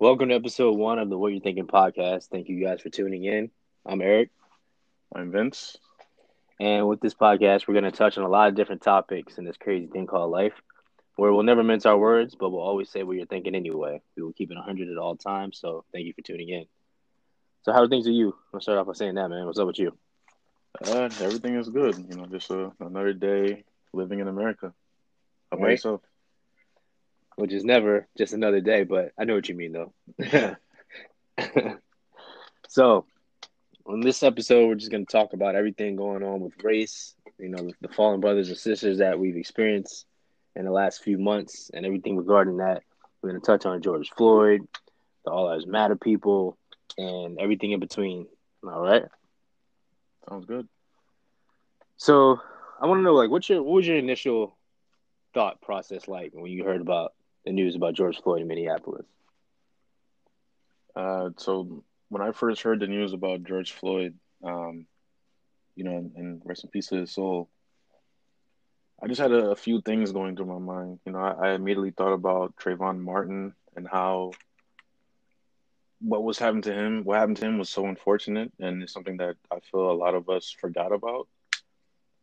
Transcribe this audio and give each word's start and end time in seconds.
Welcome 0.00 0.30
to 0.30 0.34
episode 0.34 0.78
one 0.78 0.98
of 0.98 1.10
the 1.10 1.18
What 1.18 1.30
You're 1.30 1.42
Thinking 1.42 1.66
podcast. 1.66 2.28
Thank 2.30 2.48
you 2.48 2.64
guys 2.64 2.80
for 2.80 2.88
tuning 2.88 3.24
in. 3.24 3.50
I'm 3.84 4.00
Eric. 4.00 4.30
I'm 5.14 5.30
Vince. 5.30 5.76
And 6.58 6.88
with 6.88 7.02
this 7.02 7.12
podcast, 7.12 7.68
we're 7.68 7.74
going 7.74 7.84
to 7.84 7.90
touch 7.90 8.16
on 8.16 8.24
a 8.24 8.28
lot 8.30 8.48
of 8.48 8.54
different 8.54 8.80
topics 8.80 9.36
in 9.36 9.44
this 9.44 9.58
crazy 9.58 9.88
thing 9.88 10.06
called 10.06 10.30
life, 10.30 10.54
where 11.16 11.30
we'll 11.30 11.42
never 11.42 11.62
mince 11.62 11.84
our 11.84 11.98
words, 11.98 12.34
but 12.34 12.48
we'll 12.48 12.62
always 12.62 12.88
say 12.88 13.02
what 13.02 13.18
you're 13.18 13.26
thinking 13.26 13.54
anyway. 13.54 14.00
We 14.16 14.22
will 14.22 14.32
keep 14.32 14.50
it 14.50 14.54
100 14.54 14.88
at 14.88 14.96
all 14.96 15.16
times. 15.16 15.58
So 15.58 15.84
thank 15.92 16.06
you 16.06 16.14
for 16.14 16.22
tuning 16.22 16.48
in. 16.48 16.64
So, 17.64 17.74
how 17.74 17.82
are 17.82 17.88
things 17.88 18.06
with 18.06 18.14
you? 18.14 18.34
I'll 18.54 18.62
start 18.62 18.78
off 18.78 18.86
by 18.86 18.94
saying 18.94 19.16
that, 19.16 19.28
man. 19.28 19.44
What's 19.44 19.58
up 19.58 19.66
with 19.66 19.78
you? 19.78 19.92
Uh, 20.82 21.10
everything 21.20 21.56
is 21.56 21.68
good. 21.68 21.98
You 22.08 22.16
know, 22.16 22.24
just 22.24 22.50
uh, 22.50 22.70
another 22.80 23.12
day 23.12 23.64
living 23.92 24.20
in 24.20 24.28
America. 24.28 24.72
How 25.50 25.58
about 25.58 25.66
right. 25.66 25.72
yourself? 25.72 26.00
Which 27.36 27.52
is 27.52 27.64
never 27.64 28.06
just 28.18 28.32
another 28.34 28.60
day, 28.60 28.84
but 28.84 29.12
I 29.18 29.24
know 29.24 29.34
what 29.34 29.48
you 29.48 29.54
mean, 29.54 29.72
though. 29.72 30.56
so, 32.68 33.06
on 33.86 34.00
this 34.00 34.22
episode, 34.22 34.68
we're 34.68 34.74
just 34.74 34.90
going 34.90 35.06
to 35.06 35.12
talk 35.12 35.32
about 35.32 35.54
everything 35.54 35.96
going 35.96 36.22
on 36.22 36.40
with 36.40 36.62
race, 36.62 37.14
you 37.38 37.48
know, 37.48 37.70
the 37.80 37.88
fallen 37.88 38.20
brothers 38.20 38.48
and 38.48 38.58
sisters 38.58 38.98
that 38.98 39.18
we've 39.18 39.36
experienced 39.36 40.06
in 40.54 40.64
the 40.64 40.70
last 40.70 41.02
few 41.02 41.18
months 41.18 41.70
and 41.72 41.86
everything 41.86 42.16
regarding 42.16 42.58
that. 42.58 42.82
We're 43.22 43.30
going 43.30 43.40
to 43.40 43.46
touch 43.46 43.66
on 43.66 43.82
George 43.82 44.10
Floyd, 44.10 44.62
the 45.24 45.30
All 45.30 45.46
Lives 45.46 45.66
Matter 45.66 45.96
people, 45.96 46.56
and 46.98 47.38
everything 47.38 47.72
in 47.72 47.80
between. 47.80 48.26
All 48.64 48.80
right. 48.80 49.04
Sounds 50.28 50.46
good. 50.46 50.68
So 51.96 52.40
I 52.80 52.86
want 52.86 52.98
to 52.98 53.02
know, 53.02 53.14
like, 53.14 53.30
what's 53.30 53.48
your 53.48 53.62
what 53.62 53.74
was 53.74 53.86
your 53.86 53.96
initial 53.96 54.56
thought 55.34 55.60
process 55.60 56.08
like 56.08 56.32
when 56.32 56.50
you 56.50 56.64
heard 56.64 56.80
about 56.80 57.12
the 57.44 57.52
news 57.52 57.76
about 57.76 57.94
George 57.94 58.20
Floyd 58.20 58.42
in 58.42 58.48
Minneapolis? 58.48 59.06
Uh, 60.94 61.30
so 61.36 61.84
when 62.08 62.22
I 62.22 62.32
first 62.32 62.62
heard 62.62 62.80
the 62.80 62.86
news 62.86 63.12
about 63.12 63.44
George 63.44 63.72
Floyd, 63.72 64.14
um, 64.44 64.86
you 65.76 65.84
know, 65.84 65.96
and, 65.96 66.12
and 66.16 66.42
rest 66.44 66.64
in 66.64 66.70
peace 66.70 66.88
to 66.88 66.96
his 66.96 67.12
soul, 67.12 67.48
I 69.02 69.06
just 69.06 69.20
had 69.20 69.32
a, 69.32 69.50
a, 69.50 69.56
few 69.56 69.80
things 69.80 70.12
going 70.12 70.36
through 70.36 70.46
my 70.46 70.58
mind. 70.58 71.00
You 71.06 71.12
know, 71.12 71.20
I, 71.20 71.48
I 71.48 71.52
immediately 71.52 71.92
thought 71.92 72.12
about 72.12 72.56
Trayvon 72.56 72.98
Martin 72.98 73.54
and 73.76 73.88
how 73.88 74.32
what 76.00 76.22
was 76.22 76.38
happened 76.38 76.64
to 76.64 76.74
him, 76.74 77.04
what 77.04 77.18
happened 77.18 77.36
to 77.38 77.46
him 77.46 77.58
was 77.58 77.70
so 77.70 77.86
unfortunate, 77.86 78.52
and 78.58 78.82
it's 78.82 78.92
something 78.92 79.18
that 79.18 79.36
I 79.50 79.60
feel 79.60 79.90
a 79.90 79.92
lot 79.92 80.14
of 80.14 80.28
us 80.28 80.50
forgot 80.50 80.92
about. 80.92 81.28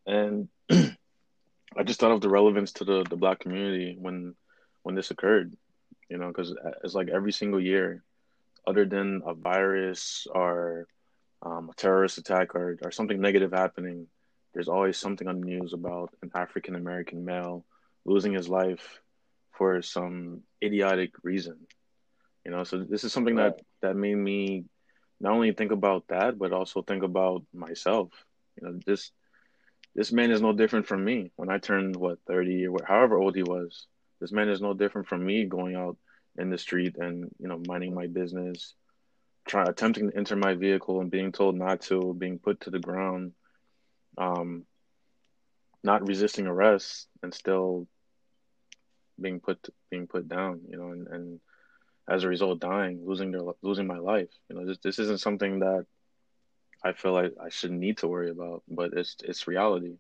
And 0.06 0.50
I 0.70 1.84
just 1.84 2.00
thought 2.00 2.12
of 2.12 2.22
the 2.22 2.30
relevance 2.30 2.74
to 2.74 2.86
the 2.86 3.04
the 3.10 3.16
black 3.16 3.40
community 3.40 3.96
when 4.00 4.36
when 4.88 4.96
this 4.96 5.12
occurred, 5.12 5.54
you 6.10 6.18
know, 6.18 6.30
because 6.30 6.56
it's 6.82 6.96
like 6.96 7.10
every 7.10 7.34
single 7.34 7.60
year, 7.60 8.06
other 8.66 8.86
than 8.86 9.22
a 9.26 9.34
virus 9.34 10.26
or 10.34 10.88
um, 11.42 11.70
a 11.70 11.74
terrorist 11.74 12.18
attack 12.18 12.56
or 12.56 12.80
or 12.82 12.92
something 12.92 13.20
negative 13.20 13.52
happening, 13.52 14.08
there's 14.54 14.70
always 14.70 14.96
something 14.98 15.28
on 15.28 15.42
the 15.42 15.46
news 15.46 15.74
about 15.74 16.16
an 16.22 16.32
African 16.34 16.76
American 16.76 17.26
male 17.26 17.66
losing 18.06 18.32
his 18.32 18.48
life 18.48 19.02
for 19.52 19.82
some 19.82 20.44
idiotic 20.64 21.12
reason 21.22 21.58
you 22.48 22.52
know? 22.52 22.64
So 22.64 22.80
this 22.80 23.04
is 23.04 23.12
something 23.12 23.36
that 23.36 23.60
that 23.82 23.96
made 23.98 24.16
me 24.16 24.64
not 25.20 25.34
only 25.34 25.52
think 25.52 25.74
about 25.74 26.08
that 26.08 26.40
but 26.40 26.54
also 26.54 26.82
think 26.82 27.04
about 27.04 27.44
myself 27.54 28.10
you 28.56 28.66
know? 28.66 28.80
This 28.86 29.12
this 29.94 30.14
man 30.14 30.32
is 30.32 30.42
no 30.42 30.54
different 30.54 30.88
from 30.88 31.04
me. 31.04 31.32
When 31.36 31.50
i 31.50 31.58
turned 31.58 31.98
what 31.98 32.20
30 32.26 32.68
or 32.68 32.80
however 32.88 33.18
old 33.18 33.36
he 33.36 33.44
was 33.44 33.88
this 34.20 34.32
man 34.32 34.50
is 34.50 34.62
no 34.62 34.74
different 34.74 35.08
from 35.08 35.26
me 35.26 35.46
going 35.46 35.76
out 35.76 35.98
in 36.38 36.50
the 36.50 36.58
street 36.58 36.96
and 36.98 37.30
you 37.40 37.48
know 37.48 37.62
minding 37.68 37.94
my 37.94 38.08
business 38.08 38.74
trying 39.48 39.70
attempting 39.70 40.12
to 40.12 40.18
enter 40.18 40.36
my 40.36 40.54
vehicle 40.56 41.00
and 41.02 41.10
being 41.10 41.32
told 41.32 41.56
not 41.56 41.82
to 41.82 42.14
being 42.18 42.38
put 42.40 42.62
to 42.62 42.70
the 42.70 42.80
ground 42.80 43.34
um 44.18 44.66
not 45.84 46.08
resisting 46.08 46.48
arrest 46.48 47.08
and 47.24 47.34
still 47.34 47.88
being 49.20 49.40
put 49.40 49.58
being 49.90 50.08
put 50.08 50.28
down 50.28 50.62
you 50.70 50.78
know 50.78 50.92
and, 50.92 51.08
and 51.08 51.40
as 52.10 52.24
a 52.24 52.28
result 52.28 52.60
dying, 52.60 53.02
losing 53.06 53.32
their 53.32 53.42
losing 53.62 53.88
my 53.88 53.98
life. 53.98 54.30
You 54.50 54.56
know, 54.56 54.66
this 54.66 54.78
this 54.84 55.00
isn't 55.00 55.20
something 55.20 55.60
that 55.60 55.86
I 56.84 56.94
feel 56.94 57.14
like 57.14 57.34
I 57.44 57.50
shouldn't 57.50 57.80
need 57.80 57.98
to 58.00 58.08
worry 58.08 58.30
about, 58.30 58.64
but 58.68 58.94
it's 58.94 59.18
it's 59.24 59.48
reality. 59.48 59.98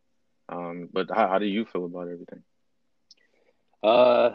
Um, 0.50 0.90
but 0.92 1.10
how, 1.14 1.28
how 1.28 1.40
do 1.40 1.46
you 1.46 1.66
feel 1.66 1.86
about 1.86 2.08
everything? 2.08 2.44
Uh, 3.84 4.32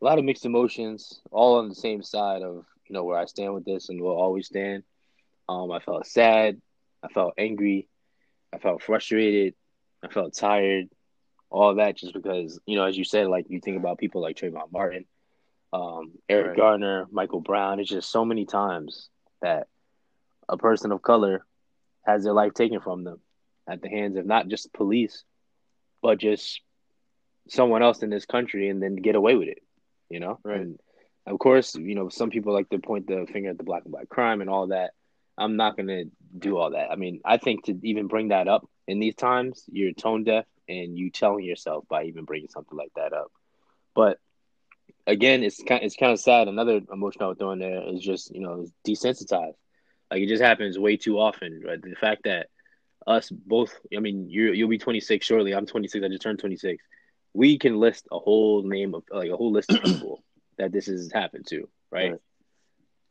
a 0.00 0.04
lot 0.04 0.18
of 0.18 0.24
mixed 0.24 0.44
emotions, 0.44 1.20
all 1.30 1.58
on 1.58 1.68
the 1.68 1.74
same 1.74 2.02
side 2.02 2.42
of 2.42 2.64
you 2.86 2.94
know 2.94 3.04
where 3.04 3.18
I 3.18 3.24
stand 3.24 3.54
with 3.54 3.64
this 3.64 3.88
and 3.88 4.00
will 4.00 4.16
always 4.16 4.46
stand. 4.46 4.82
Um, 5.48 5.70
I 5.70 5.80
felt 5.80 6.06
sad, 6.06 6.60
I 7.02 7.08
felt 7.08 7.34
angry, 7.38 7.88
I 8.52 8.58
felt 8.58 8.82
frustrated, 8.82 9.54
I 10.04 10.08
felt 10.08 10.34
tired, 10.34 10.88
all 11.50 11.76
that 11.76 11.96
just 11.96 12.12
because 12.12 12.60
you 12.66 12.76
know, 12.76 12.84
as 12.84 12.96
you 12.96 13.04
said, 13.04 13.28
like 13.28 13.46
you 13.48 13.60
think 13.60 13.78
about 13.78 13.98
people 13.98 14.20
like 14.20 14.36
Trayvon 14.36 14.72
Martin, 14.72 15.06
um, 15.72 16.12
Eric 16.28 16.48
right. 16.48 16.56
Garner, 16.56 17.06
Michael 17.10 17.40
Brown. 17.40 17.80
It's 17.80 17.90
just 17.90 18.10
so 18.10 18.24
many 18.24 18.44
times 18.44 19.08
that 19.40 19.68
a 20.48 20.56
person 20.56 20.92
of 20.92 21.02
color 21.02 21.44
has 22.04 22.24
their 22.24 22.32
life 22.32 22.54
taken 22.54 22.80
from 22.80 23.04
them 23.04 23.20
at 23.68 23.82
the 23.82 23.88
hands 23.88 24.16
of 24.16 24.26
not 24.26 24.48
just 24.48 24.72
police, 24.72 25.24
but 26.02 26.18
just 26.18 26.60
someone 27.48 27.82
else 27.82 28.02
in 28.02 28.10
this 28.10 28.26
country 28.26 28.68
and 28.68 28.82
then 28.82 28.96
get 28.96 29.14
away 29.14 29.36
with 29.36 29.48
it, 29.48 29.62
you 30.08 30.20
know? 30.20 30.38
Right. 30.44 30.60
And 30.60 30.78
of 31.26 31.38
course, 31.38 31.74
you 31.74 31.94
know, 31.94 32.08
some 32.08 32.30
people 32.30 32.52
like 32.52 32.68
to 32.70 32.78
point 32.78 33.06
the 33.06 33.26
finger 33.32 33.50
at 33.50 33.58
the 33.58 33.64
black 33.64 33.84
and 33.84 33.92
black 33.92 34.08
crime 34.08 34.40
and 34.40 34.50
all 34.50 34.68
that. 34.68 34.92
I'm 35.38 35.56
not 35.56 35.76
going 35.76 35.88
to 35.88 36.04
do 36.38 36.56
all 36.56 36.70
that. 36.70 36.90
I 36.90 36.96
mean, 36.96 37.20
I 37.24 37.36
think 37.36 37.64
to 37.64 37.78
even 37.82 38.06
bring 38.06 38.28
that 38.28 38.48
up 38.48 38.68
in 38.86 39.00
these 39.00 39.14
times, 39.14 39.64
you're 39.70 39.92
tone 39.92 40.24
deaf 40.24 40.46
and 40.68 40.96
you 40.96 41.10
telling 41.10 41.44
yourself 41.44 41.84
by 41.88 42.04
even 42.04 42.24
bringing 42.24 42.48
something 42.48 42.76
like 42.76 42.92
that 42.96 43.12
up. 43.12 43.30
But 43.94 44.18
again, 45.06 45.42
it's 45.42 45.62
kind 45.62 45.82
it's 45.82 45.96
kind 45.96 46.12
of 46.12 46.20
sad. 46.20 46.48
Another 46.48 46.80
emotion 46.92 47.22
I 47.22 47.28
would 47.28 47.38
throw 47.38 47.52
in 47.52 47.58
there 47.58 47.82
is 47.88 48.00
just 48.00 48.34
you 48.34 48.40
know 48.40 48.66
desensitized. 48.86 49.54
Like 50.10 50.22
it 50.22 50.28
just 50.28 50.42
happens 50.42 50.78
way 50.78 50.96
too 50.96 51.18
often. 51.18 51.62
Right? 51.64 51.80
The 51.80 51.94
fact 51.94 52.24
that 52.24 52.48
us 53.06 53.30
both, 53.30 53.78
I 53.96 54.00
mean, 54.00 54.28
you 54.28 54.52
you'll 54.52 54.68
be 54.68 54.78
26 54.78 55.24
shortly. 55.24 55.52
I'm 55.54 55.66
26. 55.66 56.04
I 56.04 56.08
just 56.08 56.22
turned 56.22 56.38
26. 56.38 56.82
We 57.36 57.58
can 57.58 57.78
list 57.78 58.08
a 58.10 58.18
whole 58.18 58.62
name 58.62 58.94
of 58.94 59.02
like 59.10 59.30
a 59.30 59.36
whole 59.36 59.52
list 59.52 59.70
of 59.70 59.82
people 59.82 60.24
that 60.58 60.72
this 60.72 60.86
has 60.86 61.12
happened 61.12 61.46
to. 61.48 61.68
Right? 61.90 62.12
right? 62.12 62.20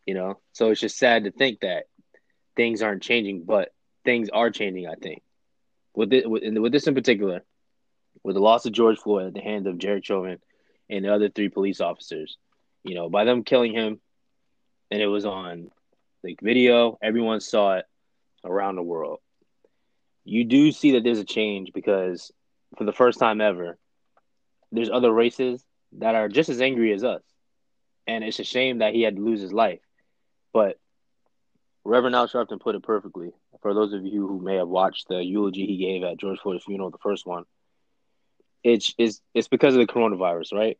You 0.08 0.16
know, 0.16 0.40
so 0.52 0.72
it's 0.72 0.81
just 0.81 0.97
sad 0.97 1.25
to 1.25 1.31
think 1.31 1.59
that 1.59 1.84
things 2.56 2.81
aren't 2.81 3.03
changing, 3.03 3.44
but 3.44 3.72
things 4.03 4.30
are 4.30 4.50
changing. 4.50 4.88
I 4.88 4.96
think 4.96 5.22
with 5.94 6.09
this, 6.09 6.25
with, 6.25 6.58
with 6.58 6.72
this 6.72 6.88
in 6.88 6.96
particular, 6.96 7.44
with 8.24 8.36
the 8.36 8.41
loss 8.41 8.66
of 8.66 8.72
George 8.72 8.97
Floyd 8.97 9.28
at 9.28 9.34
the 9.36 9.41
hands 9.41 9.68
of 9.68 9.78
Derek 9.78 10.03
Chauvin 10.03 10.40
and 10.90 11.06
the 11.06 11.13
other 11.13 11.30
three 11.30 11.50
police 11.50 11.80
officers. 11.80 12.38
You 12.84 12.96
know, 12.96 13.09
by 13.09 13.25
them 13.25 13.44
killing 13.44 13.74
him, 13.74 14.00
and 14.90 15.02
it 15.02 15.07
was 15.07 15.25
on 15.25 15.69
like 16.24 16.40
video. 16.42 16.97
Everyone 17.00 17.42
saw 17.42 17.75
it 17.75 17.86
around 18.44 18.75
the 18.75 18.81
world. 18.81 19.19
You 20.24 20.46
do 20.46 20.72
see 20.72 20.94
that 20.94 21.03
there's 21.03 21.19
a 21.19 21.25
change 21.25 21.74
because 21.74 22.31
for 22.75 22.86
the 22.86 22.92
first 22.92 23.19
time 23.19 23.40
ever, 23.40 23.78
there's 24.75 24.90
other 24.90 25.12
races 25.12 25.63
that 25.94 26.16
are 26.16 26.30
just 26.30 26.50
as 26.50 26.62
angry 26.62 26.94
as 26.94 27.03
us. 27.03 27.22
And 28.08 28.24
it's 28.24 28.40
a 28.40 28.44
shame 28.44 28.80
that 28.80 28.94
he 28.94 29.02
had 29.02 29.16
to 29.16 29.22
lose 29.22 29.41
his 29.41 29.53
life. 29.53 29.80
But 30.53 30.78
Reverend 31.84 32.16
Al 32.16 32.28
Sharpton 32.28 32.59
put 32.59 32.75
it 32.75 32.84
perfectly. 32.84 33.31
For 33.62 33.74
those 33.74 33.94
of 33.94 34.06
you 34.06 34.28
who 34.28 34.41
may 34.41 34.56
have 34.56 34.68
watched 34.68 35.08
the 35.08 35.24
eulogy 35.24 35.66
he 35.66 35.78
gave 35.78 36.03
at 36.03 36.18
George 36.18 36.40
Floyd's 36.40 36.63
funeral, 36.63 36.91
the 36.91 36.97
first 36.97 37.25
one, 37.25 37.46
it's 38.63 38.94
it's 38.97 39.22
it's 39.34 39.47
because 39.47 39.75
of 39.75 39.80
the 39.80 39.91
coronavirus, 39.91 40.53
right? 40.53 40.78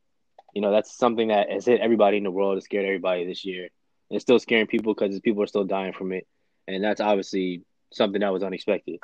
You 0.54 0.62
know, 0.62 0.72
that's 0.72 0.96
something 0.98 1.28
that 1.28 1.52
has 1.52 1.66
hit 1.66 1.82
everybody 1.82 2.18
in 2.18 2.24
the 2.24 2.32
world. 2.32 2.58
It 2.58 2.64
scared 2.64 2.86
everybody 2.86 3.26
this 3.26 3.46
year. 3.46 3.70
It's 4.10 4.24
still 4.24 4.40
scaring 4.40 4.68
people 4.68 4.94
because 4.94 5.20
people 5.20 5.44
are 5.44 5.48
still 5.48 5.64
dying 5.64 5.94
from 5.94 6.12
it, 6.12 6.28
and 6.68 6.84
that's 6.84 7.02
obviously 7.02 7.64
something 7.92 8.22
that 8.22 8.34
was 8.34 8.44
unexpected. 8.44 9.00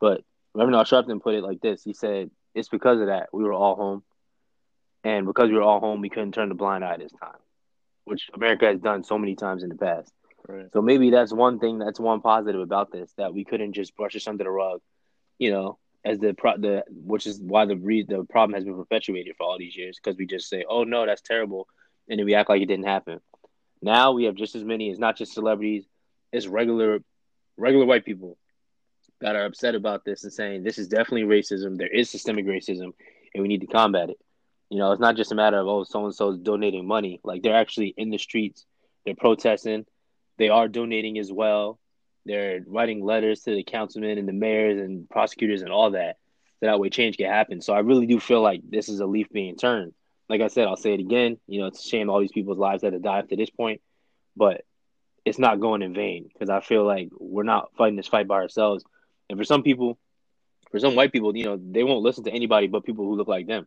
But 0.00 0.22
Reverend 0.54 0.76
Al 0.76 0.84
Sharpton 0.84 1.22
put 1.22 1.34
it 1.34 1.42
like 1.42 1.60
this: 1.60 1.82
He 1.82 1.94
said, 1.94 2.30
"It's 2.54 2.68
because 2.68 3.00
of 3.00 3.06
that 3.06 3.28
we 3.32 3.44
were 3.44 3.52
all 3.54 3.76
home, 3.76 4.02
and 5.04 5.26
because 5.26 5.48
we 5.50 5.56
were 5.56 5.62
all 5.62 5.80
home, 5.80 6.00
we 6.00 6.08
couldn't 6.08 6.32
turn 6.32 6.48
the 6.48 6.54
blind 6.54 6.84
eye 6.84 6.96
this 6.96 7.12
time, 7.12 7.38
which 8.04 8.30
America 8.34 8.66
has 8.66 8.80
done 8.80 9.04
so 9.04 9.18
many 9.18 9.34
times 9.36 9.62
in 9.62 9.68
the 9.68 9.76
past. 9.76 10.12
Right. 10.46 10.66
So 10.72 10.80
maybe 10.80 11.10
that's 11.10 11.32
one 11.32 11.58
thing. 11.58 11.78
That's 11.78 12.00
one 12.00 12.20
positive 12.20 12.60
about 12.60 12.90
this 12.90 13.12
that 13.18 13.34
we 13.34 13.44
couldn't 13.44 13.74
just 13.74 13.96
brush 13.96 14.14
this 14.14 14.26
under 14.26 14.44
the 14.44 14.50
rug, 14.50 14.80
you 15.38 15.50
know, 15.50 15.78
as 16.04 16.18
the 16.18 16.32
pro 16.32 16.56
the 16.56 16.84
which 16.90 17.26
is 17.26 17.40
why 17.40 17.64
the 17.66 17.76
re- 17.76 18.04
the 18.04 18.24
problem 18.24 18.54
has 18.54 18.64
been 18.64 18.76
perpetuated 18.76 19.34
for 19.36 19.44
all 19.44 19.58
these 19.58 19.76
years 19.76 19.98
because 20.02 20.16
we 20.16 20.26
just 20.26 20.48
say 20.48 20.64
oh 20.68 20.84
no 20.84 21.04
that's 21.06 21.22
terrible 21.22 21.66
and 22.08 22.18
then 22.18 22.26
we 22.26 22.34
act 22.34 22.48
like 22.48 22.62
it 22.62 22.66
didn't 22.66 22.86
happen 22.86 23.20
now 23.82 24.12
we 24.12 24.24
have 24.24 24.34
just 24.34 24.54
as 24.54 24.64
many 24.64 24.90
it's 24.90 24.98
not 24.98 25.16
just 25.16 25.32
celebrities 25.32 25.84
it's 26.32 26.46
regular 26.46 27.00
regular 27.56 27.84
white 27.84 28.04
people 28.04 28.38
that 29.20 29.34
are 29.34 29.44
upset 29.44 29.74
about 29.74 30.04
this 30.04 30.22
and 30.24 30.32
saying 30.32 30.62
this 30.62 30.78
is 30.78 30.88
definitely 30.88 31.24
racism 31.24 31.76
there 31.76 31.88
is 31.88 32.08
systemic 32.08 32.46
racism 32.46 32.92
and 33.34 33.42
we 33.42 33.48
need 33.48 33.60
to 33.60 33.66
combat 33.66 34.10
it 34.10 34.18
you 34.70 34.78
know 34.78 34.92
it's 34.92 35.00
not 35.00 35.16
just 35.16 35.32
a 35.32 35.34
matter 35.34 35.58
of 35.58 35.66
oh 35.66 35.84
so 35.84 36.04
and 36.04 36.14
so 36.14 36.30
is 36.30 36.38
donating 36.38 36.86
money 36.86 37.20
like 37.24 37.42
they're 37.42 37.56
actually 37.56 37.94
in 37.96 38.10
the 38.10 38.18
streets 38.18 38.66
They're 39.04 39.16
protesting. 39.16 39.86
They 40.38 40.50
are 40.50 40.68
donating 40.68 41.18
as 41.18 41.32
well. 41.32 41.78
They're 42.26 42.60
writing 42.66 43.04
letters 43.04 43.42
to 43.42 43.54
the 43.54 43.64
councilmen 43.64 44.18
and 44.18 44.28
the 44.28 44.34
mayors 44.34 44.78
and 44.80 45.08
prosecutors 45.08 45.62
and 45.62 45.72
all 45.72 45.92
that. 45.92 46.18
So 46.60 46.66
that 46.66 46.80
way 46.80 46.90
change 46.90 47.16
can 47.16 47.30
happen. 47.30 47.62
So 47.62 47.72
I 47.74 47.80
really 47.80 48.06
do 48.06 48.20
feel 48.20 48.42
like 48.42 48.62
this 48.68 48.88
is 48.88 49.00
a 49.00 49.06
leaf 49.06 49.28
being 49.32 49.56
turned. 49.56 49.94
Like 50.28 50.42
I 50.42 50.48
said, 50.48 50.68
I'll 50.68 50.76
say 50.76 50.94
it 50.94 51.00
again. 51.00 51.38
You 51.46 51.60
know, 51.60 51.66
it's 51.68 51.84
a 51.84 51.88
shame 51.88 52.10
all 52.10 52.20
these 52.20 52.32
people's 52.32 52.58
lives 52.58 52.82
had 52.82 52.92
to 52.92 52.98
die 52.98 53.20
up 53.20 53.30
to 53.30 53.36
this 53.36 53.50
point, 53.50 53.80
but 54.36 54.64
it's 55.24 55.38
not 55.38 55.60
going 55.60 55.82
in 55.82 55.94
vain 55.94 56.28
because 56.32 56.50
I 56.50 56.60
feel 56.60 56.84
like 56.84 57.10
we're 57.18 57.44
not 57.44 57.70
fighting 57.76 57.96
this 57.96 58.08
fight 58.08 58.28
by 58.28 58.36
ourselves. 58.36 58.84
And 59.30 59.38
for 59.38 59.44
some 59.44 59.62
people, 59.62 59.98
for 60.70 60.78
some 60.78 60.96
white 60.96 61.12
people, 61.12 61.36
you 61.36 61.44
know, 61.44 61.58
they 61.60 61.84
won't 61.84 62.02
listen 62.02 62.24
to 62.24 62.30
anybody 62.32 62.66
but 62.66 62.84
people 62.84 63.06
who 63.06 63.16
look 63.16 63.28
like 63.28 63.46
them. 63.46 63.66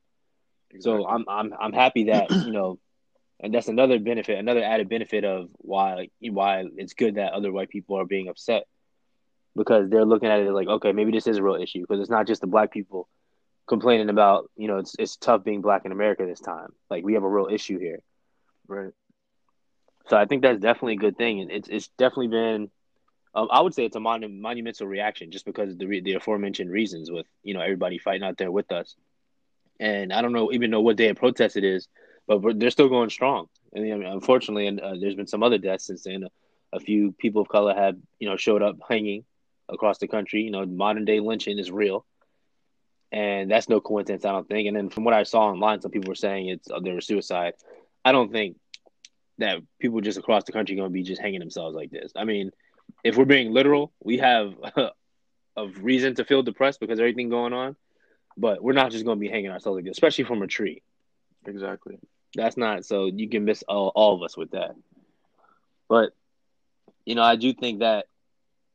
Exactly. 0.74 0.82
So 0.82 1.08
I'm 1.08 1.26
I'm 1.28 1.54
I'm 1.60 1.74
happy 1.74 2.06
that 2.06 2.32
you 2.42 2.52
know, 2.52 2.80
and 3.40 3.54
that's 3.54 3.68
another 3.68 4.00
benefit, 4.00 4.38
another 4.40 4.64
added 4.64 4.90
benefit 4.90 5.24
of 5.26 5.50
why 5.58 6.10
why 6.22 6.66
it's 6.78 6.94
good 6.94 7.16
that 7.16 7.34
other 7.34 7.52
white 7.52 7.70
people 7.70 7.98
are 8.00 8.06
being 8.06 8.28
upset 8.28 8.64
because 9.56 9.90
they're 9.90 10.06
looking 10.06 10.30
at 10.30 10.40
it 10.40 10.52
like, 10.52 10.68
okay, 10.68 10.92
maybe 10.92 11.12
this 11.12 11.28
is 11.28 11.38
a 11.38 11.44
real 11.44 11.56
issue 11.62 11.82
because 11.82 12.00
it's 12.00 12.10
not 12.10 12.28
just 12.28 12.42
the 12.42 12.48
black 12.48 12.72
people 12.72 13.08
complaining 13.68 14.10
about, 14.10 14.50
you 14.58 14.68
know, 14.68 14.78
it's 14.78 14.96
it's 15.00 15.18
tough 15.18 15.44
being 15.44 15.62
black 15.62 15.86
in 15.86 15.92
America 15.92 16.26
this 16.26 16.42
time. 16.42 16.70
Like 16.90 17.04
we 17.04 17.14
have 17.16 17.24
a 17.24 17.30
real 17.30 17.48
issue 17.52 17.80
here, 17.80 18.00
right? 18.68 18.92
So 20.08 20.18
I 20.18 20.26
think 20.26 20.42
that's 20.42 20.60
definitely 20.60 20.94
a 20.94 20.98
good 20.98 21.18
thing, 21.18 21.42
and 21.42 21.52
it's 21.52 21.68
it's 21.70 21.90
definitely 21.98 22.28
been. 22.30 22.70
Um, 23.36 23.48
I 23.52 23.62
would 23.62 23.74
say 23.74 23.86
it's 23.86 23.96
a 23.96 24.00
mon- 24.00 24.42
monumental 24.42 24.88
reaction 24.88 25.32
just 25.32 25.46
because 25.46 25.72
of 25.72 25.80
the 25.80 26.02
the 26.02 26.14
aforementioned 26.14 26.70
reasons 26.70 27.12
with 27.12 27.28
you 27.44 27.54
know 27.54 27.62
everybody 27.62 27.98
fighting 27.98 28.24
out 28.24 28.38
there 28.38 28.52
with 28.52 28.72
us, 28.72 28.96
and 29.82 30.14
I 30.14 30.22
don't 30.22 30.32
know 30.32 30.52
even 30.54 30.72
know 30.72 30.80
what 30.80 30.96
day 30.96 31.10
of 31.10 31.18
protest 31.18 31.58
it 31.58 31.64
is, 31.64 31.88
but 32.28 32.60
they're 32.60 32.70
still 32.70 32.88
going 32.88 33.10
strong. 33.10 33.48
And 33.74 33.84
I 33.92 33.98
mean, 33.98 34.08
unfortunately, 34.08 34.68
and 34.68 34.80
uh, 34.80 34.94
there's 35.00 35.16
been 35.16 35.28
some 35.28 35.44
other 35.44 35.58
deaths 35.58 35.88
since 35.88 36.04
then. 36.04 36.28
A, 36.74 36.80
few 36.80 37.12
people 37.12 37.42
of 37.42 37.50
color 37.50 37.74
have 37.74 37.98
you 38.20 38.30
know 38.30 38.38
showed 38.38 38.62
up 38.62 38.78
hanging 38.88 39.26
across 39.68 39.98
the 39.98 40.08
country. 40.08 40.44
You 40.44 40.52
know, 40.52 40.66
modern 40.66 41.04
day 41.04 41.20
lynching 41.20 41.60
is 41.60 41.72
real, 41.72 42.06
and 43.12 43.52
that's 43.52 43.68
no 43.68 43.82
coincidence, 43.82 44.24
I 44.24 44.32
don't 44.32 44.48
think. 44.48 44.68
And 44.68 44.78
then 44.78 44.90
from 44.90 45.04
what 45.04 45.14
I 45.14 45.24
saw 45.24 45.48
online, 45.48 45.82
some 45.82 45.92
people 45.92 46.10
were 46.10 46.16
saying 46.16 46.48
it's 46.48 46.70
uh, 46.72 46.80
there 46.80 46.96
was 46.96 47.08
suicide. 47.08 47.56
I 48.06 48.12
don't 48.12 48.32
think 48.32 48.58
that 49.40 49.60
people 49.80 50.00
just 50.00 50.20
across 50.20 50.44
the 50.44 50.52
country 50.52 50.76
going 50.76 50.90
to 50.90 50.94
be 50.94 51.04
just 51.04 51.22
hanging 51.22 51.40
themselves 51.40 51.76
like 51.76 51.90
this. 51.90 52.12
I 52.16 52.24
mean, 52.24 52.52
if 53.04 53.18
we're 53.18 53.26
being 53.26 53.52
literal, 53.52 53.92
we 54.00 54.20
have 54.20 54.54
a 55.58 55.68
reason 55.80 56.16
to 56.16 56.26
feel 56.26 56.44
depressed 56.44 56.80
because 56.80 57.00
everything 57.00 57.30
going 57.30 57.54
on, 57.54 57.76
but 58.38 58.64
we're 58.64 58.74
not 58.74 58.92
just 58.92 59.06
going 59.06 59.18
to 59.18 59.20
be 59.20 59.30
hanging 59.30 59.52
ourselves 59.52 59.84
this, 59.84 59.92
especially 59.92 60.24
from 60.26 60.42
a 60.42 60.48
tree. 60.48 60.82
Exactly. 61.46 62.00
That's 62.36 62.58
not 62.58 62.86
so 62.86 63.08
you 63.08 63.30
can 63.30 63.46
miss 63.46 63.64
all, 63.68 63.92
all 63.94 64.16
of 64.16 64.24
us 64.24 64.38
with 64.38 64.52
that. 64.52 64.76
But 65.90 66.14
you 67.06 67.16
know, 67.16 67.24
I 67.24 67.36
do 67.36 67.54
think 67.54 67.80
that 67.80 68.06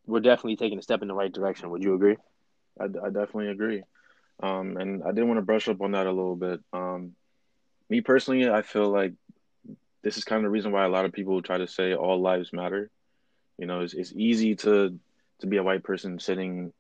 we're 0.06 0.20
definitely 0.20 0.56
taking 0.56 0.79
a 0.79 0.82
step 0.82 1.03
in 1.03 1.08
the 1.08 1.14
right 1.14 1.32
direction. 1.32 1.70
Would 1.70 1.82
you 1.82 1.94
agree? 1.94 2.17
I, 2.79 2.85
I 2.85 3.06
definitely 3.06 3.49
agree. 3.49 3.82
Um, 4.43 4.76
and 4.76 5.03
I 5.03 5.12
did 5.12 5.25
want 5.25 5.38
to 5.38 5.43
brush 5.43 5.69
up 5.69 5.81
on 5.81 5.93
that 5.93 6.06
a 6.06 6.12
little 6.12 6.37
bit. 6.37 6.61
Um, 6.73 7.14
me 7.88 8.00
personally, 8.00 8.50
I 8.50 8.62
feel 8.62 8.91
like 8.91 9.14
this 10.03 10.19
is 10.19 10.25
kind 10.25 10.38
of 10.38 10.44
the 10.44 10.50
reason 10.50 10.73
why 10.73 10.85
a 10.85 10.88
lot 10.91 11.05
of 11.05 11.12
people 11.12 11.41
try 11.41 11.58
to 11.58 11.67
say 11.67 11.94
all 11.94 12.20
lives 12.20 12.53
matter. 12.53 12.91
You 13.58 13.67
know, 13.67 13.81
it's, 13.81 13.94
it's 13.94 14.12
easy 14.14 14.55
to 14.56 14.99
to 15.41 15.47
be 15.47 15.56
a 15.58 15.62
white 15.62 15.82
person 15.82 16.19
sitting 16.19 16.73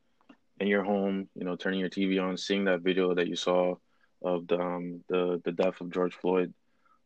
in 0.58 0.68
your 0.68 0.84
home, 0.84 1.28
you 1.34 1.44
know, 1.44 1.56
turning 1.56 1.80
your 1.80 1.90
TV 1.90 2.22
on, 2.22 2.36
seeing 2.36 2.64
that 2.64 2.80
video 2.80 3.14
that 3.14 3.28
you 3.28 3.36
saw 3.36 3.76
of 4.22 4.46
the 4.46 4.58
um, 4.58 5.04
the 5.08 5.40
the 5.44 5.52
death 5.52 5.80
of 5.80 5.92
George 5.92 6.14
Floyd, 6.14 6.52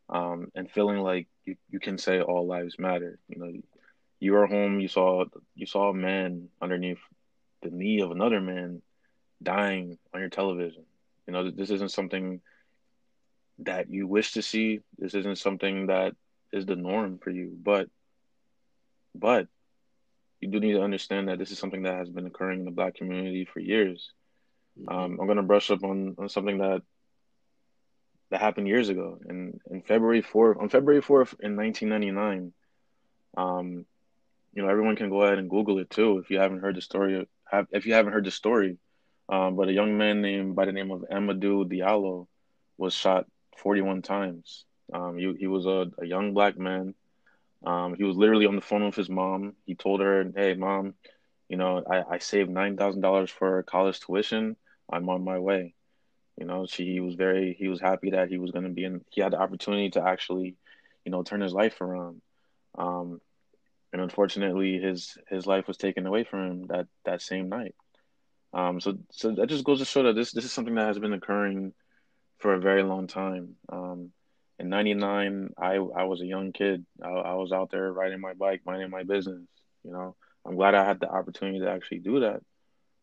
um, 0.08 0.48
and 0.54 0.70
feeling 0.70 0.98
like 0.98 1.28
you, 1.44 1.56
you 1.70 1.80
can 1.80 1.98
say 1.98 2.20
all 2.20 2.46
lives 2.46 2.78
matter. 2.78 3.18
You 3.28 3.38
know, 3.38 3.52
you 4.20 4.32
were 4.32 4.46
home, 4.46 4.80
you 4.80 4.88
saw 4.88 5.24
you 5.54 5.66
saw 5.66 5.90
a 5.90 5.94
man 5.94 6.48
underneath 6.60 7.00
the 7.62 7.70
knee 7.70 8.00
of 8.00 8.10
another 8.10 8.40
man 8.40 8.82
dying 9.42 9.98
on 10.14 10.20
your 10.20 10.30
television. 10.30 10.84
You 11.26 11.32
know, 11.32 11.50
this 11.50 11.70
isn't 11.70 11.90
something 11.90 12.40
that 13.60 13.90
you 13.90 14.06
wish 14.06 14.32
to 14.32 14.42
see. 14.42 14.80
This 14.98 15.14
isn't 15.14 15.38
something 15.38 15.86
that 15.88 16.14
is 16.52 16.66
the 16.66 16.76
norm 16.76 17.18
for 17.18 17.30
you, 17.30 17.56
but 17.62 17.88
but 19.14 19.48
you 20.40 20.48
do 20.48 20.60
need 20.60 20.72
to 20.72 20.82
understand 20.82 21.28
that 21.28 21.38
this 21.38 21.50
is 21.50 21.58
something 21.58 21.82
that 21.82 21.96
has 21.96 22.08
been 22.08 22.26
occurring 22.26 22.60
in 22.60 22.64
the 22.64 22.70
black 22.70 22.94
community 22.94 23.44
for 23.44 23.60
years. 23.60 24.12
Mm-hmm. 24.78 24.94
Um, 24.94 25.18
I'm 25.20 25.26
gonna 25.26 25.42
brush 25.42 25.70
up 25.70 25.84
on, 25.84 26.16
on 26.18 26.28
something 26.28 26.58
that 26.58 26.82
that 28.30 28.40
happened 28.40 28.68
years 28.68 28.88
ago. 28.88 29.18
In 29.28 29.60
in 29.70 29.82
February 29.82 30.22
fourth, 30.22 30.58
on 30.58 30.68
February 30.68 31.02
fourth 31.02 31.34
in 31.40 31.56
1999, 31.56 32.52
um, 33.36 33.86
you 34.54 34.62
know 34.62 34.68
everyone 34.68 34.96
can 34.96 35.10
go 35.10 35.22
ahead 35.22 35.38
and 35.38 35.50
Google 35.50 35.78
it 35.78 35.90
too 35.90 36.18
if 36.18 36.30
you 36.30 36.38
haven't 36.38 36.60
heard 36.60 36.76
the 36.76 36.82
story. 36.82 37.26
Have 37.50 37.66
if 37.72 37.86
you 37.86 37.94
haven't 37.94 38.12
heard 38.12 38.24
the 38.24 38.30
story, 38.30 38.78
um, 39.28 39.56
but 39.56 39.68
a 39.68 39.72
young 39.72 39.98
man 39.98 40.22
named 40.22 40.56
by 40.56 40.64
the 40.64 40.72
name 40.72 40.90
of 40.90 41.04
Amadou 41.10 41.64
Diallo 41.70 42.26
was 42.78 42.94
shot 42.94 43.26
41 43.58 44.02
times. 44.02 44.64
Um, 44.92 45.18
he, 45.18 45.34
he 45.38 45.46
was 45.46 45.66
a, 45.66 45.90
a 45.98 46.06
young 46.06 46.32
black 46.34 46.58
man. 46.58 46.94
Um, 47.64 47.94
he 47.94 48.04
was 48.04 48.16
literally 48.16 48.46
on 48.46 48.56
the 48.56 48.62
phone 48.62 48.84
with 48.84 48.94
his 48.94 49.10
mom. 49.10 49.54
He 49.66 49.74
told 49.74 50.00
her, 50.00 50.24
Hey, 50.34 50.54
mom, 50.54 50.94
you 51.48 51.56
know, 51.56 51.82
I, 51.88 52.14
I 52.14 52.18
saved 52.18 52.50
$9,000 52.50 53.30
for 53.30 53.62
college 53.64 54.00
tuition. 54.00 54.56
I'm 54.90 55.08
on 55.08 55.24
my 55.24 55.38
way. 55.38 55.74
You 56.38 56.46
know, 56.46 56.66
she 56.66 56.86
he 56.86 57.00
was 57.00 57.16
very 57.16 57.54
he 57.58 57.68
was 57.68 57.80
happy 57.80 58.10
that 58.12 58.30
he 58.30 58.38
was 58.38 58.50
going 58.50 58.64
to 58.64 58.70
be 58.70 58.84
in. 58.84 59.04
He 59.10 59.20
had 59.20 59.32
the 59.32 59.40
opportunity 59.40 59.90
to 59.90 60.02
actually, 60.02 60.56
you 61.04 61.12
know, 61.12 61.22
turn 61.22 61.42
his 61.42 61.52
life 61.52 61.80
around. 61.82 62.22
Um, 62.78 63.20
and 63.92 64.00
unfortunately, 64.00 64.78
his 64.78 65.18
his 65.28 65.46
life 65.46 65.68
was 65.68 65.76
taken 65.76 66.06
away 66.06 66.24
from 66.24 66.46
him 66.46 66.66
that 66.68 66.86
that 67.04 67.20
same 67.20 67.50
night. 67.50 67.74
Um, 68.54 68.80
so 68.80 68.98
so 69.10 69.32
that 69.32 69.48
just 69.48 69.64
goes 69.64 69.80
to 69.80 69.84
show 69.84 70.04
that 70.04 70.14
this 70.14 70.32
this 70.32 70.44
is 70.44 70.52
something 70.52 70.76
that 70.76 70.86
has 70.86 70.98
been 70.98 71.12
occurring 71.12 71.74
for 72.38 72.54
a 72.54 72.60
very 72.60 72.82
long 72.82 73.06
time. 73.06 73.56
Um, 73.68 74.12
in 74.60 74.68
'99, 74.68 75.54
I 75.58 75.74
I 75.74 76.04
was 76.04 76.20
a 76.20 76.26
young 76.26 76.52
kid. 76.52 76.84
I, 77.02 77.08
I, 77.08 77.34
was 77.34 77.52
out 77.52 77.70
there 77.70 77.92
riding 77.92 78.20
my 78.20 78.34
bike, 78.34 78.62
minding 78.64 78.90
my 78.90 79.04
business. 79.04 79.42
You 79.84 79.92
know, 79.92 80.16
I'm 80.46 80.56
glad 80.56 80.74
I 80.74 80.84
had 80.84 81.00
the 81.00 81.10
opportunity 81.10 81.60
to 81.60 81.70
actually 81.70 82.00
do 82.00 82.20
that. 82.20 82.42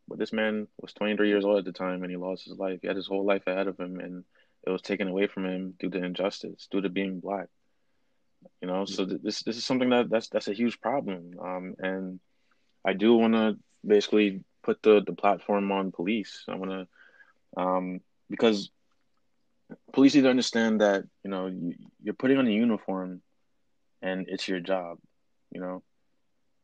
But 0.07 0.19
this 0.19 0.31
man 0.31 0.67
was 0.79 0.93
23 0.93 1.27
years 1.27 1.43
old 1.43 1.57
at 1.57 1.65
the 1.65 1.71
time, 1.71 2.03
and 2.03 2.11
he 2.11 2.17
lost 2.17 2.45
his 2.45 2.57
life. 2.57 2.79
He 2.81 2.87
had 2.87 2.95
his 2.95 3.07
whole 3.07 3.25
life 3.25 3.43
ahead 3.47 3.67
of 3.67 3.79
him, 3.79 3.99
and 3.99 4.23
it 4.65 4.69
was 4.69 4.81
taken 4.81 5.07
away 5.07 5.27
from 5.27 5.45
him 5.45 5.73
due 5.79 5.89
to 5.89 6.03
injustice, 6.03 6.67
due 6.71 6.81
to 6.81 6.89
being 6.89 7.19
black. 7.19 7.47
You 8.61 8.67
know, 8.67 8.85
so 8.85 9.05
th- 9.05 9.21
this 9.21 9.43
this 9.43 9.57
is 9.57 9.65
something 9.65 9.89
that 9.89 10.09
that's 10.09 10.29
that's 10.29 10.47
a 10.47 10.53
huge 10.53 10.79
problem. 10.79 11.33
Um, 11.41 11.75
and 11.79 12.19
I 12.85 12.93
do 12.93 13.15
want 13.15 13.33
to 13.33 13.57
basically 13.85 14.43
put 14.63 14.81
the 14.83 15.01
the 15.05 15.13
platform 15.13 15.71
on 15.71 15.91
police. 15.91 16.43
I 16.47 16.55
want 16.55 16.71
to, 16.71 17.61
um, 17.61 17.99
because 18.29 18.69
police 19.93 20.15
need 20.15 20.21
to 20.21 20.29
understand 20.29 20.81
that 20.81 21.03
you 21.23 21.29
know 21.29 21.47
you, 21.47 21.75
you're 22.01 22.13
putting 22.13 22.37
on 22.37 22.47
a 22.47 22.51
uniform, 22.51 23.21
and 24.01 24.27
it's 24.29 24.47
your 24.47 24.59
job. 24.59 24.99
You 25.51 25.61
know, 25.61 25.83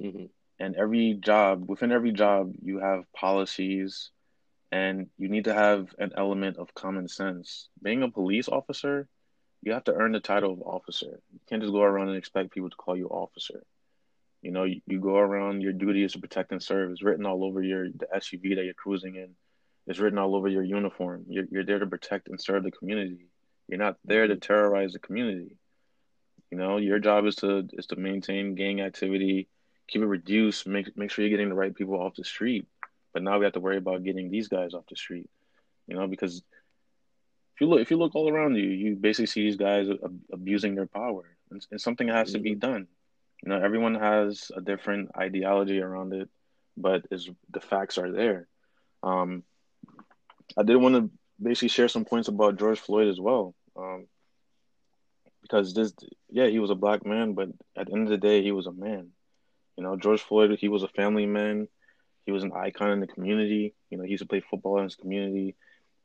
mm-hmm. 0.01 0.25
and 0.60 0.75
every 0.75 1.13
job 1.13 1.67
within 1.67 1.91
every 1.91 2.12
job 2.12 2.53
you 2.62 2.79
have 2.79 3.12
policies, 3.13 4.12
and 4.72 5.07
you 5.17 5.29
need 5.29 5.45
to 5.45 5.53
have 5.53 5.93
an 5.98 6.12
element 6.17 6.57
of 6.57 6.74
common 6.74 7.07
sense. 7.07 7.69
Being 7.81 8.03
a 8.03 8.12
police 8.12 8.48
officer, 8.48 9.07
you 9.62 9.74
have 9.74 9.86
to 9.86 9.93
earn 9.93 10.12
the 10.12 10.19
title 10.19 10.53
of 10.53 10.62
officer. 10.62 11.19
You 11.31 11.39
can't 11.48 11.62
just 11.62 11.74
go 11.74 11.81
around 11.81 12.10
and 12.10 12.17
expect 12.17 12.51
people 12.51 12.69
to 12.69 12.75
call 12.75 12.98
you 12.98 13.07
officer. 13.07 13.63
You 14.41 14.51
know, 14.51 14.65
you, 14.65 14.81
you 14.86 15.00
go 15.00 15.15
around. 15.15 15.62
Your 15.62 15.72
duty 15.72 16.03
is 16.03 16.13
to 16.13 16.19
protect 16.19 16.51
and 16.51 16.62
serve. 16.62 16.91
It's 16.91 17.01
written 17.01 17.25
all 17.25 17.45
over 17.45 17.63
your 17.63 17.88
the 17.89 18.07
SUV 18.13 18.55
that 18.55 18.65
you're 18.65 18.74
cruising 18.74 19.15
in 19.15 19.36
it's 19.87 19.99
written 19.99 20.19
all 20.19 20.35
over 20.35 20.47
your 20.47 20.63
uniform. 20.63 21.25
You're, 21.27 21.45
you're 21.51 21.65
there 21.65 21.79
to 21.79 21.87
protect 21.87 22.29
and 22.29 22.39
serve 22.39 22.63
the 22.63 22.71
community. 22.71 23.27
You're 23.67 23.79
not 23.79 23.97
there 24.05 24.27
to 24.27 24.35
terrorize 24.35 24.93
the 24.93 24.99
community. 24.99 25.57
You 26.51 26.57
know, 26.57 26.77
your 26.77 26.99
job 26.99 27.25
is 27.25 27.35
to 27.37 27.67
is 27.73 27.87
to 27.87 27.95
maintain 27.95 28.55
gang 28.55 28.81
activity, 28.81 29.47
keep 29.87 30.01
it 30.01 30.05
reduced, 30.05 30.67
make 30.67 30.95
make 30.95 31.09
sure 31.09 31.23
you're 31.25 31.35
getting 31.35 31.49
the 31.49 31.55
right 31.55 31.73
people 31.73 31.99
off 31.99 32.15
the 32.15 32.23
street. 32.23 32.67
But 33.13 33.23
now 33.23 33.39
we 33.39 33.45
have 33.45 33.53
to 33.53 33.59
worry 33.59 33.77
about 33.77 34.03
getting 34.03 34.29
these 34.29 34.47
guys 34.47 34.73
off 34.73 34.85
the 34.89 34.95
street. 34.95 35.29
You 35.87 35.95
know, 35.95 36.07
because 36.07 36.37
if 36.37 37.61
you 37.61 37.67
look 37.67 37.81
if 37.81 37.89
you 37.89 37.97
look 37.97 38.15
all 38.15 38.29
around 38.29 38.55
you, 38.55 38.69
you 38.69 38.95
basically 38.95 39.27
see 39.27 39.41
these 39.41 39.55
guys 39.55 39.87
abusing 40.31 40.75
their 40.75 40.85
power, 40.85 41.23
and, 41.49 41.65
and 41.71 41.81
something 41.81 42.07
has 42.07 42.29
mm-hmm. 42.29 42.37
to 42.37 42.43
be 42.43 42.51
mm-hmm. 42.51 42.59
done. 42.59 42.87
You 43.43 43.49
know, 43.49 43.59
everyone 43.59 43.95
has 43.95 44.51
a 44.55 44.61
different 44.61 45.11
ideology 45.17 45.81
around 45.81 46.13
it, 46.13 46.29
but 46.77 47.05
is 47.11 47.29
the 47.49 47.61
facts 47.61 47.97
are 47.97 48.11
there. 48.11 48.47
Um, 49.01 49.43
I 50.57 50.63
did 50.63 50.75
want 50.75 50.95
to 50.95 51.09
basically 51.41 51.69
share 51.69 51.88
some 51.88 52.05
points 52.05 52.27
about 52.27 52.57
George 52.57 52.79
Floyd 52.79 53.07
as 53.07 53.19
well. 53.19 53.55
Um, 53.75 54.07
because 55.41 55.73
this, 55.73 55.93
yeah, 56.29 56.47
he 56.47 56.59
was 56.59 56.69
a 56.69 56.75
black 56.75 57.05
man, 57.05 57.33
but 57.33 57.50
at 57.75 57.88
the 57.88 57.93
end 57.93 58.03
of 58.03 58.09
the 58.09 58.17
day, 58.17 58.41
he 58.41 58.51
was 58.51 58.65
a 58.65 58.71
man. 58.71 59.09
You 59.77 59.83
know, 59.83 59.95
George 59.97 60.21
Floyd, 60.21 60.57
he 60.59 60.69
was 60.69 60.83
a 60.83 60.88
family 60.88 61.25
man. 61.25 61.67
He 62.25 62.31
was 62.31 62.43
an 62.43 62.53
icon 62.53 62.91
in 62.91 63.00
the 63.01 63.07
community. 63.07 63.73
You 63.89 63.97
know, 63.97 64.03
he 64.03 64.12
used 64.12 64.23
to 64.23 64.27
play 64.27 64.39
football 64.39 64.77
in 64.77 64.85
his 64.85 64.95
community, 64.95 65.55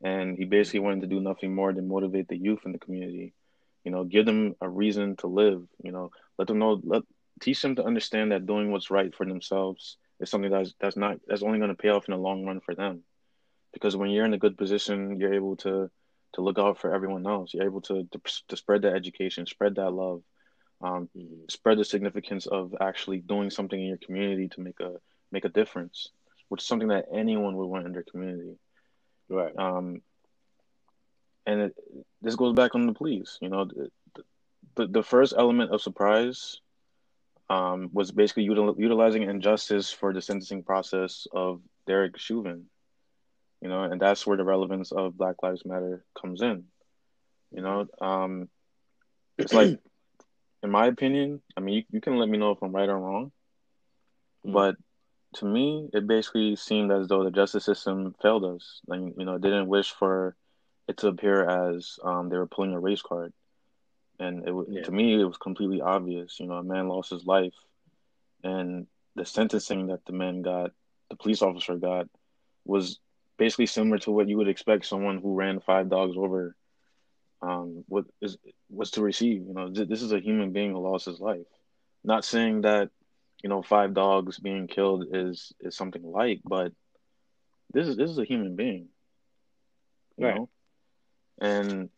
and 0.03 0.37
he 0.37 0.45
basically 0.45 0.81
wanted 0.81 1.01
to 1.01 1.07
do 1.07 1.21
nothing 1.21 1.55
more 1.55 1.71
than 1.71 1.87
motivate 1.87 2.27
the 2.27 2.37
youth 2.37 2.59
in 2.65 2.73
the 2.73 2.79
community. 2.79 3.33
You 3.85 3.91
know, 3.91 4.03
give 4.03 4.25
them 4.25 4.55
a 4.59 4.67
reason 4.67 5.15
to 5.17 5.27
live. 5.27 5.63
You 5.83 5.91
know, 5.91 6.11
let 6.37 6.47
them 6.47 6.59
know, 6.59 6.81
let 6.83 7.03
teach 7.39 7.61
them 7.61 7.75
to 7.75 7.85
understand 7.85 8.31
that 8.31 8.45
doing 8.45 8.71
what's 8.71 8.91
right 8.91 9.15
for 9.15 9.25
themselves 9.25 9.97
is 10.19 10.29
something 10.29 10.51
that's 10.51 10.73
that's 10.79 10.97
not 10.97 11.17
that's 11.27 11.43
only 11.43 11.59
going 11.59 11.69
to 11.69 11.75
pay 11.75 11.89
off 11.89 12.07
in 12.07 12.13
the 12.13 12.19
long 12.19 12.45
run 12.45 12.59
for 12.59 12.75
them. 12.75 13.03
Because 13.73 13.95
when 13.95 14.09
you're 14.09 14.25
in 14.25 14.33
a 14.33 14.39
good 14.39 14.57
position, 14.57 15.19
you're 15.19 15.33
able 15.33 15.55
to 15.57 15.89
to 16.33 16.41
look 16.41 16.59
out 16.59 16.77
for 16.79 16.93
everyone 16.93 17.25
else. 17.25 17.53
You're 17.53 17.65
able 17.65 17.81
to 17.81 18.07
to, 18.11 18.21
to 18.49 18.57
spread 18.57 18.83
that 18.83 18.95
education, 18.95 19.45
spread 19.45 19.75
that 19.75 19.91
love, 19.91 20.21
um, 20.81 21.09
mm-hmm. 21.15 21.43
spread 21.49 21.77
the 21.77 21.85
significance 21.85 22.47
of 22.47 22.75
actually 22.79 23.19
doing 23.19 23.49
something 23.49 23.79
in 23.79 23.87
your 23.87 23.97
community 23.97 24.47
to 24.49 24.61
make 24.61 24.79
a 24.79 24.95
make 25.31 25.45
a 25.45 25.49
difference, 25.49 26.09
which 26.49 26.61
is 26.61 26.67
something 26.67 26.89
that 26.89 27.05
anyone 27.13 27.55
would 27.55 27.67
want 27.67 27.85
in 27.85 27.93
their 27.93 28.03
community. 28.03 28.57
Right. 29.29 29.55
Um, 29.57 30.01
and 31.45 31.61
it, 31.61 31.75
this 32.21 32.35
goes 32.35 32.55
back 32.55 32.75
on 32.75 32.85
the 32.85 32.93
police. 32.93 33.37
You 33.41 33.49
know, 33.49 33.65
the, 33.65 33.89
the, 34.75 34.87
the 34.87 35.03
first 35.03 35.33
element 35.37 35.71
of 35.71 35.81
surprise 35.81 36.59
um, 37.49 37.89
was 37.93 38.11
basically 38.11 38.47
util- 38.47 38.77
utilizing 38.77 39.23
injustice 39.23 39.91
for 39.91 40.13
the 40.13 40.21
sentencing 40.21 40.63
process 40.63 41.27
of 41.31 41.61
Derek 41.87 42.17
Chauvin. 42.17 42.65
You 43.61 43.69
know, 43.69 43.83
and 43.83 43.99
that's 43.99 44.25
where 44.25 44.37
the 44.37 44.43
relevance 44.43 44.91
of 44.91 45.17
Black 45.17 45.35
Lives 45.43 45.65
Matter 45.65 46.05
comes 46.19 46.41
in. 46.41 46.65
You 47.51 47.61
know, 47.61 47.87
um, 47.99 48.49
it's 49.37 49.53
like, 49.53 49.79
in 50.63 50.69
my 50.69 50.87
opinion, 50.87 51.41
I 51.57 51.61
mean, 51.61 51.75
you, 51.75 51.83
you 51.91 52.01
can 52.01 52.17
let 52.17 52.29
me 52.29 52.37
know 52.37 52.51
if 52.51 52.61
I'm 52.61 52.71
right 52.71 52.87
or 52.87 52.97
wrong, 52.97 53.31
mm-hmm. 54.45 54.53
but 54.53 54.75
to 55.35 55.45
me, 55.45 55.89
it 55.93 56.07
basically 56.07 56.55
seemed 56.55 56.91
as 56.91 57.07
though 57.07 57.23
the 57.23 57.31
justice 57.31 57.65
system 57.65 58.15
failed 58.21 58.45
us. 58.45 58.81
Like, 58.87 59.01
you 59.17 59.25
know, 59.25 59.35
it 59.35 59.41
didn't 59.41 59.67
wish 59.67 59.91
for 59.91 60.35
it 60.87 60.97
to 60.97 61.07
appear 61.07 61.47
as 61.47 61.99
um, 62.03 62.29
they 62.29 62.37
were 62.37 62.47
pulling 62.47 62.73
a 62.73 62.79
race 62.79 63.01
card, 63.01 63.31
and 64.19 64.47
it 64.47 64.55
yeah. 64.69 64.81
to 64.83 64.91
me 64.91 65.21
it 65.21 65.25
was 65.25 65.37
completely 65.37 65.81
obvious. 65.81 66.39
You 66.39 66.47
know, 66.47 66.55
a 66.55 66.63
man 66.63 66.87
lost 66.87 67.11
his 67.11 67.25
life, 67.25 67.53
and 68.43 68.87
the 69.15 69.25
sentencing 69.25 69.87
that 69.87 70.05
the 70.05 70.13
man 70.13 70.41
got, 70.41 70.71
the 71.09 71.15
police 71.15 71.41
officer 71.41 71.75
got, 71.75 72.07
was 72.65 72.99
basically 73.39 73.65
similar 73.65 73.97
to 73.99 74.11
what 74.11 74.29
you 74.29 74.37
would 74.37 74.49
expect 74.49 74.85
someone 74.85 75.19
who 75.19 75.35
ran 75.35 75.61
five 75.61 75.89
dogs 75.89 76.15
over, 76.17 76.55
um, 77.41 77.83
what 77.87 78.05
is 78.21 78.37
was 78.69 78.91
to 78.91 79.01
receive. 79.01 79.41
You 79.47 79.53
know, 79.53 79.69
this 79.69 80.03
is 80.03 80.11
a 80.11 80.19
human 80.19 80.51
being 80.51 80.73
who 80.73 80.79
lost 80.79 81.07
his 81.07 81.19
life. 81.19 81.47
Not 82.03 82.25
saying 82.25 82.61
that, 82.61 82.89
you 83.41 83.49
know, 83.49 83.63
five 83.63 83.93
dogs 83.93 84.39
being 84.39 84.67
killed 84.67 85.05
is 85.13 85.53
is 85.61 85.75
something 85.75 86.03
light, 86.03 86.41
but 86.45 86.73
this 87.73 87.87
is 87.87 87.97
this 87.97 88.11
is 88.11 88.19
a 88.19 88.25
human 88.25 88.55
being. 88.55 88.89
You 90.17 90.27
right. 90.27 90.35
know, 90.35 90.49
and 91.41 91.89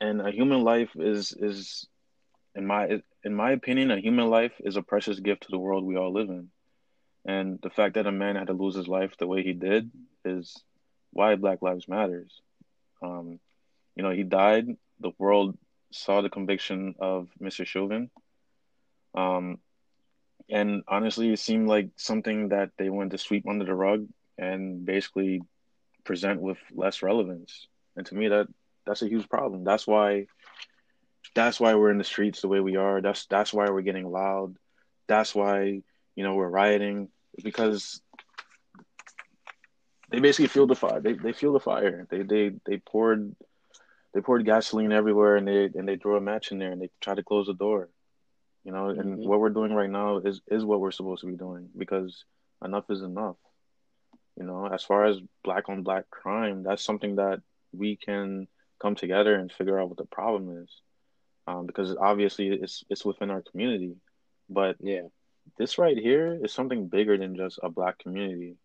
and 0.00 0.20
a 0.20 0.30
human 0.30 0.62
life 0.62 0.90
is 0.96 1.32
is 1.32 1.86
in 2.54 2.66
my 2.66 3.00
in 3.24 3.34
my 3.34 3.52
opinion 3.52 3.90
a 3.90 4.00
human 4.00 4.28
life 4.28 4.52
is 4.60 4.76
a 4.76 4.82
precious 4.82 5.20
gift 5.20 5.42
to 5.42 5.50
the 5.50 5.58
world 5.58 5.84
we 5.84 5.96
all 5.96 6.12
live 6.12 6.28
in 6.28 6.48
and 7.24 7.58
the 7.62 7.70
fact 7.70 7.94
that 7.94 8.06
a 8.06 8.12
man 8.12 8.36
had 8.36 8.48
to 8.48 8.52
lose 8.52 8.74
his 8.74 8.88
life 8.88 9.16
the 9.18 9.26
way 9.26 9.42
he 9.42 9.52
did 9.52 9.90
is 10.28 10.62
why 11.12 11.34
black 11.36 11.62
lives 11.62 11.88
matters 11.88 12.40
um, 13.02 13.38
you 13.96 14.02
know 14.02 14.10
he 14.10 14.22
died 14.24 14.66
the 15.00 15.12
world 15.18 15.56
saw 15.92 16.20
the 16.20 16.30
conviction 16.30 16.94
of 17.00 17.28
mr 17.42 17.66
chauvin 17.66 18.10
um, 19.14 19.58
and 20.50 20.82
honestly 20.88 21.32
it 21.32 21.38
seemed 21.38 21.68
like 21.68 21.90
something 21.96 22.50
that 22.50 22.70
they 22.78 22.90
wanted 22.90 23.12
to 23.12 23.18
sweep 23.18 23.48
under 23.48 23.64
the 23.64 23.74
rug 23.74 24.06
and 24.38 24.84
basically 24.84 25.42
present 26.04 26.40
with 26.40 26.58
less 26.74 27.02
relevance 27.02 27.68
and 27.98 28.06
to 28.06 28.14
me, 28.14 28.28
that 28.28 28.46
that's 28.86 29.02
a 29.02 29.08
huge 29.08 29.28
problem. 29.28 29.64
That's 29.64 29.86
why 29.86 30.26
that's 31.34 31.60
why 31.60 31.74
we're 31.74 31.90
in 31.90 31.98
the 31.98 32.04
streets 32.04 32.40
the 32.40 32.48
way 32.48 32.60
we 32.60 32.76
are. 32.76 33.02
That's 33.02 33.26
that's 33.26 33.52
why 33.52 33.68
we're 33.68 33.82
getting 33.82 34.10
loud. 34.10 34.56
That's 35.08 35.34
why 35.34 35.82
you 36.14 36.24
know 36.24 36.34
we're 36.34 36.48
rioting 36.48 37.08
because 37.42 38.00
they 40.10 40.20
basically 40.20 40.48
fuel 40.48 40.66
the 40.66 40.74
fire. 40.74 41.00
They 41.00 41.12
they 41.12 41.32
fuel 41.32 41.52
the 41.52 41.60
fire. 41.60 42.06
They 42.10 42.22
they 42.22 42.52
they 42.66 42.78
poured 42.78 43.34
they 44.14 44.20
poured 44.20 44.44
gasoline 44.44 44.92
everywhere 44.92 45.36
and 45.36 45.46
they 45.46 45.64
and 45.64 45.86
they 45.86 45.96
threw 45.96 46.16
a 46.16 46.20
match 46.20 46.50
in 46.50 46.58
there 46.58 46.72
and 46.72 46.80
they 46.80 46.90
tried 47.00 47.16
to 47.16 47.22
close 47.22 47.46
the 47.46 47.54
door. 47.54 47.90
You 48.64 48.72
know, 48.72 48.88
and 48.88 49.18
mm-hmm. 49.18 49.28
what 49.28 49.40
we're 49.40 49.50
doing 49.50 49.72
right 49.72 49.90
now 49.90 50.18
is 50.18 50.40
is 50.48 50.64
what 50.64 50.80
we're 50.80 50.90
supposed 50.90 51.22
to 51.22 51.26
be 51.26 51.36
doing 51.36 51.68
because 51.76 52.24
enough 52.64 52.84
is 52.90 53.02
enough. 53.02 53.36
You 54.36 54.44
know, 54.44 54.66
as 54.66 54.84
far 54.84 55.04
as 55.06 55.18
black 55.42 55.68
on 55.68 55.82
black 55.82 56.10
crime, 56.10 56.62
that's 56.62 56.84
something 56.84 57.16
that 57.16 57.40
we 57.72 57.96
can 57.96 58.46
come 58.80 58.94
together 58.94 59.34
and 59.34 59.52
figure 59.52 59.80
out 59.80 59.88
what 59.88 59.98
the 59.98 60.04
problem 60.04 60.62
is. 60.62 60.70
Um, 61.46 61.66
because 61.66 61.96
obviously 61.96 62.48
it's 62.48 62.84
it's 62.90 63.04
within 63.04 63.30
our 63.30 63.42
community, 63.42 63.96
but 64.50 64.76
yeah, 64.80 65.02
this 65.56 65.78
right 65.78 65.96
here 65.96 66.38
is 66.42 66.52
something 66.52 66.88
bigger 66.88 67.16
than 67.16 67.36
just 67.36 67.58
a 67.62 67.70
black 67.70 67.98
community. 67.98 68.56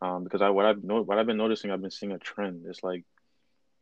Um, 0.00 0.24
because 0.24 0.42
I 0.42 0.50
what 0.50 0.66
I've 0.66 0.82
no, 0.84 1.02
what 1.02 1.18
I've 1.18 1.26
been 1.26 1.36
noticing, 1.38 1.70
I've 1.70 1.80
been 1.80 1.90
seeing 1.90 2.12
a 2.12 2.18
trend. 2.18 2.64
It's 2.68 2.82
like 2.82 3.04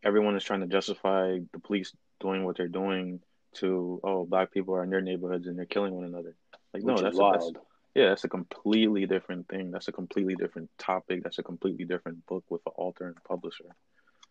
everyone 0.04 0.37
is 0.37 0.44
trying 0.44 0.61
to 0.61 0.66
justify 0.66 1.38
the 1.52 1.59
police 1.59 1.92
doing 2.21 2.44
what 2.44 2.56
they're 2.56 2.68
doing 2.68 3.21
to 3.54 4.00
oh 4.04 4.25
black 4.25 4.52
people 4.52 4.75
are 4.75 4.83
in 4.83 4.90
their 4.90 5.00
neighborhoods 5.00 5.47
and 5.47 5.59
they're 5.59 5.64
killing 5.64 5.94
one 5.94 6.04
another. 6.04 6.37
Like 6.73 6.83
Which 6.83 6.97
no, 6.97 7.02
that's, 7.02 7.18
a, 7.18 7.30
that's 7.33 7.50
yeah, 7.94 8.09
that's 8.09 8.25
a 8.25 8.28
completely 8.28 9.06
different 9.06 9.49
thing. 9.49 9.71
That's 9.71 9.88
a 9.88 9.92
completely 9.92 10.35
different 10.35 10.71
topic. 10.78 11.23
That's 11.23 11.38
a 11.38 11.42
completely 11.42 11.85
different 11.85 12.26
book 12.26 12.44
with 12.49 12.62
an 12.66 12.73
author 12.76 13.06
and 13.06 13.25
publisher. 13.25 13.64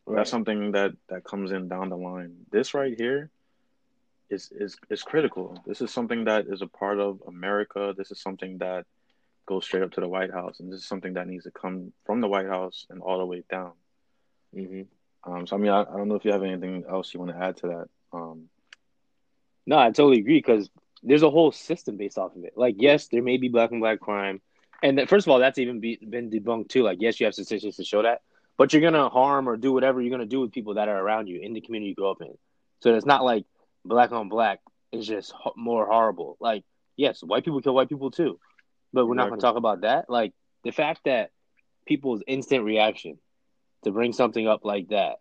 Right. 0.05 0.17
That's 0.17 0.29
something 0.29 0.73
that 0.73 0.91
that 1.09 1.23
comes 1.23 1.51
in 1.51 1.69
down 1.69 1.89
the 1.89 1.97
line. 1.97 2.35
This 2.51 2.73
right 2.73 2.93
here 2.97 3.29
is 4.29 4.51
is 4.51 4.77
is 4.89 5.01
critical. 5.03 5.61
This 5.65 5.81
is 5.81 5.91
something 5.91 6.25
that 6.25 6.47
is 6.47 6.61
a 6.61 6.67
part 6.67 6.99
of 6.99 7.21
America. 7.27 7.93
This 7.97 8.11
is 8.11 8.21
something 8.21 8.57
that 8.57 8.85
goes 9.45 9.65
straight 9.65 9.83
up 9.83 9.91
to 9.93 10.01
the 10.01 10.07
White 10.07 10.31
House, 10.31 10.59
and 10.59 10.71
this 10.71 10.79
is 10.79 10.87
something 10.87 11.13
that 11.13 11.27
needs 11.27 11.43
to 11.43 11.51
come 11.51 11.93
from 12.05 12.21
the 12.21 12.27
White 12.27 12.47
House 12.47 12.85
and 12.89 13.01
all 13.01 13.19
the 13.19 13.25
way 13.25 13.43
down. 13.49 13.73
Mm-hmm. 14.55 15.31
Um, 15.31 15.47
so 15.47 15.55
I 15.55 15.59
mean, 15.59 15.71
I, 15.71 15.81
I, 15.81 15.97
don't 15.97 16.07
know 16.07 16.15
if 16.15 16.25
you 16.25 16.31
have 16.31 16.43
anything 16.43 16.83
else 16.89 17.13
you 17.13 17.19
want 17.19 17.31
to 17.31 17.43
add 17.43 17.57
to 17.57 17.67
that. 17.67 17.87
Um, 18.11 18.49
no, 19.65 19.77
I 19.77 19.87
totally 19.87 20.19
agree 20.19 20.37
because 20.37 20.69
there's 21.01 21.23
a 21.23 21.29
whole 21.29 21.51
system 21.51 21.97
based 21.97 22.17
off 22.17 22.35
of 22.35 22.43
it. 22.43 22.53
Like, 22.55 22.75
yes, 22.77 23.07
there 23.07 23.23
may 23.23 23.37
be 23.37 23.49
black 23.49 23.71
and 23.71 23.79
black 23.79 23.99
crime, 23.99 24.41
and 24.81 24.97
that, 24.97 25.09
first 25.09 25.25
of 25.25 25.31
all, 25.31 25.39
that's 25.39 25.59
even 25.59 25.79
be, 25.79 25.97
been 25.97 26.29
debunked 26.29 26.69
too. 26.69 26.83
Like, 26.83 26.97
yes, 27.01 27.19
you 27.19 27.25
have 27.25 27.33
statistics 27.33 27.77
to 27.77 27.85
show 27.85 28.03
that, 28.03 28.21
but 28.57 28.73
you're 28.73 28.81
gonna 28.81 29.09
harm 29.09 29.47
or 29.47 29.57
do 29.57 29.71
whatever 29.71 30.01
you're 30.01 30.11
gonna 30.11 30.25
do 30.25 30.41
with 30.41 30.51
people 30.51 30.75
that 30.75 30.89
are 30.89 30.99
around 30.99 31.27
you 31.27 31.39
in 31.41 31.53
the 31.53 31.61
community 31.61 31.89
you 31.89 31.95
grow 31.95 32.11
up 32.11 32.21
in. 32.21 32.37
So 32.81 32.93
it's 32.95 33.05
not 33.05 33.23
like 33.23 33.45
black 33.85 34.11
on 34.11 34.29
black 34.29 34.59
is 34.91 35.07
just 35.07 35.33
more 35.55 35.85
horrible. 35.85 36.37
Like, 36.39 36.63
yes, 36.97 37.23
white 37.23 37.45
people 37.45 37.61
kill 37.61 37.75
white 37.75 37.89
people 37.89 38.11
too, 38.11 38.39
but 38.93 39.05
we're 39.05 39.13
exactly. 39.13 39.15
not 39.15 39.29
gonna 39.29 39.41
talk 39.41 39.57
about 39.57 39.81
that. 39.81 40.09
Like 40.09 40.33
the 40.63 40.71
fact 40.71 41.01
that 41.05 41.31
people's 41.85 42.21
instant 42.27 42.63
reaction 42.63 43.17
to 43.83 43.91
bring 43.91 44.13
something 44.13 44.47
up 44.47 44.63
like 44.63 44.89
that 44.89 45.17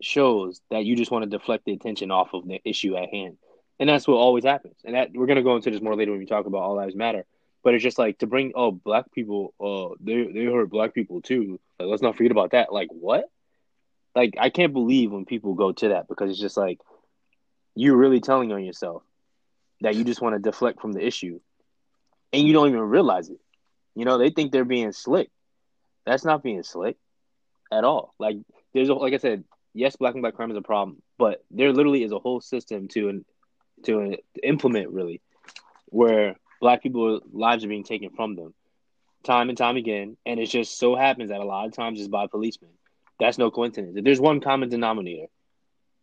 shows 0.00 0.60
that 0.70 0.84
you 0.84 0.96
just 0.96 1.10
want 1.10 1.22
to 1.22 1.30
deflect 1.30 1.64
the 1.64 1.72
attention 1.72 2.10
off 2.10 2.34
of 2.34 2.46
the 2.46 2.60
issue 2.64 2.96
at 2.96 3.10
hand, 3.10 3.36
and 3.78 3.88
that's 3.88 4.08
what 4.08 4.16
always 4.16 4.44
happens. 4.44 4.76
And 4.84 4.94
that 4.94 5.10
we're 5.12 5.26
gonna 5.26 5.42
go 5.42 5.56
into 5.56 5.70
this 5.70 5.82
more 5.82 5.94
later 5.96 6.10
when 6.10 6.20
we 6.20 6.26
talk 6.26 6.46
about 6.46 6.62
all 6.62 6.76
lives 6.76 6.96
matter. 6.96 7.24
But 7.62 7.74
it's 7.74 7.84
just 7.84 7.98
like 7.98 8.18
to 8.18 8.26
bring 8.26 8.52
oh 8.56 8.72
black 8.72 9.12
people, 9.12 9.54
uh, 9.60 9.94
they 10.00 10.24
they 10.32 10.44
hurt 10.46 10.70
black 10.70 10.94
people 10.94 11.20
too. 11.20 11.60
Like 11.78 11.88
let's 11.88 12.02
not 12.02 12.16
forget 12.16 12.32
about 12.32 12.52
that. 12.52 12.72
Like 12.72 12.88
what? 12.90 13.24
Like 14.16 14.34
I 14.38 14.50
can't 14.50 14.72
believe 14.72 15.12
when 15.12 15.24
people 15.24 15.54
go 15.54 15.72
to 15.72 15.88
that 15.88 16.08
because 16.08 16.30
it's 16.30 16.40
just 16.40 16.56
like 16.56 16.80
you're 17.74 17.96
really 17.96 18.20
telling 18.20 18.52
on 18.52 18.64
yourself 18.64 19.02
that 19.80 19.94
you 19.94 20.04
just 20.04 20.20
want 20.20 20.34
to 20.34 20.38
deflect 20.38 20.80
from 20.80 20.92
the 20.92 21.04
issue, 21.04 21.40
and 22.32 22.46
you 22.46 22.52
don't 22.52 22.68
even 22.68 22.80
realize 22.80 23.28
it. 23.28 23.40
You 23.94 24.04
know 24.04 24.18
they 24.18 24.30
think 24.30 24.52
they're 24.52 24.64
being 24.64 24.92
slick. 24.92 25.30
That's 26.06 26.24
not 26.24 26.42
being 26.42 26.62
slick 26.62 26.96
at 27.70 27.84
all. 27.84 28.14
Like 28.18 28.36
there's 28.74 28.88
a, 28.88 28.94
like 28.94 29.14
I 29.14 29.18
said, 29.18 29.44
yes, 29.74 29.96
black 29.96 30.14
and 30.14 30.22
black 30.22 30.34
crime 30.34 30.50
is 30.50 30.56
a 30.56 30.62
problem, 30.62 31.02
but 31.18 31.44
there 31.50 31.72
literally 31.72 32.02
is 32.02 32.12
a 32.12 32.18
whole 32.18 32.40
system 32.40 32.88
to 32.88 33.24
to 33.84 34.16
implement 34.42 34.90
really 34.90 35.20
where 35.86 36.36
black 36.60 36.82
people 36.82 37.20
lives 37.32 37.64
are 37.64 37.68
being 37.68 37.84
taken 37.84 38.10
from 38.10 38.36
them 38.36 38.54
time 39.24 39.48
and 39.48 39.58
time 39.58 39.76
again. 39.76 40.16
And 40.26 40.40
it 40.40 40.46
just 40.46 40.78
so 40.78 40.94
happens 40.96 41.30
that 41.30 41.40
a 41.40 41.44
lot 41.44 41.66
of 41.66 41.72
times 41.72 42.00
it's 42.00 42.08
by 42.08 42.26
policemen. 42.26 42.70
That's 43.20 43.38
no 43.38 43.50
coincidence. 43.50 43.96
If 43.96 44.04
there's 44.04 44.20
one 44.20 44.40
common 44.40 44.68
denominator 44.68 45.26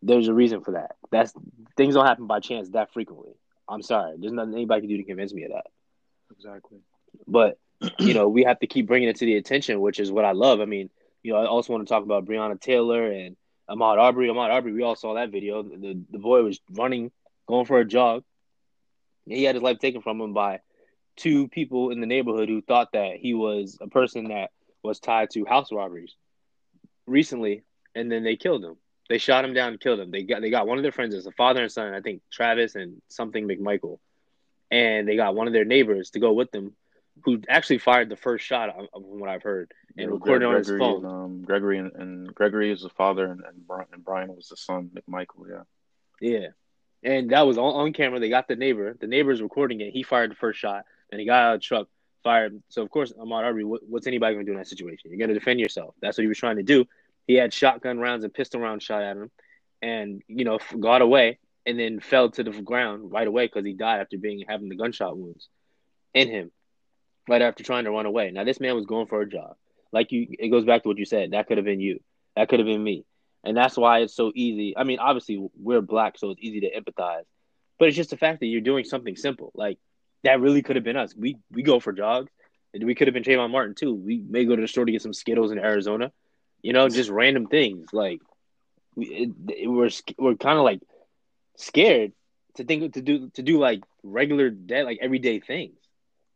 there's 0.01 0.27
a 0.29 0.33
reason 0.33 0.61
for 0.61 0.71
that. 0.71 0.95
That's 1.11 1.33
things 1.75 1.95
don't 1.95 2.05
happen 2.05 2.27
by 2.27 2.39
chance 2.39 2.69
that 2.69 2.93
frequently. 2.93 3.33
I'm 3.67 3.81
sorry. 3.81 4.15
There's 4.17 4.31
nothing 4.31 4.53
anybody 4.53 4.81
can 4.81 4.89
do 4.89 4.97
to 4.97 5.03
convince 5.03 5.33
me 5.33 5.43
of 5.43 5.51
that 5.51 5.65
exactly. 6.31 6.79
But 7.27 7.57
you 7.99 8.13
know 8.13 8.27
we 8.27 8.43
have 8.43 8.59
to 8.59 8.67
keep 8.67 8.87
bringing 8.87 9.09
it 9.09 9.17
to 9.17 9.25
the 9.25 9.35
attention 9.35 9.79
which 9.79 9.99
is 9.99 10.11
what 10.11 10.25
i 10.25 10.31
love. 10.31 10.61
I 10.61 10.65
mean 10.65 10.89
you 11.23 11.33
know 11.33 11.39
i 11.39 11.45
also 11.45 11.73
want 11.73 11.87
to 11.87 11.93
talk 11.93 12.03
about 12.03 12.25
breonna 12.25 12.59
taylor 12.59 13.09
and 13.11 13.35
Ahmaud 13.69 13.97
Arbery. 13.99 14.27
Ahmaud 14.29 14.49
Arbery 14.49 14.73
we 14.73 14.83
all 14.83 14.95
saw 14.95 15.13
that 15.13 15.29
video. 15.29 15.61
The, 15.63 16.01
the 16.09 16.19
boy 16.19 16.43
was 16.43 16.59
running 16.71 17.11
going 17.47 17.65
for 17.65 17.79
a 17.79 17.85
jog. 17.85 18.23
He 19.25 19.43
had 19.43 19.55
his 19.55 19.63
life 19.63 19.79
taken 19.79 20.01
from 20.01 20.19
him 20.19 20.33
by 20.33 20.61
two 21.15 21.47
people 21.47 21.91
in 21.91 22.01
the 22.01 22.07
neighborhood 22.07 22.49
who 22.49 22.61
thought 22.61 22.93
that 22.93 23.17
he 23.17 23.33
was 23.33 23.77
a 23.79 23.87
person 23.87 24.29
that 24.29 24.51
was 24.81 24.99
tied 24.99 25.29
to 25.31 25.45
house 25.45 25.71
robberies 25.71 26.15
recently, 27.05 27.63
and 27.93 28.11
then 28.11 28.23
they 28.23 28.37
killed 28.37 28.63
him. 28.63 28.77
They 29.09 29.17
shot 29.17 29.43
him 29.43 29.53
down 29.53 29.69
and 29.73 29.79
killed 29.79 29.99
him. 29.99 30.11
They 30.11 30.23
got 30.23 30.41
they 30.41 30.49
got 30.49 30.67
one 30.67 30.77
of 30.77 30.83
their 30.83 30.91
friends, 30.91 31.13
it's 31.13 31.25
a 31.25 31.31
father 31.31 31.61
and 31.61 31.71
son, 31.71 31.93
I 31.93 32.01
think 32.01 32.21
Travis 32.31 32.75
and 32.75 33.01
something 33.07 33.47
McMichael, 33.47 33.99
and 34.71 35.07
they 35.07 35.15
got 35.15 35.35
one 35.35 35.47
of 35.47 35.53
their 35.53 35.65
neighbors 35.65 36.11
to 36.11 36.19
go 36.19 36.33
with 36.33 36.51
them, 36.51 36.75
who 37.23 37.41
actually 37.49 37.79
fired 37.79 38.09
the 38.09 38.15
first 38.15 38.45
shot, 38.45 38.73
from 38.75 39.19
what 39.19 39.29
I've 39.29 39.43
heard, 39.43 39.71
and 39.97 40.11
recorded 40.11 40.45
on 40.45 40.55
his 40.55 40.69
phone. 40.69 41.05
Um, 41.05 41.41
Gregory 41.41 41.79
and, 41.79 41.91
and, 41.95 42.35
Gregory 42.35 42.71
is 42.71 42.81
the 42.81 42.89
father, 42.89 43.25
and 43.25 43.43
and 43.43 43.67
Brian, 43.67 43.87
and 43.91 44.03
Brian 44.03 44.35
was 44.35 44.49
the 44.49 44.57
son, 44.57 44.91
McMichael. 44.95 45.49
Yeah. 45.49 45.63
Yeah, 46.21 46.47
and 47.03 47.29
that 47.31 47.47
was 47.47 47.57
on, 47.57 47.73
on 47.75 47.93
camera. 47.93 48.19
They 48.19 48.29
got 48.29 48.47
the 48.47 48.55
neighbor. 48.55 48.95
The 48.99 49.07
neighbor's 49.07 49.41
recording 49.41 49.81
it. 49.81 49.91
He 49.93 50.03
fired 50.03 50.31
the 50.31 50.35
first 50.35 50.59
shot, 50.59 50.83
and 51.11 51.19
he 51.19 51.25
got 51.25 51.43
out 51.43 51.55
of 51.55 51.61
the 51.61 51.63
truck, 51.63 51.87
fired. 52.23 52.61
So 52.69 52.81
of 52.81 52.89
course, 52.89 53.13
Ahmaud 53.13 53.43
Arbery, 53.43 53.63
what, 53.63 53.81
what's 53.87 54.07
anybody 54.07 54.35
gonna 54.35 54.45
do 54.45 54.51
in 54.51 54.57
that 54.57 54.67
situation? 54.67 55.09
You're 55.09 55.19
gonna 55.19 55.37
defend 55.37 55.59
yourself. 55.59 55.95
That's 56.01 56.17
what 56.17 56.23
he 56.23 56.27
was 56.27 56.37
trying 56.37 56.57
to 56.57 56.63
do. 56.63 56.85
He 57.27 57.35
had 57.35 57.53
shotgun 57.53 57.99
rounds 57.99 58.23
and 58.23 58.33
pistol 58.33 58.59
rounds 58.59 58.83
shot 58.83 59.03
at 59.03 59.15
him, 59.15 59.31
and 59.81 60.21
you 60.27 60.45
know 60.45 60.59
got 60.79 61.01
away, 61.01 61.39
and 61.69 61.79
then 61.79 61.99
fell 61.99 62.31
to 62.31 62.43
the 62.43 62.51
ground 62.61 63.11
right 63.11 63.27
away 63.27 63.45
because 63.45 63.63
he 63.63 63.73
died 63.73 64.01
after 64.01 64.17
being 64.17 64.43
having 64.47 64.69
the 64.69 64.75
gunshot 64.75 65.15
wounds 65.15 65.47
in 66.15 66.27
him, 66.27 66.51
right 67.27 67.43
after 67.43 67.63
trying 67.63 67.83
to 67.83 67.91
run 67.91 68.07
away. 68.07 68.31
Now 68.31 68.43
this 68.43 68.59
man 68.59 68.75
was 68.75 68.87
going 68.87 69.05
for 69.05 69.21
a 69.21 69.29
job. 69.29 69.55
Like 69.91 70.11
you, 70.11 70.27
it 70.31 70.49
goes 70.49 70.65
back 70.65 70.81
to 70.83 70.89
what 70.89 70.97
you 70.97 71.05
said. 71.05 71.31
That 71.31 71.47
could 71.47 71.57
have 71.57 71.65
been 71.65 71.79
you. 71.79 71.99
That 72.35 72.49
could 72.49 72.59
have 72.59 72.65
been 72.65 72.83
me. 72.83 73.05
And 73.43 73.55
that's 73.55 73.77
why 73.77 73.99
it's 73.99 74.15
so 74.15 74.31
easy. 74.33 74.75
I 74.75 74.83
mean, 74.83 74.99
obviously 74.99 75.47
we're 75.57 75.81
black, 75.81 76.17
so 76.17 76.31
it's 76.31 76.41
easy 76.41 76.61
to 76.61 76.71
empathize. 76.71 77.23
But 77.77 77.87
it's 77.87 77.97
just 77.97 78.09
the 78.09 78.17
fact 78.17 78.39
that 78.39 78.47
you're 78.47 78.61
doing 78.61 78.83
something 78.83 79.15
simple. 79.15 79.51
Like 79.53 79.77
that 80.23 80.41
really 80.41 80.63
could 80.63 80.75
have 80.75 80.83
been 80.83 80.97
us. 80.97 81.15
We 81.15 81.37
we 81.51 81.61
go 81.61 81.79
for 81.79 81.93
jogs. 81.93 82.31
We 82.73 82.95
could 82.95 83.07
have 83.07 83.13
been 83.13 83.23
Trayvon 83.23 83.51
Martin 83.51 83.75
too. 83.75 83.93
We 83.93 84.23
may 84.27 84.45
go 84.45 84.55
to 84.55 84.61
the 84.61 84.67
store 84.67 84.85
to 84.85 84.91
get 84.91 85.01
some 85.01 85.13
Skittles 85.13 85.51
in 85.51 85.59
Arizona. 85.59 86.11
You 86.63 86.73
know, 86.73 86.89
just 86.89 87.09
random 87.09 87.45
things. 87.45 87.87
Like 87.93 88.21
we 88.95 89.05
it, 89.05 89.29
it, 89.49 89.67
we're 89.67 89.89
we're 90.17 90.35
kind 90.35 90.57
of 90.57 90.63
like 90.63 90.81
scared 91.59 92.13
to 92.55 92.63
think 92.63 92.93
to 92.93 93.01
do 93.01 93.29
to 93.35 93.41
do 93.41 93.59
like 93.59 93.81
regular 94.03 94.49
day 94.49 94.83
like 94.83 94.99
everyday 95.01 95.39
things. 95.39 95.77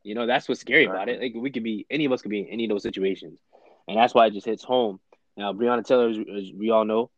You 0.03 0.15
know, 0.15 0.27
that's 0.27 0.49
what's 0.49 0.61
scary 0.61 0.85
about 0.85 1.09
it. 1.09 1.21
Like 1.21 1.33
we 1.35 1.51
could 1.51 1.63
be 1.63 1.85
any 1.89 2.05
of 2.05 2.11
us 2.11 2.21
could 2.21 2.31
be 2.31 2.41
in 2.41 2.47
any 2.47 2.65
of 2.65 2.69
those 2.69 2.83
situations, 2.83 3.39
and 3.87 3.97
that's 3.97 4.13
why 4.13 4.27
it 4.27 4.33
just 4.33 4.45
hits 4.45 4.63
home 4.63 4.99
now, 5.35 5.53
Breonna 5.53 5.85
Taylor, 5.85 6.09
as 6.09 6.51
we 6.53 6.69
all 6.69 6.85
know, 6.85 7.09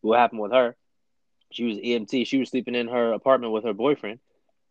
what 0.00 0.18
happened 0.18 0.40
with 0.40 0.52
her. 0.52 0.76
She 1.52 1.64
was 1.64 1.78
EMT. 1.78 2.26
She 2.26 2.38
was 2.38 2.50
sleeping 2.50 2.74
in 2.74 2.88
her 2.88 3.12
apartment 3.12 3.52
with 3.52 3.64
her 3.64 3.72
boyfriend, 3.72 4.18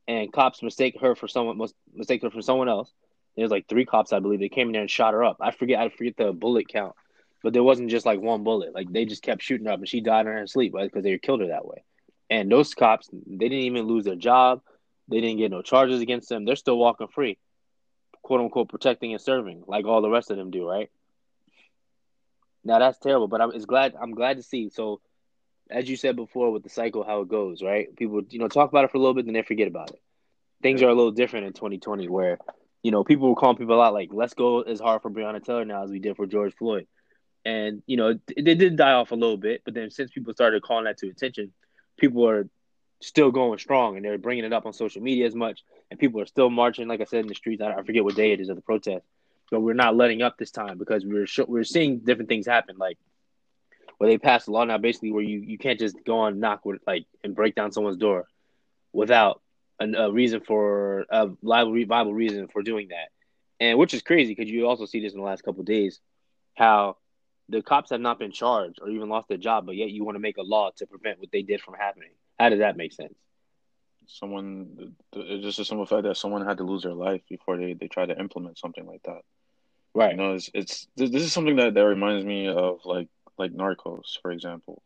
and 0.08 0.32
cops 0.32 0.62
mistake 0.62 1.00
her 1.02 1.16
for 1.16 1.28
someone 1.28 1.60
mistake 1.94 2.22
her 2.24 2.30
for 2.30 2.42
someone 2.42 2.70
else. 2.70 2.92
There's 3.38 3.52
like 3.52 3.68
three 3.68 3.86
cops, 3.86 4.14
I 4.14 4.20
believe. 4.20 4.40
They 4.40 4.50
came 4.50 4.68
in 4.68 4.74
there 4.74 4.82
and 4.82 4.92
shot 4.92 5.14
her 5.14 5.24
up. 5.24 5.38
I 5.40 5.52
forget. 5.52 5.80
I 5.80 5.90
forget 5.90 6.18
the 6.18 6.34
bullet 6.34 6.68
count, 6.68 6.96
but 7.44 7.54
there 7.54 7.64
wasn't 7.64 7.90
just 7.90 8.06
like 8.06 8.20
one 8.20 8.44
bullet. 8.44 8.74
Like 8.74 8.92
they 8.92 9.06
just 9.06 9.24
kept 9.24 9.42
shooting 9.42 9.68
her 9.68 9.74
up, 9.74 9.80
and 9.80 9.88
she 9.88 10.02
died 10.02 10.28
in 10.28 10.34
her 10.34 10.48
sleep 10.48 10.74
because 10.78 11.04
they 11.04 11.18
killed 11.18 11.42
her 11.42 11.48
that 11.48 11.66
way. 11.66 11.84
And 12.30 12.52
those 12.52 12.74
cops, 12.74 13.10
they 13.12 13.50
didn't 13.50 13.60
even 13.60 13.86
lose 13.86 14.06
their 14.06 14.16
job. 14.16 14.62
They 15.08 15.22
didn't 15.22 15.38
get 15.38 15.52
no 15.52 15.62
charges 15.62 16.02
against 16.02 16.30
them. 16.30 16.46
They're 16.46 16.56
still 16.56 16.78
walking 16.78 17.08
free, 17.08 17.38
quote 18.24 18.42
unquote, 18.42 18.70
protecting 18.70 19.14
and 19.14 19.22
serving 19.22 19.64
like 19.68 19.86
all 19.86 20.02
the 20.02 20.10
rest 20.10 20.32
of 20.32 20.38
them 20.38 20.50
do, 20.50 20.68
right? 20.68 20.90
Now 22.64 22.80
that's 22.80 22.98
terrible, 22.98 23.28
but 23.28 23.42
I'm 23.42 23.52
it's 23.52 23.66
glad 23.66 23.94
I'm 24.02 24.16
glad 24.16 24.38
to 24.38 24.44
see. 24.44 24.70
So, 24.70 25.00
as 25.70 25.88
you 25.88 25.96
said 25.96 26.16
before, 26.16 26.52
with 26.52 26.64
the 26.64 26.70
cycle, 26.70 27.04
how 27.04 27.22
it 27.22 27.28
goes, 27.28 27.62
right? 27.62 27.96
People, 27.96 28.24
you 28.30 28.40
know, 28.40 28.48
talk 28.48 28.70
about 28.70 28.86
it 28.86 28.92
for 28.92 28.98
a 28.98 29.00
little 29.00 29.14
bit, 29.14 29.26
then 29.26 29.36
they 29.36 29.44
forget 29.44 29.68
about 29.68 29.92
it. 29.92 30.02
Things 30.64 30.82
are 30.82 30.90
a 30.90 30.96
little 30.96 31.12
different 31.12 31.46
in 31.46 31.54
2020, 31.54 32.10
where 32.10 32.40
you 32.82 32.90
know 32.90 33.04
people 33.04 33.30
were 33.30 33.36
calling 33.36 33.58
people 33.58 33.80
out 33.80 33.94
like, 33.94 34.10
"Let's 34.12 34.34
go 34.34 34.62
as 34.62 34.80
hard 34.80 35.04
for 35.04 35.12
Breonna 35.12 35.44
Taylor 35.44 35.64
now 35.64 35.84
as 35.84 35.92
we 35.92 36.00
did 36.00 36.16
for 36.16 36.26
George 36.26 36.56
Floyd," 36.56 36.88
and 37.46 37.84
you 37.86 37.98
know, 37.98 38.10
it, 38.10 38.22
it 38.36 38.58
did 38.58 38.76
die 38.76 38.94
off 38.94 39.12
a 39.12 39.16
little 39.16 39.38
bit, 39.38 39.62
but 39.64 39.76
then 39.76 39.92
since 39.92 40.10
people 40.10 40.34
started 40.34 40.64
calling 40.64 40.86
that 40.86 40.98
to 40.98 41.10
attention, 41.10 41.54
people 41.98 42.28
are 42.28 42.48
still 43.02 43.32
going 43.32 43.60
strong 43.60 43.96
and 43.96 44.06
they're 44.06 44.18
bringing 44.18 44.46
it 44.46 44.54
up 44.54 44.66
on 44.66 44.74
social 44.74 45.02
media 45.02 45.26
as 45.26 45.36
much, 45.36 45.64
and 45.90 46.00
people 46.00 46.22
are 46.22 46.26
still 46.26 46.50
marching, 46.50 46.88
like 46.88 47.02
I 47.02 47.06
said, 47.06 47.22
in 47.22 47.28
the 47.28 47.36
streets. 47.36 47.62
I, 47.62 47.82
forget 47.84 48.04
what 48.04 48.16
day 48.16 48.32
it 48.32 48.40
is 48.40 48.50
of 48.50 48.56
the 48.56 48.62
protest, 48.62 49.06
but 49.52 49.62
we're 49.62 49.74
not 49.74 49.96
letting 49.96 50.22
up 50.22 50.38
this 50.38 50.52
time 50.52 50.78
because 50.78 51.06
we're 51.06 51.28
sh- 51.28 51.48
we're 51.48 51.64
seeing 51.64 52.00
different 52.00 52.30
things 52.30 52.46
happen. 52.46 52.78
Like 52.78 52.98
where 53.98 54.10
they 54.10 54.18
passed 54.18 54.48
a 54.48 54.52
law 54.52 54.66
now, 54.66 54.78
basically 54.78 55.12
where 55.12 55.24
you, 55.24 55.40
you 55.40 55.58
can't 55.58 55.80
just 55.80 55.98
go 56.06 56.20
on 56.20 56.40
knock 56.40 56.66
with 56.66 56.82
like 56.86 57.06
and 57.24 57.36
break 57.36 57.56
down 57.56 57.72
someone's 57.72 57.98
door 57.98 58.28
without 58.92 59.42
a, 59.80 59.86
a 59.86 60.12
reason 60.12 60.42
for 60.42 61.06
a 61.10 61.28
viable, 61.44 61.86
viable 61.86 62.14
reason 62.14 62.48
for 62.48 62.62
doing 62.62 62.90
that, 62.90 63.10
and 63.60 63.78
which 63.78 63.94
is 63.94 64.02
crazy 64.02 64.34
because 64.34 64.52
you 64.52 64.68
also 64.68 64.86
see 64.86 65.00
this 65.00 65.14
in 65.14 65.20
the 65.20 65.26
last 65.26 65.44
couple 65.44 65.64
days 65.64 66.00
how 66.56 66.98
the 67.50 67.62
cops 67.62 67.92
have 67.92 68.02
not 68.02 68.20
been 68.20 68.32
charged 68.32 68.80
or 68.82 68.90
even 68.90 69.10
lost 69.10 69.28
their 69.28 69.38
job, 69.38 69.66
but 69.66 69.76
yet 69.76 69.90
you 69.90 70.04
want 70.04 70.16
to 70.16 70.20
make 70.20 70.38
a 70.38 70.42
law 70.44 70.72
to 70.78 70.88
prevent 70.88 71.20
what 71.20 71.32
they 71.32 71.42
did 71.42 71.62
from 71.62 71.76
happening. 71.76 72.10
How 72.40 72.50
does 72.50 72.60
that 72.60 72.78
make 72.78 72.94
sense? 72.94 73.14
Someone, 74.08 74.96
it's 75.14 75.44
just 75.44 75.60
a 75.60 75.66
simple 75.66 75.86
fact 75.86 76.04
that 76.04 76.18
someone 76.18 76.46
had 76.46 76.58
to 76.58 76.64
lose 76.64 76.84
their 76.84 76.94
life 76.94 77.22
before 77.30 77.58
they, 77.58 77.74
they 77.74 77.88
try 77.88 78.06
to 78.06 78.20
implement 78.20 78.58
something 78.58 78.86
like 78.86 79.04
that. 79.04 79.22
Right. 79.94 80.12
You 80.12 80.18
know, 80.18 80.34
it's, 80.34 80.50
it's 80.54 80.88
this 80.98 81.12
is 81.12 81.34
something 81.34 81.56
that, 81.56 81.74
that 81.74 81.86
reminds 81.86 82.26
me 82.26 82.48
of 82.48 82.80
like 82.86 83.08
like 83.38 83.54
Narcos, 83.54 84.20
for 84.22 84.32
example. 84.32 84.82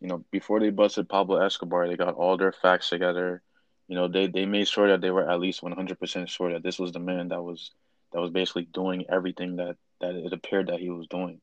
You 0.00 0.08
know, 0.08 0.24
before 0.30 0.60
they 0.60 0.70
busted 0.70 1.08
Pablo 1.08 1.38
Escobar, 1.38 1.88
they 1.88 1.96
got 1.96 2.14
all 2.14 2.36
their 2.36 2.52
facts 2.52 2.90
together. 2.90 3.42
You 3.88 3.94
know, 3.96 4.08
they, 4.08 4.26
they 4.26 4.44
made 4.44 4.68
sure 4.68 4.88
that 4.88 5.00
they 5.00 5.10
were 5.10 5.30
at 5.30 5.40
least 5.40 5.62
one 5.62 5.72
hundred 5.72 6.00
percent 6.00 6.28
sure 6.28 6.52
that 6.52 6.62
this 6.62 6.78
was 6.78 6.92
the 6.92 6.98
man 6.98 7.28
that 7.28 7.42
was 7.42 7.70
that 8.12 8.20
was 8.20 8.30
basically 8.30 8.64
doing 8.64 9.04
everything 9.08 9.56
that, 9.56 9.76
that 10.00 10.14
it 10.14 10.32
appeared 10.32 10.68
that 10.68 10.80
he 10.80 10.90
was 10.90 11.06
doing. 11.06 11.40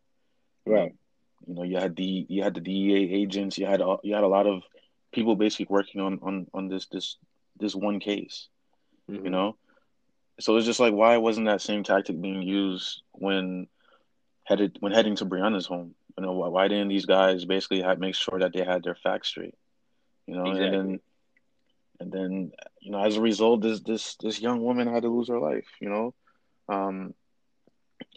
Right. 0.65 0.93
You 1.47 1.55
know, 1.55 1.63
you 1.63 1.77
had 1.77 1.95
the 1.95 2.25
you 2.29 2.43
had 2.43 2.53
the 2.53 2.61
DEA 2.61 3.13
agents, 3.21 3.57
you 3.57 3.65
had 3.65 3.81
you 4.03 4.13
had 4.13 4.23
a 4.23 4.27
lot 4.27 4.47
of 4.47 4.63
people 5.11 5.35
basically 5.35 5.67
working 5.69 6.01
on 6.01 6.19
on 6.21 6.47
on 6.53 6.67
this 6.67 6.87
this 6.87 7.17
this 7.59 7.75
one 7.75 7.99
case. 7.99 8.47
Mm-hmm. 9.09 9.25
You 9.25 9.31
know, 9.31 9.57
so 10.39 10.55
it's 10.57 10.65
just 10.65 10.79
like, 10.79 10.93
why 10.93 11.17
wasn't 11.17 11.47
that 11.47 11.61
same 11.61 11.83
tactic 11.83 12.19
being 12.19 12.41
used 12.41 13.01
when 13.11 13.67
headed 14.43 14.77
when 14.79 14.91
heading 14.91 15.15
to 15.17 15.25
Breonna's 15.25 15.65
home? 15.65 15.95
You 16.17 16.25
know, 16.25 16.33
why, 16.33 16.47
why 16.47 16.67
didn't 16.67 16.89
these 16.89 17.05
guys 17.05 17.45
basically 17.45 17.81
have, 17.81 17.99
make 17.99 18.15
sure 18.15 18.39
that 18.39 18.53
they 18.53 18.63
had 18.63 18.83
their 18.83 18.95
facts 18.95 19.29
straight? 19.29 19.55
You 20.27 20.35
know, 20.35 20.45
exactly. 20.45 20.65
and 20.65 20.73
then 20.73 20.99
and 21.99 22.11
then 22.11 22.51
you 22.81 22.91
know, 22.91 23.03
as 23.03 23.17
a 23.17 23.21
result, 23.21 23.61
this 23.61 23.81
this 23.81 24.15
this 24.15 24.41
young 24.41 24.61
woman 24.61 24.87
had 24.87 25.03
to 25.03 25.09
lose 25.09 25.27
her 25.29 25.39
life. 25.39 25.67
You 25.79 25.89
know, 25.89 26.13
um, 26.69 27.13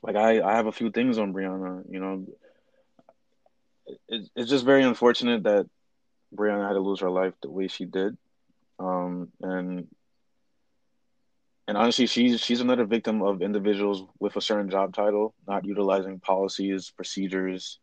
like 0.03 0.17
I 0.17 0.41
I 0.41 0.57
have 0.57 0.67
a 0.67 0.73
few 0.73 0.91
things 0.91 1.19
on 1.19 1.33
Breonna. 1.33 1.83
You 1.91 2.01
know, 2.01 2.27
it, 4.09 4.29
it's 4.35 4.51
just 4.51 4.65
very 4.65 4.83
unfortunate 4.83 5.45
that 5.45 5.67
Breonna 6.35 6.67
had 6.67 6.75
to 6.75 6.81
lose 6.81 7.01
her 7.01 7.11
life 7.11 7.35
the 7.43 7.51
way 7.51 7.69
she 7.69 7.85
did. 7.85 8.17
Um, 8.79 9.29
and 9.41 9.89
and 11.69 11.77
honestly, 11.77 12.07
she's 12.07 12.41
she's 12.41 12.61
another 12.61 12.85
victim 12.85 13.23
of 13.23 13.43
individuals 13.43 14.05
with 14.21 14.37
a 14.37 14.41
certain 14.41 14.71
job 14.71 14.95
title 14.95 15.35
not 15.49 15.65
utilizing 15.65 16.21
policies, 16.21 16.91
procedures, 16.91 17.79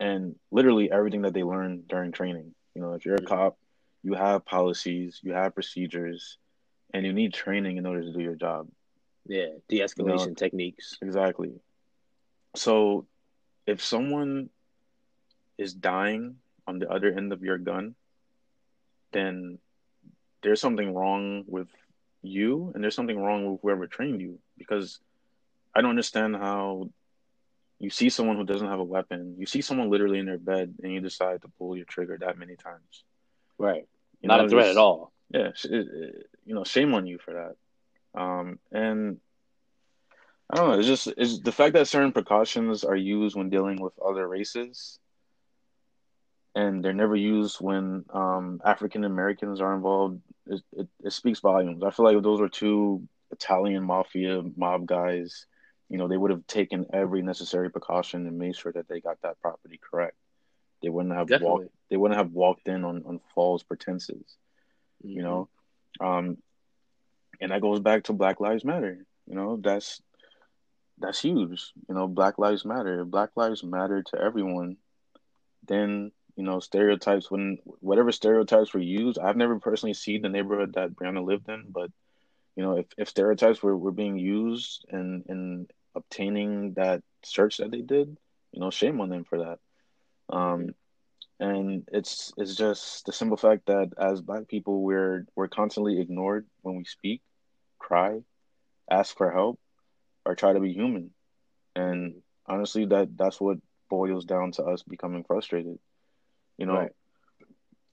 and 0.00 0.34
literally 0.50 0.90
everything 0.90 1.22
that 1.22 1.34
they 1.34 1.42
learn 1.42 1.84
during 1.88 2.12
training. 2.12 2.54
You 2.74 2.82
know, 2.82 2.94
if 2.94 3.04
you're 3.04 3.16
a 3.16 3.22
cop, 3.22 3.58
you 4.02 4.14
have 4.14 4.44
policies, 4.44 5.20
you 5.22 5.32
have 5.32 5.54
procedures, 5.54 6.38
and 6.94 7.04
you 7.04 7.12
need 7.12 7.34
training 7.34 7.76
in 7.76 7.86
order 7.86 8.02
to 8.02 8.12
do 8.12 8.20
your 8.20 8.34
job. 8.34 8.68
Yeah, 9.26 9.48
de-escalation 9.68 10.20
you 10.20 10.26
know, 10.28 10.34
techniques. 10.34 10.98
Exactly. 11.02 11.52
So, 12.56 13.06
if 13.66 13.82
someone 13.82 14.50
is 15.58 15.74
dying 15.74 16.36
on 16.66 16.78
the 16.78 16.90
other 16.90 17.12
end 17.12 17.32
of 17.32 17.42
your 17.42 17.58
gun, 17.58 17.94
then 19.12 19.58
there's 20.42 20.60
something 20.60 20.94
wrong 20.94 21.44
with 21.46 21.68
you 22.22 22.72
and 22.74 22.82
there's 22.82 22.94
something 22.94 23.18
wrong 23.18 23.50
with 23.50 23.60
whoever 23.62 23.86
trained 23.86 24.20
you 24.20 24.38
because 24.58 25.00
I 25.74 25.80
don't 25.80 25.90
understand 25.90 26.36
how 26.36 26.90
you 27.78 27.90
see 27.90 28.10
someone 28.10 28.36
who 28.36 28.44
doesn't 28.44 28.68
have 28.68 28.78
a 28.78 28.84
weapon, 28.84 29.36
you 29.38 29.46
see 29.46 29.62
someone 29.62 29.90
literally 29.90 30.18
in 30.18 30.26
their 30.26 30.38
bed, 30.38 30.74
and 30.82 30.92
you 30.92 31.00
decide 31.00 31.42
to 31.42 31.48
pull 31.58 31.76
your 31.76 31.86
trigger 31.86 32.18
that 32.20 32.38
many 32.38 32.54
times. 32.54 33.04
Right. 33.58 33.88
You 34.20 34.28
Not 34.28 34.40
know, 34.40 34.46
a 34.46 34.48
threat 34.48 34.68
at 34.68 34.76
all. 34.76 35.12
Yeah. 35.30 35.52
You 35.64 36.54
know, 36.54 36.64
shame 36.64 36.94
on 36.94 37.06
you 37.06 37.18
for 37.18 37.32
that. 37.34 37.56
Um, 38.14 38.58
and 38.72 39.18
I 40.50 40.56
don't 40.56 40.70
know. 40.70 40.78
It's 40.78 40.88
just 40.88 41.06
it's 41.16 41.40
the 41.40 41.52
fact 41.52 41.74
that 41.74 41.88
certain 41.88 42.12
precautions 42.12 42.84
are 42.84 42.96
used 42.96 43.36
when 43.36 43.50
dealing 43.50 43.80
with 43.80 43.92
other 43.98 44.26
races, 44.26 44.98
and 46.54 46.84
they're 46.84 46.92
never 46.92 47.16
used 47.16 47.60
when 47.60 48.04
um, 48.12 48.60
African 48.64 49.04
Americans 49.04 49.60
are 49.60 49.74
involved 49.74 50.20
it, 50.50 50.62
it, 50.72 50.88
it 51.04 51.12
speaks 51.12 51.40
volumes. 51.40 51.82
I 51.84 51.90
feel 51.90 52.04
like 52.04 52.16
if 52.16 52.22
those 52.22 52.40
were 52.40 52.48
two 52.48 53.06
Italian 53.30 53.84
mafia 53.84 54.42
mob 54.56 54.86
guys, 54.86 55.46
you 55.88 55.98
know, 55.98 56.08
they 56.08 56.16
would 56.16 56.30
have 56.30 56.46
taken 56.46 56.86
every 56.92 57.22
necessary 57.22 57.70
precaution 57.70 58.26
and 58.26 58.38
made 58.38 58.56
sure 58.56 58.72
that 58.72 58.88
they 58.88 59.00
got 59.00 59.20
that 59.22 59.40
property 59.40 59.78
correct. 59.90 60.16
They 60.82 60.88
wouldn't 60.88 61.14
have 61.14 61.28
Definitely. 61.28 61.64
walked. 61.64 61.74
They 61.90 61.96
wouldn't 61.96 62.18
have 62.18 62.32
walked 62.32 62.68
in 62.68 62.84
on, 62.84 63.02
on 63.06 63.20
false 63.34 63.62
pretenses. 63.62 64.24
Mm-hmm. 65.04 65.08
You 65.08 65.22
know, 65.22 65.48
um, 66.00 66.38
and 67.40 67.50
that 67.50 67.62
goes 67.62 67.80
back 67.80 68.04
to 68.04 68.12
Black 68.12 68.40
Lives 68.40 68.64
Matter. 68.64 69.04
You 69.26 69.34
know, 69.34 69.56
that's 69.56 70.00
that's 70.98 71.20
huge. 71.20 71.72
You 71.88 71.94
know, 71.94 72.06
Black 72.08 72.38
Lives 72.38 72.64
Matter. 72.64 73.04
Black 73.04 73.30
Lives 73.36 73.64
Matter 73.64 74.02
to 74.02 74.20
everyone. 74.20 74.76
Then 75.66 76.12
you 76.36 76.44
know, 76.44 76.60
stereotypes 76.60 77.30
when 77.30 77.58
whatever 77.80 78.12
stereotypes 78.12 78.72
were 78.72 78.80
used. 78.80 79.18
I've 79.18 79.36
never 79.36 79.58
personally 79.58 79.94
seen 79.94 80.22
the 80.22 80.28
neighborhood 80.28 80.74
that 80.74 80.94
Breonna 80.94 81.24
lived 81.24 81.48
in, 81.48 81.66
but 81.68 81.90
you 82.56 82.62
know, 82.62 82.78
if, 82.78 82.86
if 82.96 83.08
stereotypes 83.08 83.62
were, 83.62 83.76
were 83.76 83.92
being 83.92 84.18
used 84.18 84.84
and 84.90 85.24
in 85.28 85.66
obtaining 85.94 86.74
that 86.74 87.02
search 87.24 87.58
that 87.58 87.70
they 87.70 87.82
did, 87.82 88.16
you 88.52 88.60
know, 88.60 88.70
shame 88.70 89.00
on 89.00 89.08
them 89.08 89.24
for 89.24 89.38
that. 89.38 89.58
Um, 90.34 90.74
and 91.38 91.88
it's 91.92 92.32
it's 92.36 92.54
just 92.54 93.06
the 93.06 93.12
simple 93.12 93.36
fact 93.36 93.66
that 93.66 93.90
as 93.98 94.20
black 94.20 94.46
people 94.46 94.82
we're 94.82 95.26
we're 95.34 95.48
constantly 95.48 96.00
ignored 96.00 96.46
when 96.62 96.76
we 96.76 96.84
speak, 96.84 97.22
cry, 97.80 98.20
ask 98.90 99.16
for 99.16 99.32
help, 99.32 99.58
or 100.24 100.36
try 100.36 100.52
to 100.52 100.60
be 100.60 100.72
human. 100.72 101.10
And 101.74 102.22
honestly 102.46 102.84
that 102.86 103.16
that's 103.16 103.40
what 103.40 103.58
boils 103.88 104.24
down 104.24 104.52
to 104.52 104.64
us 104.64 104.82
becoming 104.82 105.24
frustrated. 105.24 105.78
You 106.58 106.66
know, 106.66 106.74
right. 106.78 106.92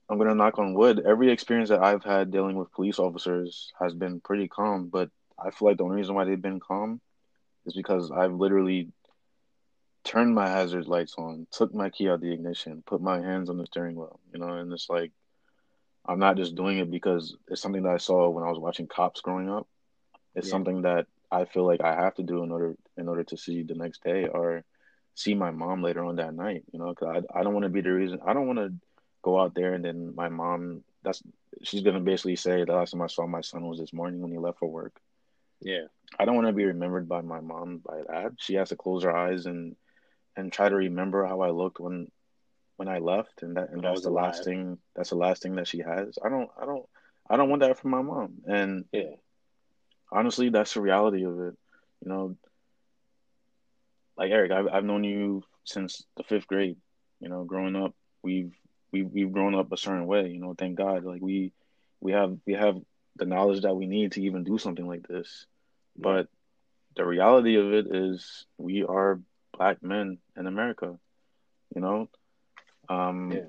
I'm 0.08 0.18
gonna 0.18 0.34
knock 0.34 0.58
on 0.58 0.74
wood. 0.74 1.02
Every 1.04 1.30
experience 1.30 1.68
that 1.70 1.82
I've 1.82 2.04
had 2.04 2.30
dealing 2.30 2.56
with 2.56 2.72
police 2.72 2.98
officers 2.98 3.72
has 3.80 3.94
been 3.94 4.20
pretty 4.20 4.48
calm, 4.48 4.88
but 4.88 5.10
I 5.38 5.50
feel 5.50 5.68
like 5.68 5.78
the 5.78 5.84
only 5.84 5.96
reason 5.96 6.14
why 6.14 6.24
they've 6.24 6.40
been 6.40 6.60
calm 6.60 7.00
is 7.66 7.74
because 7.74 8.10
I've 8.10 8.32
literally 8.32 8.88
turned 10.04 10.34
my 10.34 10.48
hazard 10.48 10.88
lights 10.88 11.14
on, 11.18 11.46
took 11.50 11.74
my 11.74 11.90
key 11.90 12.08
out 12.08 12.20
the 12.20 12.32
ignition, 12.32 12.82
put 12.86 13.02
my 13.02 13.20
hands 13.20 13.50
on 13.50 13.58
the 13.58 13.66
steering 13.66 13.96
wheel, 13.96 14.20
you 14.32 14.40
know, 14.40 14.54
and 14.54 14.72
it's 14.72 14.88
like 14.88 15.12
I'm 16.06 16.18
not 16.18 16.36
just 16.36 16.54
doing 16.54 16.78
it 16.78 16.90
because 16.90 17.36
it's 17.48 17.60
something 17.60 17.82
that 17.82 17.92
I 17.92 17.98
saw 17.98 18.30
when 18.30 18.44
I 18.44 18.48
was 18.48 18.58
watching 18.58 18.86
cops 18.86 19.20
growing 19.20 19.50
up. 19.50 19.68
It's 20.38 20.46
yeah. 20.46 20.52
something 20.52 20.82
that 20.82 21.06
I 21.30 21.44
feel 21.44 21.66
like 21.66 21.80
I 21.80 21.94
have 21.94 22.14
to 22.14 22.22
do 22.22 22.42
in 22.42 22.50
order 22.50 22.76
in 22.96 23.08
order 23.08 23.24
to 23.24 23.36
see 23.36 23.62
the 23.62 23.74
next 23.74 24.02
day 24.02 24.26
or 24.26 24.64
see 25.14 25.34
my 25.34 25.50
mom 25.50 25.82
later 25.82 26.04
on 26.04 26.16
that 26.16 26.34
night. 26.34 26.62
You 26.72 26.78
know, 26.78 26.90
because 26.90 27.24
I 27.34 27.40
I 27.40 27.42
don't 27.42 27.52
want 27.52 27.64
to 27.64 27.70
be 27.70 27.80
the 27.80 27.92
reason. 27.92 28.20
I 28.24 28.32
don't 28.32 28.46
want 28.46 28.60
to 28.60 28.72
go 29.22 29.40
out 29.40 29.54
there 29.54 29.74
and 29.74 29.84
then 29.84 30.14
my 30.14 30.28
mom. 30.28 30.84
That's 31.02 31.22
she's 31.62 31.82
gonna 31.82 32.00
basically 32.00 32.36
say 32.36 32.64
the 32.64 32.72
last 32.72 32.92
time 32.92 33.02
I 33.02 33.08
saw 33.08 33.26
my 33.26 33.40
son 33.40 33.66
was 33.66 33.78
this 33.78 33.92
morning 33.92 34.20
when 34.20 34.32
he 34.32 34.38
left 34.38 34.58
for 34.58 34.68
work. 34.68 34.94
Yeah, 35.60 35.86
I 36.18 36.24
don't 36.24 36.36
want 36.36 36.46
to 36.46 36.52
be 36.52 36.64
remembered 36.64 37.08
by 37.08 37.20
my 37.20 37.40
mom 37.40 37.82
by 37.84 38.02
that. 38.08 38.32
She 38.38 38.54
has 38.54 38.68
to 38.70 38.76
close 38.76 39.02
her 39.02 39.14
eyes 39.14 39.46
and 39.46 39.76
and 40.36 40.52
try 40.52 40.68
to 40.68 40.76
remember 40.76 41.26
how 41.26 41.40
I 41.40 41.50
looked 41.50 41.80
when 41.80 42.10
when 42.76 42.88
I 42.88 42.98
left, 42.98 43.42
and 43.42 43.56
that 43.56 43.70
and 43.70 43.82
that's 43.82 44.02
the 44.02 44.08
alive. 44.08 44.26
last 44.26 44.44
thing. 44.44 44.78
That's 44.94 45.10
the 45.10 45.16
last 45.16 45.42
thing 45.42 45.56
that 45.56 45.66
she 45.66 45.80
has. 45.80 46.16
I 46.24 46.28
don't. 46.28 46.48
I 46.60 46.64
don't. 46.64 46.86
I 47.28 47.36
don't 47.36 47.50
want 47.50 47.60
that 47.60 47.78
from 47.78 47.90
my 47.90 48.00
mom. 48.00 48.38
And 48.46 48.84
yeah, 48.92 49.16
honestly, 50.10 50.50
that's 50.50 50.74
the 50.74 50.80
reality 50.80 51.24
of 51.24 51.40
it. 51.40 51.56
You 52.04 52.10
know, 52.10 52.36
like 54.16 54.30
Eric, 54.30 54.52
I've 54.52 54.68
I've 54.68 54.84
known 54.84 55.04
you 55.04 55.44
since 55.64 56.04
the 56.16 56.24
fifth 56.24 56.46
grade. 56.46 56.76
You 57.20 57.28
know, 57.28 57.44
growing 57.44 57.76
up, 57.76 57.94
we've 58.22 58.52
we've 58.92 59.10
we've 59.10 59.32
grown 59.32 59.54
up 59.54 59.72
a 59.72 59.76
certain 59.76 60.06
way. 60.06 60.28
You 60.28 60.40
know, 60.40 60.54
thank 60.56 60.76
God. 60.76 61.04
Like 61.04 61.20
we 61.20 61.52
we 62.00 62.12
have 62.12 62.36
we 62.46 62.54
have 62.54 62.76
the 63.16 63.26
knowledge 63.26 63.62
that 63.62 63.74
we 63.74 63.86
need 63.86 64.12
to 64.12 64.22
even 64.22 64.44
do 64.44 64.58
something 64.58 64.86
like 64.86 65.06
this. 65.06 65.46
But 65.96 66.28
the 66.96 67.04
reality 67.04 67.56
of 67.56 67.72
it 67.72 67.86
is, 67.94 68.46
we 68.56 68.84
are 68.84 69.20
black 69.56 69.82
men 69.82 70.18
in 70.36 70.46
America. 70.46 70.96
You 71.74 71.80
know, 71.80 72.08
um, 72.88 73.32
yeah. 73.32 73.40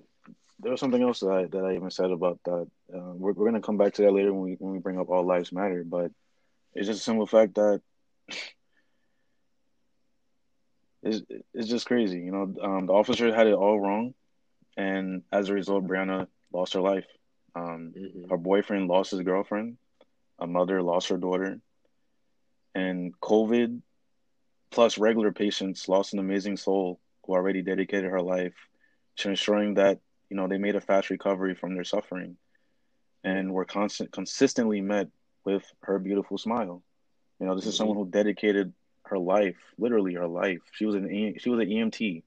there 0.60 0.72
was 0.72 0.80
something 0.80 1.02
else 1.02 1.22
that 1.22 1.32
I 1.32 1.46
that 1.46 1.64
I 1.64 1.76
even 1.76 1.92
said 1.92 2.12
about 2.12 2.40
that. 2.46 2.68
Uh, 2.94 3.14
we're 3.14 3.34
we're 3.34 3.46
gonna 3.46 3.62
come 3.62 3.78
back 3.78 3.94
to 3.94 4.02
that 4.04 4.14
later 4.14 4.34
when 4.34 4.44
we 4.44 4.56
when 4.60 4.74
we 4.74 4.80
bring 4.80 5.00
up 5.00 5.10
all 5.10 5.26
lives 5.26 5.52
matter. 5.52 5.84
But 5.84 6.12
it's 6.74 6.88
just 6.88 7.02
a 7.02 7.04
simple 7.04 7.28
fact 7.28 7.56
that 7.56 7.82
it's, 11.04 11.22
it's 11.54 11.68
just 11.68 11.86
crazy. 11.86 12.20
You 12.20 12.32
know, 12.32 12.54
um, 12.62 12.86
the 12.86 12.94
officer 12.94 13.34
had 13.34 13.48
it 13.48 13.54
all 13.54 13.80
wrong, 13.80 14.14
and 14.78 15.24
as 15.32 15.50
a 15.50 15.54
result, 15.54 15.88
Breonna 15.88 16.28
lost 16.54 16.74
her 16.74 16.82
life. 16.82 17.06
Um, 17.56 17.94
mm-hmm. 17.98 18.30
Her 18.30 18.38
boyfriend 18.38 18.88
lost 18.88 19.12
his 19.12 19.22
girlfriend. 19.22 19.78
A 20.40 20.48
mother 20.48 20.82
lost 20.82 21.10
her 21.10 21.18
daughter, 21.18 21.60
and 22.74 23.14
COVID 23.20 23.82
plus 24.72 24.98
regular 24.98 25.32
patients 25.32 25.90
lost 25.90 26.14
an 26.14 26.20
amazing 26.20 26.56
soul 26.56 27.00
who 27.26 27.34
already 27.34 27.62
dedicated 27.62 28.10
her 28.10 28.22
life 28.22 28.54
to 29.18 29.30
ensuring 29.30 29.74
that 29.74 30.00
you 30.30 30.38
know 30.38 30.48
they 30.48 30.58
made 30.58 30.76
a 30.76 30.82
fast 30.82 31.10
recovery 31.10 31.56
from 31.56 31.76
their 31.76 31.84
suffering, 31.84 32.38
and 33.24 33.52
were 33.52 33.66
constant 33.66 34.12
consistently 34.12 34.80
met 34.80 35.10
with 35.46 35.64
her 35.82 36.00
beautiful 36.00 36.38
smile. 36.38 36.84
You 37.40 37.48
know, 37.48 37.56
this 37.56 37.66
is 37.66 37.74
mm-hmm. 37.74 37.78
someone 37.78 37.98
who 37.98 38.10
dedicated 38.10 38.74
her 39.04 39.18
life, 39.18 39.58
literally 39.78 40.14
her 40.16 40.28
life. 40.28 40.62
She 40.72 40.86
was 40.86 40.96
an 40.96 41.36
she 41.40 41.50
was 41.50 41.60
an 41.60 41.68
EMT. 41.68 42.24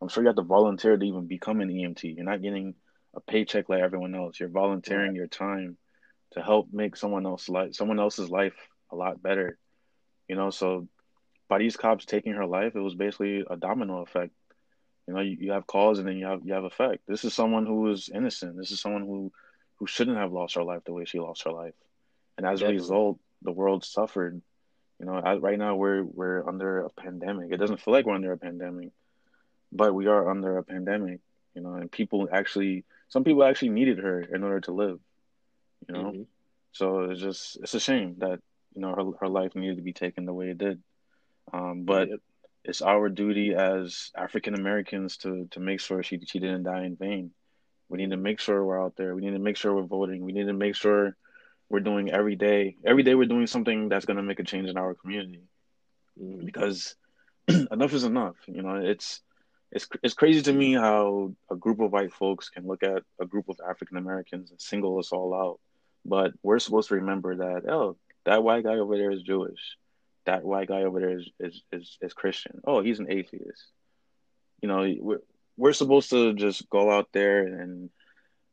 I'm 0.00 0.08
sure 0.08 0.22
you 0.22 0.28
have 0.28 0.36
to 0.36 0.42
volunteer 0.42 0.96
to 0.96 1.04
even 1.04 1.26
become 1.26 1.60
an 1.60 1.68
EMT. 1.68 2.16
You're 2.16 2.24
not 2.24 2.42
getting 2.42 2.74
a 3.14 3.20
paycheck 3.20 3.68
like 3.68 3.82
everyone 3.82 4.14
else. 4.14 4.38
You're 4.40 4.48
volunteering 4.48 5.14
your 5.14 5.26
time 5.26 5.76
to 6.32 6.42
help 6.42 6.68
make 6.72 6.96
someone 6.96 7.26
else 7.26 7.48
life 7.48 7.74
someone 7.74 8.00
else's 8.00 8.30
life 8.30 8.54
a 8.90 8.96
lot 8.96 9.22
better. 9.22 9.58
You 10.28 10.36
know, 10.36 10.50
so 10.50 10.88
by 11.48 11.58
these 11.58 11.76
cops 11.76 12.06
taking 12.06 12.32
her 12.32 12.46
life, 12.46 12.74
it 12.74 12.80
was 12.80 12.94
basically 12.94 13.44
a 13.48 13.56
domino 13.56 14.02
effect. 14.02 14.32
You 15.06 15.14
know, 15.14 15.20
you, 15.20 15.36
you 15.38 15.52
have 15.52 15.66
cause 15.66 15.98
and 15.98 16.08
then 16.08 16.16
you 16.16 16.26
have 16.26 16.40
you 16.44 16.54
have 16.54 16.64
effect. 16.64 17.02
This 17.06 17.24
is 17.24 17.34
someone 17.34 17.66
who 17.66 17.90
is 17.90 18.08
innocent. 18.12 18.56
This 18.56 18.70
is 18.70 18.80
someone 18.80 19.02
who 19.02 19.32
who 19.76 19.86
shouldn't 19.86 20.16
have 20.16 20.32
lost 20.32 20.54
her 20.54 20.64
life 20.64 20.82
the 20.84 20.92
way 20.92 21.04
she 21.04 21.18
lost 21.18 21.42
her 21.42 21.52
life. 21.52 21.74
And 22.42 22.50
as 22.50 22.60
Definitely. 22.60 22.76
a 22.76 22.80
result, 22.80 23.18
the 23.42 23.52
world 23.52 23.84
suffered 23.84 24.42
you 25.02 25.06
know, 25.06 25.20
right 25.40 25.58
now 25.58 25.74
we're 25.74 26.04
we're 26.04 26.48
under 26.48 26.84
a 26.84 26.90
pandemic. 26.90 27.50
It 27.50 27.56
doesn't 27.56 27.80
feel 27.80 27.92
like 27.92 28.06
we're 28.06 28.14
under 28.14 28.30
a 28.30 28.38
pandemic, 28.38 28.90
but 29.72 29.92
we 29.92 30.06
are 30.06 30.30
under 30.30 30.58
a 30.58 30.62
pandemic. 30.62 31.18
You 31.56 31.62
know, 31.62 31.74
and 31.74 31.90
people 31.90 32.28
actually, 32.32 32.84
some 33.08 33.24
people 33.24 33.42
actually 33.42 33.70
needed 33.70 33.98
her 33.98 34.20
in 34.20 34.44
order 34.44 34.60
to 34.60 34.72
live. 34.72 35.00
You 35.88 35.94
know, 35.94 36.04
mm-hmm. 36.04 36.22
so 36.70 37.10
it's 37.10 37.20
just 37.20 37.58
it's 37.62 37.74
a 37.74 37.80
shame 37.80 38.14
that 38.18 38.38
you 38.76 38.80
know 38.80 38.94
her 38.94 39.26
her 39.26 39.28
life 39.28 39.56
needed 39.56 39.78
to 39.78 39.82
be 39.82 39.92
taken 39.92 40.24
the 40.24 40.32
way 40.32 40.50
it 40.50 40.58
did. 40.58 40.80
Um, 41.52 41.82
but 41.82 42.08
yep. 42.08 42.20
it's 42.64 42.80
our 42.80 43.08
duty 43.08 43.56
as 43.56 44.12
African 44.16 44.54
Americans 44.54 45.16
to 45.18 45.48
to 45.50 45.58
make 45.58 45.80
sure 45.80 46.04
she 46.04 46.20
she 46.26 46.38
didn't 46.38 46.62
die 46.62 46.84
in 46.84 46.94
vain. 46.94 47.32
We 47.88 47.98
need 47.98 48.10
to 48.10 48.16
make 48.16 48.38
sure 48.38 48.64
we're 48.64 48.80
out 48.80 48.94
there. 48.94 49.16
We 49.16 49.22
need 49.22 49.32
to 49.32 49.40
make 49.40 49.56
sure 49.56 49.74
we're 49.74 49.82
voting. 49.82 50.22
We 50.22 50.32
need 50.32 50.46
to 50.46 50.52
make 50.52 50.76
sure 50.76 51.16
we're 51.72 51.80
doing 51.80 52.10
every 52.10 52.36
day. 52.36 52.76
Every 52.84 53.02
day 53.02 53.14
we're 53.14 53.24
doing 53.24 53.46
something 53.46 53.88
that's 53.88 54.04
going 54.04 54.18
to 54.18 54.22
make 54.22 54.38
a 54.38 54.44
change 54.44 54.68
in 54.68 54.76
our 54.76 54.94
community. 54.94 55.40
Mm. 56.22 56.44
Because 56.44 56.94
enough 57.48 57.94
is 57.94 58.04
enough. 58.04 58.36
You 58.46 58.62
know, 58.62 58.76
it's 58.76 59.22
it's 59.72 59.88
it's 60.02 60.14
crazy 60.14 60.42
to 60.42 60.52
me 60.52 60.74
how 60.74 61.32
a 61.50 61.56
group 61.56 61.80
of 61.80 61.90
white 61.90 62.12
folks 62.12 62.50
can 62.50 62.66
look 62.66 62.82
at 62.82 63.02
a 63.18 63.24
group 63.24 63.48
of 63.48 63.58
African 63.66 63.96
Americans 63.96 64.50
and 64.50 64.60
single 64.60 64.98
us 64.98 65.12
all 65.12 65.34
out. 65.34 65.60
But 66.04 66.32
we're 66.42 66.58
supposed 66.58 66.88
to 66.90 66.96
remember 66.96 67.36
that 67.36 67.62
oh, 67.66 67.96
that 68.26 68.44
white 68.44 68.64
guy 68.64 68.76
over 68.76 68.98
there 68.98 69.10
is 69.10 69.22
Jewish. 69.22 69.78
That 70.26 70.44
white 70.44 70.68
guy 70.68 70.82
over 70.82 71.00
there 71.00 71.18
is 71.18 71.30
is 71.40 71.62
is, 71.72 71.98
is 72.02 72.12
Christian. 72.12 72.60
Oh, 72.66 72.82
he's 72.82 73.00
an 73.00 73.10
atheist. 73.10 73.64
You 74.60 74.68
know, 74.68 74.94
we're 75.00 75.22
we're 75.56 75.72
supposed 75.72 76.10
to 76.10 76.34
just 76.34 76.68
go 76.68 76.90
out 76.90 77.08
there 77.12 77.46
and 77.46 77.88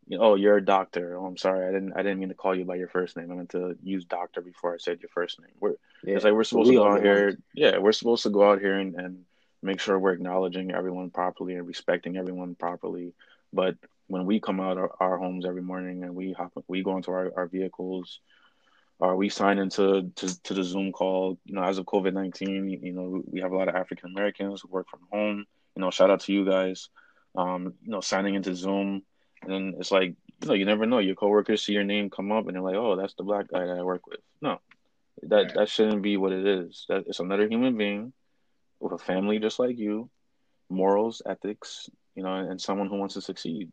you 0.10 0.18
know, 0.18 0.24
oh, 0.24 0.36
you're 0.36 0.58
a 0.58 0.66
doctor. 0.66 1.16
Oh, 1.18 1.26
I'm 1.28 1.38
sorry, 1.38 1.68
I 1.68 1.72
didn't 1.72 1.94
I 1.94 2.02
didn't 2.02 2.20
mean 2.20 2.30
to 2.30 2.36
call 2.36 2.56
you 2.56 2.66
by 2.66 2.76
your 2.76 2.88
first 2.88 3.16
name. 3.16 3.32
I 3.32 3.36
meant 3.36 3.52
to 3.52 3.78
use 3.84 4.04
doctor 4.06 4.42
before 4.42 4.74
I 4.74 4.78
said 4.78 5.02
your 5.02 5.10
first 5.10 5.40
name. 5.40 5.52
We're 5.60 5.76
yeah. 6.04 6.16
it's 6.16 6.26
like 6.26 6.34
we're 6.34 6.44
supposed 6.44 6.70
we 6.70 6.76
to 6.76 6.82
go 6.82 6.92
out 6.92 7.04
here. 7.04 7.38
Yeah, 7.54 7.78
we're 7.78 7.92
supposed 7.92 8.24
to 8.24 8.32
go 8.32 8.50
out 8.50 8.60
here 8.60 8.74
and, 8.74 8.96
and 8.96 9.26
make 9.62 9.80
sure 9.80 10.00
we're 10.00 10.14
acknowledging 10.14 10.72
everyone 10.72 11.12
properly 11.12 11.54
and 11.54 11.68
respecting 11.68 12.18
everyone 12.18 12.56
properly. 12.56 13.14
But 13.54 13.76
when 14.08 14.26
we 14.26 14.40
come 14.40 14.60
out 14.60 14.80
our, 14.80 14.92
our 15.00 15.18
homes 15.20 15.46
every 15.46 15.62
morning 15.62 16.04
and 16.04 16.16
we 16.16 16.34
hop, 16.34 16.54
we 16.68 16.82
go 16.82 16.98
into 16.98 17.12
our, 17.12 17.32
our 17.38 17.46
vehicles, 17.46 18.20
or 18.98 19.16
we 19.16 19.30
sign 19.30 19.60
into 19.60 20.10
to, 20.16 20.44
to 20.44 20.54
the 20.56 20.64
Zoom 20.64 20.92
call. 20.92 21.38
You 21.46 21.54
know, 21.54 21.64
as 21.64 21.78
of 21.78 21.86
COVID 21.86 22.14
nineteen, 22.14 22.68
you 22.68 22.94
know, 22.94 23.22
we 23.30 23.42
have 23.42 23.52
a 23.52 23.58
lot 23.58 23.70
of 23.70 23.76
African 23.76 24.10
Americans 24.10 24.62
who 24.62 24.70
work 24.70 24.90
from 24.90 25.02
home. 25.12 25.46
You 25.76 25.82
know, 25.82 25.92
shout 25.92 26.10
out 26.10 26.22
to 26.22 26.34
you 26.34 26.46
guys. 26.46 26.90
Um, 27.36 27.76
you 27.84 27.92
know, 27.92 28.02
signing 28.02 28.34
into 28.34 28.56
Zoom 28.56 29.04
and 29.44 29.76
it's 29.76 29.92
like, 29.92 30.16
you 30.42 30.48
know, 30.48 30.54
you 30.54 30.66
never 30.66 30.86
know. 30.86 31.00
Your 31.00 31.16
coworkers 31.16 31.64
see 31.64 31.74
your 31.74 31.84
name 31.84 32.10
come 32.10 32.32
up 32.32 32.48
and 32.48 32.56
they're 32.56 32.64
like, 32.64 32.76
oh, 32.76 32.96
that's 32.96 33.14
the 33.16 33.24
black 33.24 33.48
guy 33.48 33.66
that 33.66 33.78
I 33.78 33.84
work 33.84 34.08
with. 34.08 34.20
No, 34.42 34.60
that 35.24 35.54
that 35.56 35.70
shouldn't 35.70 36.02
be 36.02 36.18
what 36.18 36.32
it 36.32 36.46
is. 36.46 36.86
That 36.90 37.06
it's 37.08 37.20
another 37.20 37.48
human 37.48 37.78
being 37.78 38.14
with 38.80 38.94
a 38.94 38.98
family 38.98 39.40
just 39.40 39.60
like 39.60 39.78
you, 39.78 40.10
morals, 40.70 41.22
ethics, 41.26 41.90
you 42.16 42.24
know, 42.24 42.34
and 42.34 42.62
someone 42.62 42.88
who 42.88 42.98
wants 42.98 43.16
to 43.16 43.22
succeed. 43.22 43.72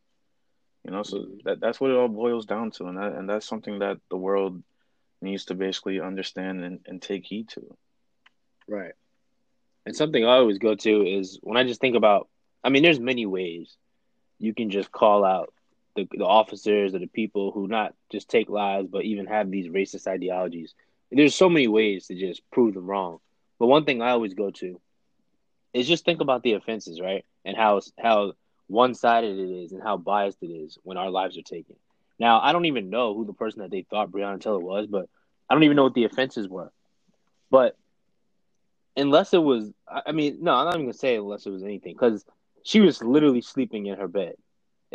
You 0.85 0.93
know, 0.93 1.03
so 1.03 1.19
mm-hmm. 1.19 1.39
that 1.45 1.61
that's 1.61 1.81
what 1.81 1.91
it 1.91 1.97
all 1.97 2.09
boils 2.09 2.47
down 2.47 2.71
to, 2.73 2.87
and 2.87 2.99
that 2.99 3.13
and 3.13 3.29
that's 3.29 3.47
something 3.47 3.81
that 3.81 3.99
the 4.11 4.17
world 4.17 4.63
needs 5.23 5.47
to 5.47 5.55
basically 5.55 6.01
understand 6.01 6.63
and, 6.65 6.81
and 6.87 7.01
take 7.01 7.25
heed 7.25 7.49
to. 7.49 7.77
Right. 8.69 8.93
And 9.85 9.97
something 9.97 10.25
I 10.25 10.37
always 10.37 10.59
go 10.59 10.75
to 10.75 11.07
is 11.07 11.39
when 11.43 11.57
I 11.57 11.65
just 11.65 11.81
think 11.81 11.97
about 11.97 12.29
I 12.63 12.69
mean, 12.69 12.83
there's 12.83 12.99
many 12.99 13.27
ways 13.27 13.77
you 14.39 14.53
can 14.55 14.71
just 14.71 14.91
call 14.91 15.25
out 15.25 15.53
the, 15.97 16.09
the 16.13 16.25
officers 16.25 16.95
or 16.95 16.99
the 16.99 17.07
people 17.07 17.51
who 17.53 17.67
not 17.67 17.95
just 18.11 18.29
take 18.29 18.49
lives, 18.49 18.89
but 18.91 19.05
even 19.05 19.27
have 19.27 19.51
these 19.51 19.69
racist 19.69 20.07
ideologies. 20.07 20.75
There's 21.11 21.35
so 21.35 21.49
many 21.49 21.69
ways 21.69 22.07
to 22.07 22.15
just 22.15 22.43
prove 22.51 22.75
them 22.75 22.87
wrong. 22.87 23.19
But 23.59 23.67
one 23.69 23.85
thing 23.85 24.03
I 24.03 24.11
always 24.11 24.35
go 24.35 24.51
to 24.51 24.81
is 25.73 25.89
just 25.89 26.05
think 26.05 26.21
about 26.21 26.43
the 26.43 26.53
offenses, 26.55 27.01
right? 27.01 27.25
And 27.45 27.57
how 27.57 27.81
how 28.01 28.33
one 28.69 28.95
sided 28.95 29.39
it 29.39 29.51
is 29.65 29.73
and 29.73 29.83
how 29.83 29.97
biased 29.97 30.43
it 30.43 30.49
is 30.51 30.79
when 30.83 30.97
our 30.97 31.11
lives 31.11 31.39
are 31.39 31.43
taken. 31.43 31.77
Now, 32.19 32.41
I 32.41 32.53
don't 32.53 32.65
even 32.65 32.91
know 32.91 33.15
who 33.15 33.25
the 33.25 33.33
person 33.33 33.61
that 33.63 33.71
they 33.71 33.83
thought 33.83 34.11
Breonna 34.11 34.41
Taylor 34.41 34.59
was, 34.59 34.87
but 34.87 35.09
I 35.49 35.55
don't 35.55 35.65
even 35.65 35.77
know 35.77 35.85
what 35.85 35.95
the 35.95 36.05
offenses 36.05 36.49
were. 36.49 36.73
But 37.51 37.77
unless 38.97 39.35
it 39.35 39.43
was, 39.43 39.73
I 39.89 40.13
mean, 40.13 40.39
no, 40.41 40.55
I'm 40.55 40.65
not 40.65 40.75
even 40.75 40.87
gonna 40.87 40.95
say 40.95 41.17
unless 41.17 41.47
it 41.47 41.51
was 41.51 41.63
anything 41.63 41.95
because 41.95 42.25
she 42.65 42.81
was 42.81 43.03
literally 43.03 43.43
sleeping 43.43 43.87
in 43.87 43.99
her 43.99 44.09
bed. 44.09 44.35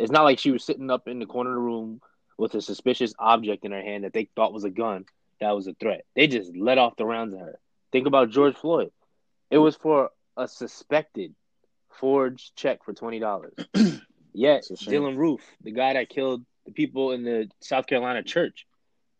It's 0.02 0.10
not 0.10 0.24
like 0.24 0.40
she 0.40 0.50
was 0.50 0.64
sitting 0.64 0.90
up 0.90 1.06
in 1.06 1.20
the 1.20 1.26
corner 1.26 1.50
of 1.50 1.56
the 1.56 1.62
room 1.62 2.00
with 2.36 2.54
a 2.54 2.60
suspicious 2.60 3.14
object 3.20 3.64
in 3.64 3.70
her 3.70 3.82
hand 3.82 4.02
that 4.02 4.12
they 4.12 4.28
thought 4.34 4.52
was 4.52 4.64
a 4.64 4.70
gun 4.70 5.04
that 5.40 5.52
was 5.52 5.68
a 5.68 5.74
threat. 5.74 6.04
They 6.16 6.26
just 6.26 6.56
let 6.56 6.78
off 6.78 6.96
the 6.96 7.04
rounds 7.04 7.34
at 7.34 7.40
her. 7.40 7.58
Think 7.92 8.08
about 8.08 8.30
George 8.30 8.56
Floyd. 8.56 8.90
It 9.50 9.58
was 9.58 9.76
for 9.76 10.10
a 10.36 10.48
suspected 10.48 11.34
forged 11.90 12.56
check 12.56 12.84
for 12.84 12.92
twenty 12.92 13.20
dollars. 13.20 13.54
Yet 14.32 14.64
Dylann 14.64 15.16
Roof, 15.16 15.42
the 15.62 15.70
guy 15.70 15.92
that 15.92 16.08
killed 16.08 16.44
the 16.66 16.72
people 16.72 17.12
in 17.12 17.22
the 17.22 17.48
South 17.60 17.86
Carolina 17.86 18.24
church, 18.24 18.66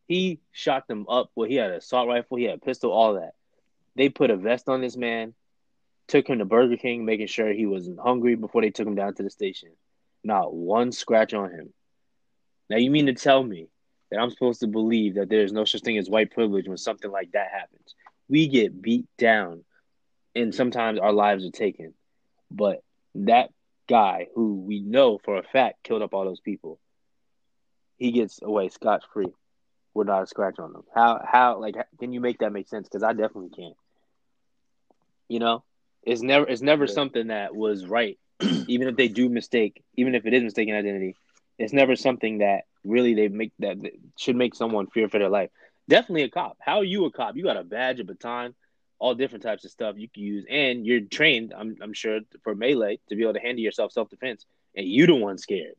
he 0.09 0.41
shot 0.51 0.89
them 0.89 1.07
up. 1.09 1.31
Well, 1.37 1.49
he 1.49 1.57
had 1.57 1.71
an 1.71 1.77
assault 1.77 2.09
rifle, 2.09 2.39
he 2.39 2.45
had 2.45 2.57
a 2.57 2.61
pistol, 2.61 2.91
all 2.91 3.15
that. 3.15 3.35
They 3.95 4.09
put 4.09 4.31
a 4.31 4.37
vest 4.37 4.69
on 4.69 4.81
this 4.81 4.97
man, 4.97 5.35
took 6.09 6.29
him 6.29 6.39
to 6.39 6.45
Burger 6.45 6.77
King, 6.77 7.05
making 7.05 7.27
sure 7.27 7.53
he 7.53 7.67
wasn't 7.67 8.01
hungry 8.01 8.35
before 8.35 8.63
they 8.63 8.71
took 8.71 8.87
him 8.87 8.95
down 8.95 9.15
to 9.15 9.23
the 9.23 9.31
station. 9.31 9.69
Not 10.25 10.55
one 10.55 10.93
scratch 10.93 11.35
on 11.35 11.51
him. 11.51 11.73
Now 12.71 12.77
you 12.77 12.91
mean 12.91 13.07
to 13.07 13.15
tell 13.15 13.43
me 13.43 13.69
that 14.11 14.21
I'm 14.21 14.31
supposed 14.31 14.61
to 14.61 14.67
believe 14.67 15.15
that 15.15 15.29
there's 15.29 15.53
no 15.53 15.65
such 15.65 15.83
thing 15.83 15.99
as 15.99 16.09
white 16.09 16.31
privilege 16.31 16.69
when 16.69 16.77
something 16.77 17.11
like 17.11 17.33
that 17.33 17.49
happens? 17.53 17.95
We 18.29 18.49
get 18.49 18.81
beat 18.81 19.07
down 19.19 19.65
and 20.35 20.55
sometimes 20.55 20.99
our 20.99 21.13
lives 21.13 21.45
are 21.45 21.51
taken. 21.51 21.95
But 22.51 22.83
that 23.15 23.51
guy 23.89 24.29
who 24.35 24.55
we 24.61 24.81
know 24.81 25.19
for 25.19 25.39
a 25.39 25.43
fact 25.43 25.83
killed 25.83 26.03
up 26.03 26.15
all 26.15 26.25
those 26.25 26.41
people, 26.41 26.79
he 27.97 28.13
gets 28.13 28.41
away 28.43 28.69
scotch 28.69 29.05
free 29.13 29.33
without 29.95 30.23
a 30.23 30.27
scratch 30.27 30.59
on 30.59 30.75
him. 30.75 30.83
How 30.95 31.23
how 31.27 31.61
like 31.61 31.77
can 31.99 32.13
you 32.13 32.21
make 32.21 32.39
that 32.39 32.53
make 32.53 32.69
sense? 32.69 32.89
Because 32.89 33.03
I 33.03 33.13
definitely 33.13 33.51
can't. 33.51 33.77
You 35.29 35.39
know, 35.39 35.65
it's 36.03 36.23
never 36.23 36.47
it's 36.49 36.63
never 36.63 36.85
yeah. 36.85 36.93
something 36.93 37.29
that 37.29 37.55
was 37.55 37.87
right. 37.87 38.19
even 38.69 38.89
if 38.89 38.97
they 38.97 39.09
do 39.09 39.29
mistake, 39.29 39.83
even 39.97 40.15
if 40.15 40.27
it 40.27 40.35
is 40.35 40.43
mistaken 40.43 40.75
identity, 40.75 41.17
it's 41.59 41.73
never 41.73 41.97
something 41.97 42.39
that 42.39 42.65
really 42.85 43.15
they 43.15 43.29
make 43.29 43.53
that, 43.61 43.79
should 44.17 44.37
make 44.37 44.55
someone 44.55 44.87
fear 44.87 45.09
for 45.09 45.19
their 45.19 45.29
life. 45.29 45.51
Definitely 45.89 46.23
a 46.23 46.31
cop. 46.31 46.57
How 46.61 46.79
are 46.79 46.85
you 46.85 47.05
a 47.05 47.11
cop? 47.11 47.37
You 47.37 47.45
got 47.45 47.57
a 47.57 47.65
badge, 47.65 48.01
a 48.01 48.05
baton, 48.05 48.55
all 48.99 49.15
different 49.15 49.43
types 49.43 49.65
of 49.65 49.71
stuff 49.71 49.97
you 49.99 50.09
can 50.09 50.23
use, 50.23 50.45
and 50.49 50.87
you're 50.87 51.01
trained. 51.01 51.53
I'm 51.57 51.77
I'm 51.83 51.93
sure 51.93 52.21
for 52.45 52.55
melee 52.55 53.01
to 53.09 53.17
be 53.17 53.23
able 53.23 53.35
to 53.35 53.41
handle 53.41 53.63
yourself 53.63 53.93
self 53.93 54.09
defense, 54.09 54.47
and 54.77 54.87
you 54.87 55.07
the 55.07 55.15
one 55.15 55.39
scared. 55.39 55.75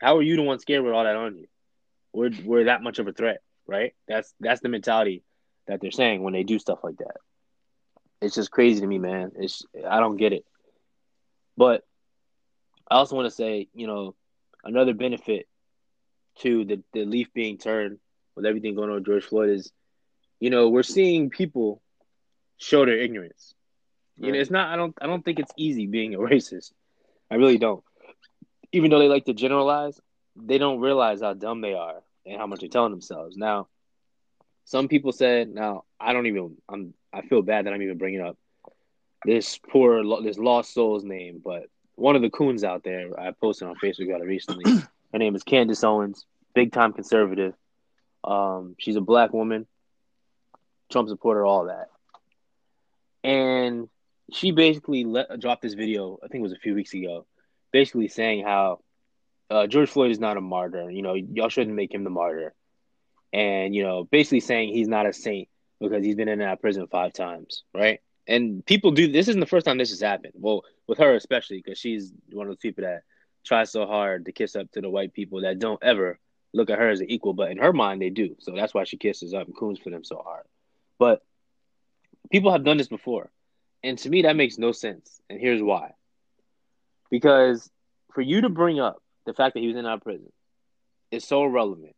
How 0.00 0.16
are 0.16 0.22
you 0.22 0.36
the 0.36 0.42
one 0.42 0.58
scared 0.58 0.84
with 0.84 0.92
all 0.92 1.04
that 1.04 1.16
on 1.16 1.36
you? 1.36 1.46
We're 2.12 2.30
we're 2.44 2.64
that 2.64 2.82
much 2.82 2.98
of 2.98 3.08
a 3.08 3.12
threat, 3.12 3.40
right? 3.66 3.94
That's 4.06 4.32
that's 4.38 4.60
the 4.60 4.68
mentality 4.68 5.24
that 5.66 5.80
they're 5.80 5.90
saying 5.90 6.22
when 6.22 6.32
they 6.32 6.44
do 6.44 6.58
stuff 6.58 6.84
like 6.84 6.98
that. 6.98 7.16
It's 8.20 8.36
just 8.36 8.50
crazy 8.50 8.80
to 8.80 8.86
me, 8.86 8.98
man. 8.98 9.32
It's 9.36 9.64
I 9.88 10.00
don't 10.00 10.16
get 10.16 10.32
it. 10.32 10.44
But 11.56 11.84
I 12.90 12.96
also 12.96 13.16
want 13.16 13.26
to 13.26 13.34
say, 13.34 13.68
you 13.74 13.86
know, 13.86 14.14
another 14.64 14.94
benefit 14.94 15.46
to 16.40 16.64
the, 16.64 16.82
the 16.92 17.04
leaf 17.04 17.32
being 17.32 17.58
turned 17.58 17.98
with 18.34 18.46
everything 18.46 18.74
going 18.74 18.88
on 18.88 18.96
with 18.96 19.06
George 19.06 19.24
Floyd 19.24 19.50
is, 19.50 19.72
you 20.40 20.50
know, 20.50 20.68
we're 20.68 20.82
seeing 20.82 21.30
people 21.30 21.80
show 22.56 22.84
their 22.84 22.98
ignorance. 22.98 23.54
Right. 24.18 24.26
You 24.26 24.32
know, 24.32 24.38
it's 24.40 24.50
not 24.50 24.72
I 24.72 24.76
don't 24.76 24.94
I 25.00 25.06
don't 25.06 25.24
think 25.24 25.38
it's 25.38 25.52
easy 25.56 25.86
being 25.86 26.14
a 26.14 26.18
racist. 26.30 26.72
I 27.30 27.36
really 27.36 27.58
don't. 27.58 27.82
Even 28.72 28.90
though 28.90 28.98
they 28.98 29.08
like 29.08 29.26
to 29.26 29.34
generalize, 29.34 30.00
they 30.36 30.58
don't 30.58 30.80
realize 30.80 31.20
how 31.20 31.34
dumb 31.34 31.60
they 31.60 31.74
are 31.74 32.02
and 32.26 32.38
how 32.38 32.46
much 32.46 32.60
they're 32.60 32.68
telling 32.68 32.90
themselves. 32.90 33.36
Now, 33.36 33.68
some 34.64 34.88
people 34.88 35.12
said, 35.12 35.48
now 35.48 35.84
I 36.00 36.12
don't 36.12 36.26
even 36.26 36.56
I'm 36.68 36.94
I 37.12 37.22
feel 37.22 37.42
bad 37.42 37.66
that 37.66 37.72
I'm 37.72 37.82
even 37.82 37.98
bringing 37.98 38.20
up 38.20 38.36
this 39.24 39.58
poor 39.58 40.02
this 40.22 40.38
lost 40.38 40.74
soul's 40.74 41.04
name, 41.04 41.40
but 41.44 41.64
one 41.96 42.16
of 42.16 42.22
the 42.22 42.30
coons 42.30 42.64
out 42.64 42.82
there 42.84 43.08
I 43.18 43.32
posted 43.32 43.68
on 43.68 43.76
Facebook 43.76 44.08
about 44.08 44.20
it 44.20 44.26
recently. 44.26 44.64
Her 45.12 45.18
name 45.18 45.34
is 45.34 45.42
Candace 45.42 45.84
Owens, 45.84 46.26
big 46.54 46.72
time 46.72 46.92
conservative. 46.92 47.54
Um, 48.22 48.74
she's 48.78 48.96
a 48.96 49.00
black 49.00 49.32
woman, 49.32 49.66
Trump 50.90 51.08
supporter, 51.08 51.44
all 51.44 51.66
that, 51.66 51.88
and 53.22 53.88
she 54.32 54.50
basically 54.50 55.04
let, 55.04 55.38
dropped 55.40 55.62
this 55.62 55.74
video. 55.74 56.18
I 56.22 56.28
think 56.28 56.40
it 56.40 56.48
was 56.48 56.52
a 56.52 56.58
few 56.58 56.74
weeks 56.74 56.94
ago, 56.94 57.26
basically 57.72 58.08
saying 58.08 58.44
how 58.44 58.80
uh, 59.50 59.66
George 59.66 59.90
Floyd 59.90 60.10
is 60.10 60.18
not 60.18 60.36
a 60.36 60.40
martyr. 60.40 60.90
You 60.90 61.02
know, 61.02 61.14
y'all 61.14 61.48
shouldn't 61.48 61.76
make 61.76 61.92
him 61.92 62.04
the 62.04 62.10
martyr, 62.10 62.54
and 63.32 63.74
you 63.74 63.82
know, 63.82 64.04
basically 64.04 64.40
saying 64.40 64.74
he's 64.74 64.88
not 64.88 65.06
a 65.06 65.12
saint 65.12 65.48
because 65.80 66.04
he's 66.04 66.16
been 66.16 66.28
in 66.28 66.40
and 66.40 66.48
out 66.48 66.54
of 66.54 66.60
prison 66.60 66.86
five 66.90 67.12
times, 67.12 67.62
right? 67.74 68.00
And 68.26 68.64
people 68.64 68.90
do 68.90 69.10
this 69.10 69.28
isn't 69.28 69.40
the 69.40 69.46
first 69.46 69.66
time 69.66 69.78
this 69.78 69.90
has 69.90 70.00
happened. 70.00 70.32
Well, 70.36 70.64
with 70.86 70.98
her 70.98 71.14
especially 71.14 71.58
because 71.58 71.78
she's 71.78 72.12
one 72.30 72.46
of 72.46 72.50
those 72.50 72.58
people 72.58 72.84
that 72.84 73.02
tries 73.44 73.70
so 73.70 73.86
hard 73.86 74.24
to 74.24 74.32
kiss 74.32 74.56
up 74.56 74.70
to 74.72 74.80
the 74.80 74.90
white 74.90 75.12
people 75.12 75.42
that 75.42 75.58
don't 75.58 75.82
ever 75.82 76.18
look 76.52 76.70
at 76.70 76.78
her 76.78 76.88
as 76.88 77.00
an 77.00 77.10
equal, 77.10 77.34
but 77.34 77.50
in 77.50 77.58
her 77.58 77.72
mind 77.72 78.00
they 78.00 78.10
do. 78.10 78.36
So 78.38 78.52
that's 78.54 78.72
why 78.72 78.84
she 78.84 78.96
kisses 78.96 79.34
up 79.34 79.46
and 79.46 79.56
coons 79.56 79.78
for 79.78 79.90
them 79.90 80.04
so 80.04 80.22
hard. 80.24 80.44
But 80.98 81.22
people 82.30 82.52
have 82.52 82.64
done 82.64 82.78
this 82.78 82.88
before, 82.88 83.30
and 83.82 83.98
to 83.98 84.08
me 84.08 84.22
that 84.22 84.36
makes 84.36 84.58
no 84.58 84.72
sense. 84.72 85.20
And 85.28 85.40
here's 85.40 85.62
why: 85.62 85.92
because 87.10 87.70
for 88.14 88.22
you 88.22 88.42
to 88.42 88.48
bring 88.48 88.80
up 88.80 89.02
the 89.26 89.34
fact 89.34 89.54
that 89.54 89.60
he 89.60 89.66
was 89.66 89.76
in 89.76 89.86
our 89.86 89.98
prison 89.98 90.32
is 91.10 91.24
so 91.26 91.44
irrelevant. 91.44 91.96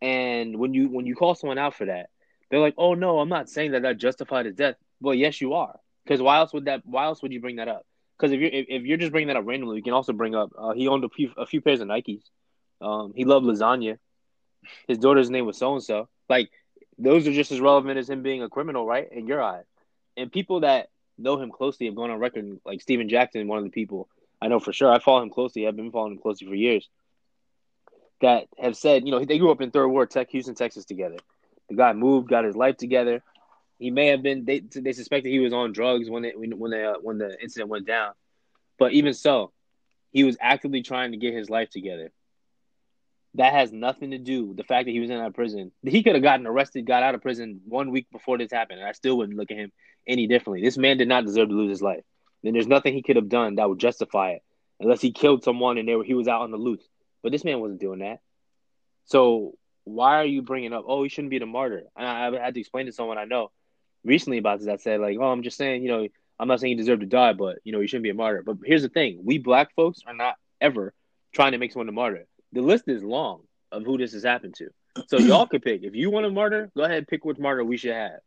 And 0.00 0.58
when 0.58 0.74
you 0.74 0.88
when 0.88 1.06
you 1.06 1.14
call 1.14 1.34
someone 1.34 1.58
out 1.58 1.74
for 1.74 1.86
that, 1.86 2.10
they're 2.50 2.60
like, 2.60 2.74
"Oh 2.78 2.94
no, 2.94 3.18
I'm 3.18 3.28
not 3.28 3.48
saying 3.48 3.72
that 3.72 3.82
that 3.82 3.98
justified 3.98 4.46
his 4.46 4.54
death." 4.54 4.76
Well, 5.00 5.14
yes, 5.14 5.40
you 5.40 5.54
are. 5.54 5.78
Because 6.04 6.22
why 6.22 6.38
else 6.38 6.52
would 6.52 6.66
that? 6.66 6.82
Why 6.84 7.04
else 7.04 7.22
would 7.22 7.32
you 7.32 7.40
bring 7.40 7.56
that 7.56 7.68
up? 7.68 7.84
Because 8.16 8.32
if 8.32 8.40
you're 8.40 8.50
if, 8.50 8.66
if, 8.68 8.82
you're 8.84 8.96
just 8.96 9.12
bringing 9.12 9.28
that 9.28 9.36
up 9.36 9.46
randomly, 9.46 9.76
you 9.76 9.82
can 9.82 9.92
also 9.92 10.12
bring 10.12 10.34
up 10.34 10.52
uh, 10.56 10.72
he 10.72 10.88
owned 10.88 11.04
a 11.04 11.08
few 11.08 11.32
a 11.36 11.46
few 11.46 11.60
pairs 11.60 11.80
of 11.80 11.88
Nikes. 11.88 12.22
Um, 12.80 13.12
he 13.14 13.24
loved 13.24 13.46
lasagna. 13.46 13.98
His 14.88 14.98
daughter's 14.98 15.30
name 15.30 15.46
was 15.46 15.58
so 15.58 15.74
and 15.74 15.82
so. 15.82 16.08
Like 16.28 16.50
those 16.98 17.26
are 17.26 17.32
just 17.32 17.52
as 17.52 17.60
relevant 17.60 17.98
as 17.98 18.08
him 18.08 18.22
being 18.22 18.42
a 18.42 18.48
criminal, 18.48 18.86
right? 18.86 19.10
In 19.10 19.26
your 19.26 19.42
eyes. 19.42 19.64
And 20.16 20.32
people 20.32 20.60
that 20.60 20.88
know 21.18 21.38
him 21.38 21.50
closely 21.50 21.86
have 21.86 21.94
gone 21.94 22.10
on 22.10 22.18
record, 22.18 22.58
like 22.64 22.80
Stephen 22.80 23.08
Jackson, 23.08 23.48
one 23.48 23.58
of 23.58 23.64
the 23.64 23.70
people 23.70 24.08
I 24.40 24.48
know 24.48 24.60
for 24.60 24.72
sure. 24.72 24.92
I 24.92 24.98
follow 24.98 25.22
him 25.22 25.30
closely. 25.30 25.66
I've 25.66 25.76
been 25.76 25.90
following 25.90 26.14
him 26.14 26.18
closely 26.18 26.46
for 26.46 26.54
years. 26.54 26.88
That 28.20 28.46
have 28.58 28.76
said, 28.76 29.04
you 29.04 29.10
know, 29.10 29.24
they 29.24 29.38
grew 29.38 29.50
up 29.50 29.60
in 29.60 29.70
Third 29.70 29.88
Ward, 29.88 30.10
Tech, 30.10 30.30
Houston, 30.30 30.54
Texas, 30.54 30.84
together. 30.84 31.16
The 31.68 31.74
guy 31.74 31.92
moved, 31.92 32.28
got 32.28 32.44
his 32.44 32.56
life 32.56 32.76
together. 32.76 33.22
He 33.78 33.90
may 33.90 34.06
have 34.08 34.22
been. 34.22 34.44
They 34.44 34.60
they 34.60 34.92
suspected 34.92 35.30
he 35.30 35.38
was 35.38 35.52
on 35.52 35.72
drugs 35.72 36.08
when 36.08 36.24
it 36.24 36.34
when 36.38 36.70
the 36.70 36.92
uh, 36.92 36.94
when 37.02 37.18
the 37.18 37.36
incident 37.42 37.68
went 37.68 37.86
down, 37.86 38.12
but 38.78 38.92
even 38.92 39.12
so, 39.12 39.52
he 40.12 40.24
was 40.24 40.36
actively 40.40 40.82
trying 40.82 41.12
to 41.12 41.18
get 41.18 41.34
his 41.34 41.50
life 41.50 41.68
together. 41.70 42.10
That 43.34 43.52
has 43.52 43.70
nothing 43.70 44.12
to 44.12 44.18
do 44.18 44.46
with 44.46 44.56
the 44.56 44.64
fact 44.64 44.86
that 44.86 44.92
he 44.92 45.00
was 45.00 45.10
in 45.10 45.18
that 45.18 45.34
prison. 45.34 45.72
He 45.82 46.02
could 46.02 46.14
have 46.14 46.22
gotten 46.22 46.46
arrested, 46.46 46.86
got 46.86 47.02
out 47.02 47.14
of 47.14 47.20
prison 47.20 47.60
one 47.66 47.90
week 47.90 48.06
before 48.10 48.38
this 48.38 48.50
happened, 48.50 48.78
and 48.80 48.88
I 48.88 48.92
still 48.92 49.18
wouldn't 49.18 49.36
look 49.36 49.50
at 49.50 49.58
him 49.58 49.72
any 50.06 50.26
differently. 50.26 50.62
This 50.62 50.78
man 50.78 50.96
did 50.96 51.08
not 51.08 51.26
deserve 51.26 51.50
to 51.50 51.54
lose 51.54 51.68
his 51.68 51.82
life. 51.82 52.02
Then 52.42 52.54
there's 52.54 52.66
nothing 52.66 52.94
he 52.94 53.02
could 53.02 53.16
have 53.16 53.28
done 53.28 53.56
that 53.56 53.68
would 53.68 53.78
justify 53.78 54.30
it, 54.30 54.42
unless 54.80 55.02
he 55.02 55.12
killed 55.12 55.44
someone 55.44 55.76
and 55.76 55.86
they 55.86 55.96
were, 55.96 56.04
he 56.04 56.14
was 56.14 56.28
out 56.28 56.42
on 56.42 56.50
the 56.50 56.56
loose. 56.56 56.86
But 57.22 57.32
this 57.32 57.44
man 57.44 57.60
wasn't 57.60 57.80
doing 57.80 57.98
that. 57.98 58.20
So 59.04 59.52
why 59.84 60.16
are 60.16 60.24
you 60.24 60.40
bringing 60.40 60.72
up? 60.72 60.84
Oh, 60.86 61.02
he 61.02 61.10
shouldn't 61.10 61.30
be 61.30 61.38
the 61.38 61.46
martyr. 61.46 61.82
And 61.94 62.06
I, 62.06 62.28
I 62.28 62.42
had 62.42 62.54
to 62.54 62.60
explain 62.60 62.86
to 62.86 62.92
someone 62.92 63.18
I 63.18 63.24
know 63.24 63.50
recently 64.04 64.38
about 64.38 64.58
this 64.58 64.66
that 64.66 64.80
said 64.80 65.00
like, 65.00 65.18
oh, 65.20 65.30
I'm 65.30 65.42
just 65.42 65.56
saying, 65.56 65.82
you 65.82 65.88
know, 65.88 66.08
I'm 66.38 66.48
not 66.48 66.60
saying 66.60 66.72
you 66.72 66.76
deserve 66.76 67.00
to 67.00 67.06
die, 67.06 67.32
but 67.32 67.58
you 67.64 67.72
know, 67.72 67.80
you 67.80 67.86
shouldn't 67.86 68.04
be 68.04 68.10
a 68.10 68.14
martyr. 68.14 68.42
But 68.42 68.58
here's 68.64 68.82
the 68.82 68.88
thing: 68.88 69.20
we 69.24 69.38
black 69.38 69.74
folks 69.74 70.00
are 70.06 70.14
not 70.14 70.36
ever 70.60 70.94
trying 71.32 71.52
to 71.52 71.58
make 71.58 71.72
someone 71.72 71.88
a 71.88 71.92
martyr. 71.92 72.26
The 72.52 72.60
list 72.62 72.84
is 72.88 73.02
long 73.02 73.42
of 73.72 73.84
who 73.84 73.98
this 73.98 74.12
has 74.12 74.22
happened 74.22 74.54
to. 74.56 74.68
So 75.08 75.18
y'all 75.18 75.46
could 75.46 75.62
pick. 75.62 75.82
If 75.82 75.94
you 75.94 76.10
want 76.10 76.26
a 76.26 76.30
martyr, 76.30 76.70
go 76.76 76.82
ahead 76.82 76.98
and 76.98 77.08
pick 77.08 77.24
which 77.24 77.38
martyr 77.38 77.64
we 77.64 77.76
should 77.76 77.94
have. 77.94 78.20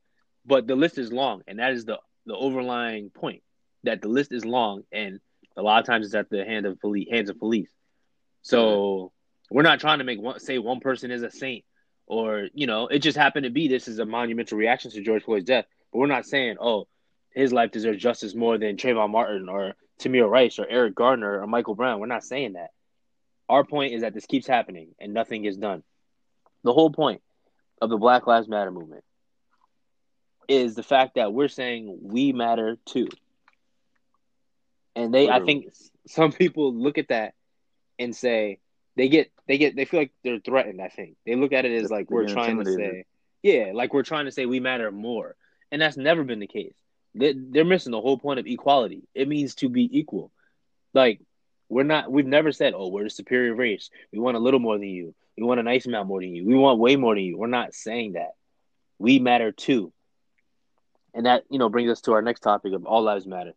But 0.45 0.67
the 0.67 0.75
list 0.75 0.97
is 0.97 1.11
long, 1.11 1.41
and 1.47 1.59
that 1.59 1.73
is 1.73 1.85
the 1.85 1.99
the 2.25 2.35
overlying 2.35 3.09
point 3.09 3.43
that 3.83 4.01
the 4.01 4.07
list 4.07 4.31
is 4.31 4.45
long, 4.45 4.83
and 4.91 5.19
a 5.55 5.61
lot 5.61 5.79
of 5.79 5.85
times 5.85 6.05
it's 6.05 6.15
at 6.15 6.29
the 6.29 6.43
hand 6.45 6.65
of 6.65 6.79
police, 6.79 7.07
hands 7.09 7.29
of 7.29 7.37
police. 7.37 7.69
So 8.41 9.11
we're 9.51 9.63
not 9.63 9.79
trying 9.79 9.99
to 9.99 10.03
make 10.03 10.19
one 10.19 10.39
say 10.39 10.57
one 10.57 10.79
person 10.79 11.11
is 11.11 11.23
a 11.23 11.31
saint 11.31 11.63
or 12.09 12.49
you 12.53 12.67
know, 12.67 12.87
it 12.87 12.99
just 12.99 13.17
happened 13.17 13.45
to 13.45 13.51
be 13.51 13.67
this 13.67 13.87
is 13.87 13.99
a 13.99 14.05
monumental 14.05 14.57
reaction 14.57 14.91
to 14.91 15.01
George 15.01 15.23
Floyd's 15.23 15.45
death. 15.45 15.65
But 15.93 15.99
we're 15.99 16.07
not 16.07 16.25
saying, 16.25 16.57
oh, 16.59 16.87
his 17.33 17.53
life 17.53 17.71
deserves 17.71 18.01
justice 18.01 18.35
more 18.35 18.57
than 18.57 18.75
Trayvon 18.75 19.11
Martin 19.11 19.47
or 19.47 19.75
Tamir 20.01 20.29
Rice 20.29 20.59
or 20.59 20.67
Eric 20.67 20.95
Garner 20.95 21.39
or 21.39 21.47
Michael 21.47 21.75
Brown. 21.75 21.99
We're 21.99 22.07
not 22.07 22.23
saying 22.23 22.53
that. 22.53 22.71
Our 23.47 23.63
point 23.63 23.93
is 23.93 24.01
that 24.01 24.13
this 24.13 24.25
keeps 24.25 24.47
happening 24.47 24.89
and 24.99 25.13
nothing 25.13 25.45
is 25.45 25.57
done. 25.57 25.83
The 26.63 26.73
whole 26.73 26.91
point 26.91 27.21
of 27.81 27.89
the 27.89 27.97
Black 27.97 28.27
Lives 28.27 28.47
Matter 28.47 28.71
movement 28.71 29.03
is 30.47 30.75
the 30.75 30.83
fact 30.83 31.15
that 31.15 31.31
we're 31.31 31.47
saying 31.47 31.99
we 32.01 32.33
matter 32.33 32.77
too. 32.85 33.07
And 34.95 35.13
they, 35.13 35.27
Literally. 35.27 35.41
I 35.41 35.45
think 35.45 35.73
some 36.07 36.31
people 36.31 36.73
look 36.73 36.97
at 36.97 37.09
that 37.09 37.33
and 37.99 38.15
say 38.15 38.59
they 38.95 39.09
get 39.09 39.31
they 39.49 39.57
get 39.57 39.75
they 39.75 39.83
feel 39.83 40.01
like 40.01 40.11
they're 40.23 40.39
threatened. 40.39 40.79
I 40.79 40.89
think 40.89 41.17
they 41.25 41.35
look 41.35 41.53
at 41.53 41.65
it 41.65 41.83
as 41.83 41.89
like 41.89 42.11
we're 42.11 42.27
trying 42.27 42.63
to 42.63 42.71
say, 42.71 43.05
yeah, 43.41 43.71
like 43.73 43.93
we're 43.95 44.03
trying 44.03 44.25
to 44.25 44.31
say 44.31 44.45
we 44.45 44.59
matter 44.59 44.91
more, 44.91 45.35
and 45.71 45.81
that's 45.81 45.97
never 45.97 46.23
been 46.23 46.39
the 46.39 46.47
case. 46.47 46.75
They, 47.15 47.33
they're 47.35 47.65
missing 47.65 47.91
the 47.91 47.99
whole 47.99 48.19
point 48.19 48.39
of 48.39 48.45
equality. 48.45 49.07
It 49.15 49.27
means 49.27 49.55
to 49.55 49.67
be 49.67 49.89
equal. 49.97 50.31
Like 50.93 51.21
we're 51.67 51.81
not. 51.81 52.11
We've 52.11 52.27
never 52.27 52.51
said, 52.51 52.73
"Oh, 52.75 52.89
we're 52.89 53.07
a 53.07 53.09
superior 53.09 53.55
race. 53.55 53.89
We 54.13 54.19
want 54.19 54.37
a 54.37 54.39
little 54.39 54.59
more 54.59 54.77
than 54.77 54.87
you. 54.87 55.15
We 55.35 55.43
want 55.43 55.59
a 55.59 55.63
nice 55.63 55.87
amount 55.87 56.07
more 56.07 56.21
than 56.21 56.35
you. 56.35 56.45
We 56.45 56.53
want 56.53 56.79
way 56.79 56.95
more 56.95 57.15
than 57.15 57.23
you." 57.23 57.35
We're 57.35 57.47
not 57.47 57.73
saying 57.73 58.13
that. 58.13 58.33
We 58.99 59.17
matter 59.17 59.51
too. 59.51 59.91
And 61.15 61.25
that 61.25 61.45
you 61.49 61.57
know 61.57 61.69
brings 61.69 61.89
us 61.89 62.01
to 62.01 62.13
our 62.13 62.21
next 62.21 62.41
topic 62.41 62.73
of 62.73 62.85
all 62.85 63.01
lives 63.01 63.25
matter. 63.25 63.53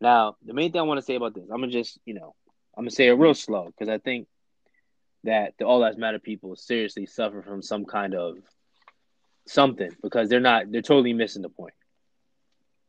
Now, 0.00 0.36
the 0.44 0.52
main 0.52 0.72
thing 0.72 0.80
I 0.80 0.84
want 0.84 0.98
to 0.98 1.06
say 1.06 1.14
about 1.14 1.34
this, 1.34 1.44
I'm 1.44 1.60
gonna 1.60 1.70
just 1.70 1.96
you 2.04 2.14
know 2.14 2.34
I'm 2.76 2.82
gonna 2.82 2.90
say 2.90 3.06
it 3.06 3.12
real 3.12 3.34
slow 3.34 3.66
because 3.66 3.88
I 3.88 3.98
think 3.98 4.26
that 5.24 5.54
the 5.58 5.64
all 5.64 5.80
lives 5.80 5.98
matter 5.98 6.18
people 6.18 6.56
seriously 6.56 7.06
suffer 7.06 7.42
from 7.42 7.62
some 7.62 7.84
kind 7.84 8.14
of 8.14 8.38
something 9.46 9.90
because 10.02 10.28
they're 10.28 10.40
not 10.40 10.70
they're 10.70 10.82
totally 10.82 11.12
missing 11.12 11.42
the 11.42 11.48
point. 11.48 11.74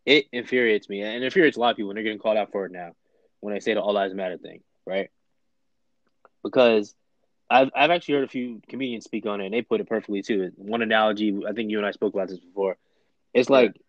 It 0.05 0.25
infuriates 0.31 0.89
me 0.89 1.01
and 1.01 1.23
infuriates 1.23 1.57
a 1.57 1.59
lot 1.59 1.71
of 1.71 1.77
people 1.77 1.87
when 1.87 1.95
they're 1.95 2.03
getting 2.03 2.19
called 2.19 2.37
out 2.37 2.51
for 2.51 2.65
it 2.65 2.71
now 2.71 2.91
when 3.39 3.53
I 3.53 3.59
say 3.59 3.73
the 3.73 3.81
all 3.81 3.93
lives 3.93 4.13
matter 4.13 4.37
thing, 4.37 4.61
right? 4.85 5.09
Because 6.43 6.95
I've 7.49 7.69
I've 7.75 7.91
actually 7.91 8.15
heard 8.15 8.23
a 8.25 8.29
few 8.29 8.61
comedians 8.67 9.05
speak 9.05 9.25
on 9.25 9.41
it 9.41 9.45
and 9.45 9.53
they 9.53 9.61
put 9.61 9.81
it 9.81 9.89
perfectly 9.89 10.21
too. 10.21 10.51
One 10.55 10.81
analogy, 10.81 11.41
I 11.47 11.53
think 11.53 11.71
you 11.71 11.77
and 11.77 11.85
I 11.85 11.91
spoke 11.91 12.13
about 12.13 12.29
this 12.29 12.39
before. 12.39 12.77
It's 13.33 13.49
like 13.49 13.79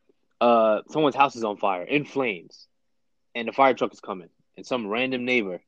uh 0.41 0.81
someone's 0.89 1.17
house 1.17 1.37
is 1.37 1.45
on 1.45 1.57
fire 1.57 1.83
in 1.83 2.05
flames 2.05 2.67
and 3.35 3.47
the 3.49 3.53
fire 3.53 3.75
truck 3.75 3.93
is 3.93 4.01
coming 4.01 4.29
and 4.57 4.65
some 4.67 4.87
random 4.89 5.25
neighbor 5.25 5.61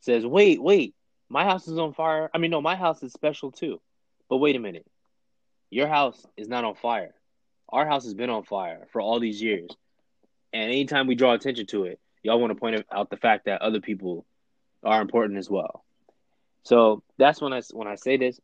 says, 0.00 0.26
"Wait, 0.26 0.62
wait, 0.62 0.94
my 1.32 1.44
house 1.44 1.66
is 1.66 1.78
on 1.78 1.94
fire." 1.94 2.30
I 2.32 2.38
mean, 2.38 2.50
no, 2.50 2.60
my 2.60 2.76
house 2.76 3.02
is 3.02 3.12
special 3.12 3.50
too. 3.50 3.80
But 4.28 4.36
wait 4.38 4.56
a 4.56 4.60
minute, 4.60 4.86
your 5.70 5.88
house 5.88 6.24
is 6.36 6.48
not 6.48 6.64
on 6.64 6.74
fire. 6.74 7.14
Our 7.68 7.86
house 7.86 8.04
has 8.04 8.14
been 8.14 8.30
on 8.30 8.44
fire 8.44 8.86
for 8.92 9.00
all 9.00 9.18
these 9.18 9.40
years, 9.40 9.70
and 10.52 10.64
anytime 10.64 11.06
we 11.06 11.14
draw 11.14 11.32
attention 11.32 11.66
to 11.66 11.84
it, 11.84 12.00
y'all 12.22 12.40
want 12.40 12.52
to 12.52 12.60
point 12.60 12.84
out 12.92 13.10
the 13.10 13.16
fact 13.16 13.46
that 13.46 13.62
other 13.62 13.80
people 13.80 14.26
are 14.84 15.00
important 15.00 15.38
as 15.38 15.48
well. 15.48 15.84
So 16.64 17.02
that's 17.18 17.40
when 17.40 17.52
I 17.52 17.62
when 17.72 17.88
I 17.88 17.96
say 17.96 18.16
this, 18.16 18.40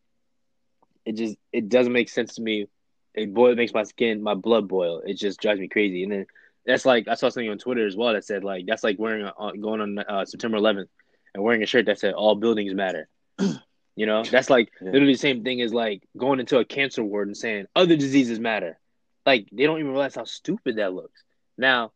it 1.04 1.12
just 1.12 1.36
it 1.52 1.68
doesn't 1.68 1.92
make 1.92 2.08
sense 2.08 2.34
to 2.34 2.42
me. 2.42 2.66
It 3.14 3.34
boil 3.34 3.54
makes 3.54 3.74
my 3.74 3.84
skin, 3.84 4.22
my 4.22 4.34
blood 4.34 4.68
boil. 4.68 5.02
It 5.04 5.14
just 5.14 5.40
drives 5.40 5.60
me 5.60 5.68
crazy. 5.68 6.02
And 6.04 6.12
then 6.12 6.26
that's 6.66 6.84
like 6.84 7.08
I 7.08 7.14
saw 7.14 7.28
something 7.28 7.50
on 7.50 7.58
Twitter 7.58 7.86
as 7.86 7.96
well 7.96 8.12
that 8.12 8.24
said 8.24 8.44
like 8.44 8.66
that's 8.66 8.84
like 8.84 8.98
wearing 8.98 9.24
a, 9.24 9.56
going 9.56 9.80
on 9.80 9.98
uh, 9.98 10.24
September 10.24 10.58
11th 10.58 10.88
and 11.34 11.42
wearing 11.42 11.62
a 11.62 11.66
shirt 11.66 11.86
that 11.86 11.98
said 11.98 12.14
all 12.14 12.34
buildings 12.34 12.74
matter. 12.74 13.08
you 13.38 14.06
know, 14.06 14.24
that's 14.24 14.50
like 14.50 14.70
yeah. 14.80 14.90
literally 14.90 15.14
the 15.14 15.18
same 15.18 15.44
thing 15.44 15.60
as 15.60 15.72
like 15.72 16.02
going 16.16 16.40
into 16.40 16.58
a 16.58 16.64
cancer 16.64 17.02
ward 17.02 17.28
and 17.28 17.36
saying 17.36 17.66
other 17.74 17.96
diseases 17.96 18.38
matter. 18.38 18.78
Like 19.26 19.48
they 19.52 19.64
don't 19.64 19.78
even 19.78 19.92
realize 19.92 20.14
how 20.14 20.24
stupid 20.24 20.76
that 20.76 20.94
looks. 20.94 21.22
Now, 21.56 21.92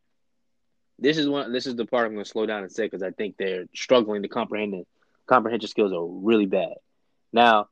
this 0.99 1.19
is 1.19 1.29
one. 1.29 1.53
This 1.53 1.67
is 1.67 1.77
the 1.77 1.87
part 1.87 2.07
I'm 2.07 2.13
going 2.13 2.25
to 2.25 2.31
slow 2.31 2.47
down 2.47 2.63
and 2.63 2.73
say 2.73 2.85
because 2.85 3.03
I 3.03 3.11
think 3.11 3.37
they're 3.37 3.67
struggling 3.75 4.23
to 4.23 4.29
comprehend 4.29 4.75
it. 4.75 4.87
Comprehension 5.27 5.69
skills 5.69 5.93
are 5.93 6.05
really 6.05 6.47
bad. 6.47 6.75
Now, 7.33 7.69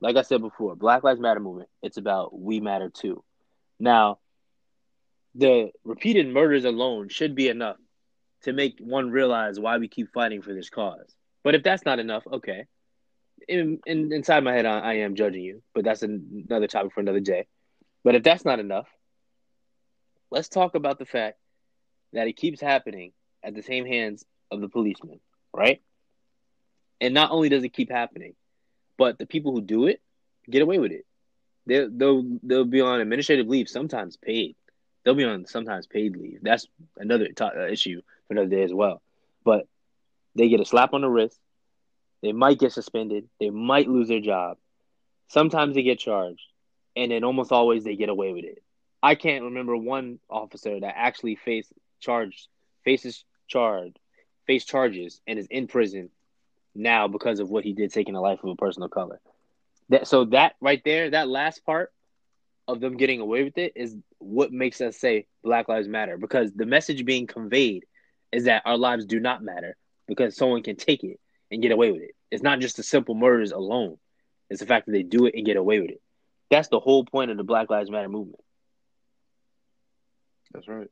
like 0.00 0.16
I 0.16 0.22
said 0.22 0.40
before, 0.40 0.76
Black 0.76 1.04
Lives 1.04 1.20
Matter 1.20 1.40
movement. 1.40 1.68
It's 1.82 1.96
about 1.96 2.38
we 2.38 2.60
matter 2.60 2.90
too. 2.90 3.22
Now, 3.78 4.18
the 5.34 5.70
repeated 5.84 6.28
murders 6.28 6.64
alone 6.64 7.08
should 7.08 7.34
be 7.34 7.48
enough 7.48 7.76
to 8.42 8.52
make 8.52 8.78
one 8.80 9.10
realize 9.10 9.58
why 9.58 9.78
we 9.78 9.88
keep 9.88 10.12
fighting 10.12 10.42
for 10.42 10.54
this 10.54 10.70
cause. 10.70 11.14
But 11.44 11.54
if 11.54 11.62
that's 11.62 11.84
not 11.84 11.98
enough, 11.98 12.24
okay. 12.30 12.66
In, 13.48 13.80
in 13.86 14.12
inside 14.12 14.44
my 14.44 14.52
head, 14.52 14.66
I, 14.66 14.78
I 14.78 14.92
am 14.94 15.16
judging 15.16 15.42
you, 15.42 15.62
but 15.74 15.84
that's 15.84 16.02
another 16.02 16.68
topic 16.68 16.92
for 16.92 17.00
another 17.00 17.20
day. 17.20 17.46
But 18.04 18.14
if 18.14 18.22
that's 18.22 18.44
not 18.44 18.60
enough, 18.60 18.88
let's 20.30 20.48
talk 20.48 20.74
about 20.74 20.98
the 20.98 21.06
fact 21.06 21.38
that 22.12 22.28
it 22.28 22.36
keeps 22.36 22.60
happening 22.60 23.12
at 23.42 23.54
the 23.54 23.62
same 23.62 23.86
hands 23.86 24.24
of 24.50 24.60
the 24.60 24.68
policemen, 24.68 25.20
right? 25.52 25.82
And 27.00 27.14
not 27.14 27.30
only 27.32 27.48
does 27.48 27.64
it 27.64 27.72
keep 27.72 27.90
happening, 27.90 28.34
but 28.96 29.18
the 29.18 29.26
people 29.26 29.52
who 29.52 29.60
do 29.60 29.86
it 29.86 30.00
get 30.48 30.62
away 30.62 30.78
with 30.78 30.92
it. 30.92 31.04
They 31.66 31.86
they'll 31.90 32.24
they'll 32.42 32.64
be 32.64 32.80
on 32.80 33.00
administrative 33.00 33.46
leave, 33.48 33.68
sometimes 33.68 34.16
paid. 34.16 34.56
They'll 35.04 35.14
be 35.14 35.24
on 35.24 35.46
sometimes 35.46 35.86
paid 35.86 36.16
leave. 36.16 36.40
That's 36.42 36.66
another 36.96 37.28
t- 37.28 37.44
uh, 37.44 37.66
issue 37.66 38.00
for 38.26 38.34
another 38.34 38.48
day 38.48 38.62
as 38.62 38.72
well. 38.72 39.02
But 39.44 39.66
they 40.34 40.48
get 40.48 40.60
a 40.60 40.64
slap 40.64 40.94
on 40.94 41.02
the 41.02 41.08
wrist. 41.08 41.38
They 42.22 42.32
might 42.32 42.58
get 42.58 42.72
suspended. 42.72 43.28
They 43.40 43.50
might 43.50 43.88
lose 43.88 44.08
their 44.08 44.20
job. 44.20 44.58
Sometimes 45.28 45.74
they 45.74 45.82
get 45.82 45.98
charged, 45.98 46.44
and 46.96 47.10
then 47.10 47.24
almost 47.24 47.52
always 47.52 47.84
they 47.84 47.96
get 47.96 48.08
away 48.08 48.32
with 48.32 48.44
it. 48.44 48.62
I 49.02 49.14
can't 49.14 49.44
remember 49.44 49.76
one 49.76 50.18
officer 50.30 50.78
that 50.78 50.94
actually 50.96 51.36
faced 51.36 51.72
charged, 52.00 52.48
faces 52.84 53.24
charged, 53.48 53.98
face 54.46 54.64
charges, 54.64 55.20
and 55.26 55.38
is 55.38 55.46
in 55.50 55.66
prison 55.66 56.10
now 56.74 57.08
because 57.08 57.40
of 57.40 57.50
what 57.50 57.64
he 57.64 57.72
did, 57.72 57.92
taking 57.92 58.14
the 58.14 58.20
life 58.20 58.42
of 58.42 58.50
a 58.50 58.56
person 58.56 58.82
of 58.82 58.90
color. 58.90 59.20
That 59.88 60.06
so 60.06 60.24
that 60.26 60.54
right 60.60 60.82
there, 60.84 61.10
that 61.10 61.28
last 61.28 61.64
part 61.64 61.92
of 62.68 62.80
them 62.80 62.96
getting 62.96 63.20
away 63.20 63.42
with 63.44 63.58
it 63.58 63.72
is 63.76 63.96
what 64.18 64.52
makes 64.52 64.80
us 64.80 64.96
say 64.96 65.26
Black 65.42 65.68
Lives 65.68 65.88
Matter 65.88 66.16
because 66.16 66.52
the 66.52 66.66
message 66.66 67.04
being 67.04 67.26
conveyed 67.26 67.84
is 68.30 68.44
that 68.44 68.62
our 68.64 68.76
lives 68.76 69.04
do 69.04 69.20
not 69.20 69.42
matter 69.42 69.76
because 70.06 70.36
someone 70.36 70.62
can 70.62 70.76
take 70.76 71.04
it 71.04 71.20
and 71.50 71.62
get 71.62 71.72
away 71.72 71.90
with 71.92 72.02
it. 72.02 72.14
It's 72.30 72.42
not 72.42 72.60
just 72.60 72.76
the 72.76 72.82
simple 72.82 73.14
murders 73.14 73.52
alone. 73.52 73.98
It's 74.48 74.60
the 74.60 74.66
fact 74.66 74.86
that 74.86 74.92
they 74.92 75.02
do 75.02 75.26
it 75.26 75.34
and 75.34 75.44
get 75.44 75.56
away 75.56 75.80
with 75.80 75.90
it. 75.90 76.00
That's 76.50 76.68
the 76.68 76.80
whole 76.80 77.04
point 77.04 77.30
of 77.30 77.36
the 77.36 77.44
Black 77.44 77.70
Lives 77.70 77.90
Matter 77.90 78.08
movement. 78.08 78.40
That's 80.52 80.68
right. 80.68 80.88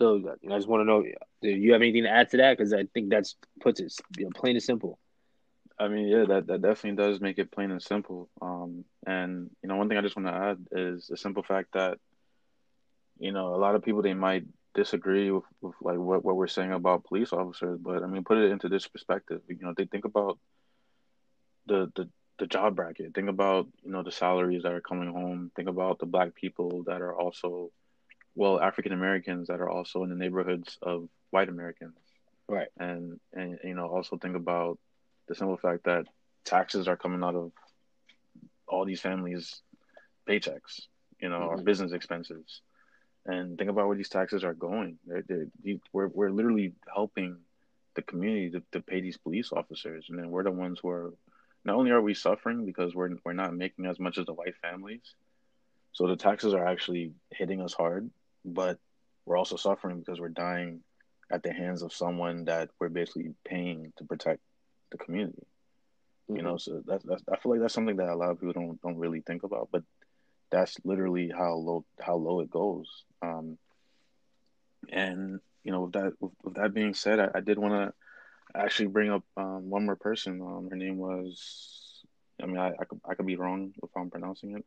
So 0.00 0.36
I 0.50 0.56
just 0.56 0.68
want 0.68 0.80
to 0.80 0.84
know, 0.84 1.04
do 1.42 1.48
you 1.48 1.72
have 1.72 1.82
anything 1.82 2.02
to 2.04 2.10
add 2.10 2.30
to 2.30 2.38
that? 2.38 2.56
Because 2.56 2.72
I 2.72 2.84
think 2.92 3.10
that's 3.10 3.36
puts 3.60 3.78
it 3.80 3.92
you 4.18 4.24
know, 4.24 4.30
plain 4.34 4.56
and 4.56 4.62
simple. 4.62 4.98
I 5.82 5.88
mean, 5.88 6.06
yeah, 6.06 6.24
that, 6.28 6.46
that 6.46 6.62
definitely 6.62 7.02
does 7.02 7.20
make 7.20 7.38
it 7.38 7.50
plain 7.50 7.72
and 7.72 7.82
simple. 7.82 8.28
Um, 8.40 8.84
and 9.04 9.50
you 9.62 9.68
know, 9.68 9.76
one 9.76 9.88
thing 9.88 9.98
I 9.98 10.02
just 10.02 10.16
want 10.16 10.28
to 10.28 10.34
add 10.34 10.66
is 10.70 11.08
the 11.08 11.16
simple 11.16 11.42
fact 11.42 11.72
that, 11.72 11.98
you 13.18 13.32
know, 13.32 13.54
a 13.54 13.56
lot 13.56 13.74
of 13.74 13.82
people 13.82 14.00
they 14.02 14.14
might 14.14 14.44
disagree 14.74 15.32
with, 15.32 15.42
with 15.60 15.74
like 15.80 15.98
what, 15.98 16.24
what 16.24 16.36
we're 16.36 16.46
saying 16.46 16.72
about 16.72 17.04
police 17.04 17.32
officers, 17.32 17.80
but 17.82 18.04
I 18.04 18.06
mean, 18.06 18.22
put 18.22 18.38
it 18.38 18.52
into 18.52 18.68
this 18.68 18.86
perspective. 18.86 19.40
You 19.48 19.58
know, 19.60 19.74
they 19.76 19.86
think 19.86 20.04
about 20.04 20.38
the 21.66 21.90
the 21.96 22.08
the 22.38 22.46
job 22.46 22.76
bracket. 22.76 23.14
Think 23.14 23.28
about 23.28 23.66
you 23.82 23.90
know 23.90 24.04
the 24.04 24.12
salaries 24.12 24.62
that 24.62 24.72
are 24.72 24.80
coming 24.80 25.12
home. 25.12 25.50
Think 25.56 25.68
about 25.68 25.98
the 25.98 26.06
black 26.06 26.34
people 26.34 26.84
that 26.86 27.02
are 27.02 27.14
also 27.14 27.70
well 28.36 28.60
African 28.60 28.92
Americans 28.92 29.48
that 29.48 29.60
are 29.60 29.68
also 29.68 30.04
in 30.04 30.10
the 30.10 30.16
neighborhoods 30.16 30.78
of 30.80 31.08
white 31.30 31.48
Americans. 31.48 31.96
Right. 32.48 32.68
And 32.78 33.18
and 33.32 33.58
you 33.64 33.74
know 33.74 33.86
also 33.86 34.16
think 34.16 34.36
about 34.36 34.78
the 35.28 35.34
simple 35.34 35.56
fact 35.56 35.84
that 35.84 36.06
taxes 36.44 36.88
are 36.88 36.96
coming 36.96 37.22
out 37.22 37.34
of 37.34 37.52
all 38.66 38.84
these 38.84 39.00
families' 39.00 39.62
paychecks, 40.28 40.82
you 41.20 41.28
know, 41.28 41.40
mm-hmm. 41.40 41.48
our 41.48 41.58
business 41.58 41.92
expenses, 41.92 42.60
and 43.26 43.58
think 43.58 43.70
about 43.70 43.86
where 43.86 43.96
these 43.96 44.08
taxes 44.08 44.44
are 44.44 44.54
going. 44.54 44.98
They're, 45.06 45.24
they're, 45.28 45.76
we're 45.92 46.08
we're 46.08 46.30
literally 46.30 46.74
helping 46.92 47.38
the 47.94 48.02
community 48.02 48.50
to, 48.50 48.62
to 48.72 48.80
pay 48.80 49.00
these 49.00 49.16
police 49.16 49.50
officers, 49.52 50.06
and 50.08 50.18
then 50.18 50.30
we're 50.30 50.44
the 50.44 50.50
ones 50.50 50.80
who 50.82 50.88
are. 50.90 51.14
Not 51.64 51.76
only 51.76 51.92
are 51.92 52.02
we 52.02 52.14
suffering 52.14 52.66
because 52.66 52.92
we're 52.92 53.10
we're 53.24 53.34
not 53.34 53.54
making 53.54 53.86
as 53.86 54.00
much 54.00 54.18
as 54.18 54.26
the 54.26 54.32
white 54.32 54.56
families, 54.60 55.14
so 55.92 56.08
the 56.08 56.16
taxes 56.16 56.54
are 56.54 56.66
actually 56.66 57.12
hitting 57.30 57.60
us 57.60 57.72
hard 57.72 58.10
but 58.44 58.78
we're 59.24 59.36
also 59.36 59.56
suffering 59.56 60.00
because 60.00 60.20
we're 60.20 60.28
dying 60.28 60.80
at 61.30 61.42
the 61.42 61.52
hands 61.52 61.82
of 61.82 61.92
someone 61.92 62.44
that 62.44 62.70
we're 62.80 62.88
basically 62.88 63.34
paying 63.44 63.92
to 63.96 64.04
protect 64.04 64.40
the 64.92 64.98
community. 64.98 65.46
Mm-hmm. 66.30 66.36
You 66.36 66.42
know, 66.42 66.56
so 66.56 66.82
that's, 66.86 67.04
that's 67.04 67.22
I 67.30 67.36
feel 67.36 67.52
like 67.52 67.60
that's 67.60 67.74
something 67.74 67.96
that 67.96 68.08
a 68.08 68.16
lot 68.16 68.30
of 68.30 68.40
people 68.40 68.52
don't 68.52 68.80
don't 68.80 68.96
really 68.96 69.20
think 69.20 69.42
about, 69.42 69.68
but 69.72 69.82
that's 70.50 70.76
literally 70.84 71.32
how 71.36 71.54
low 71.54 71.84
how 72.00 72.16
low 72.16 72.40
it 72.40 72.50
goes. 72.50 73.04
Um, 73.22 73.58
and 74.90 75.40
you 75.64 75.72
know, 75.72 75.82
with 75.82 75.92
that 75.92 76.12
with, 76.20 76.32
with 76.44 76.54
that 76.54 76.74
being 76.74 76.94
said, 76.94 77.18
I, 77.18 77.28
I 77.34 77.40
did 77.40 77.58
want 77.58 77.74
to 77.74 77.92
actually 78.58 78.88
bring 78.88 79.10
up 79.10 79.24
um, 79.36 79.70
one 79.70 79.86
more 79.86 79.96
person. 79.96 80.40
Um, 80.40 80.68
her 80.70 80.76
name 80.76 80.98
was, 80.98 82.02
I 82.42 82.46
mean, 82.46 82.58
I, 82.58 82.68
I 82.78 82.84
could 82.84 83.00
I 83.08 83.14
could 83.14 83.26
be 83.26 83.36
wrong 83.36 83.72
if 83.82 83.90
I'm 83.96 84.10
pronouncing 84.10 84.56
it, 84.56 84.64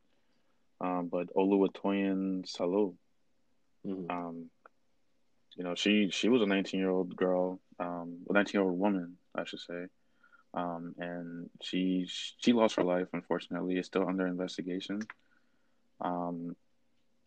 um, 0.82 1.08
but 1.12 1.34
Oluwatoyin 1.34 2.46
Salau. 2.46 2.96
Mm-hmm. 3.86 4.10
Um, 4.10 4.50
you 5.56 5.64
know, 5.64 5.76
she 5.76 6.10
she 6.12 6.28
was 6.30 6.42
a 6.42 6.46
19 6.46 6.80
year 6.80 6.90
old 6.90 7.16
girl, 7.16 7.60
um, 7.80 8.18
a 8.30 8.34
19 8.34 8.60
year 8.60 8.68
old 8.68 8.78
woman, 8.78 9.18
I 9.34 9.46
should 9.46 9.60
say, 9.60 9.86
um, 10.56 10.96
and 10.98 11.50
she 11.62 12.08
she 12.08 12.54
lost 12.54 12.76
her 12.76 12.84
life. 12.84 13.08
Unfortunately, 13.14 13.78
it's 13.78 13.88
still 13.88 14.08
under 14.08 14.26
investigation. 14.26 15.02
Um, 16.02 16.56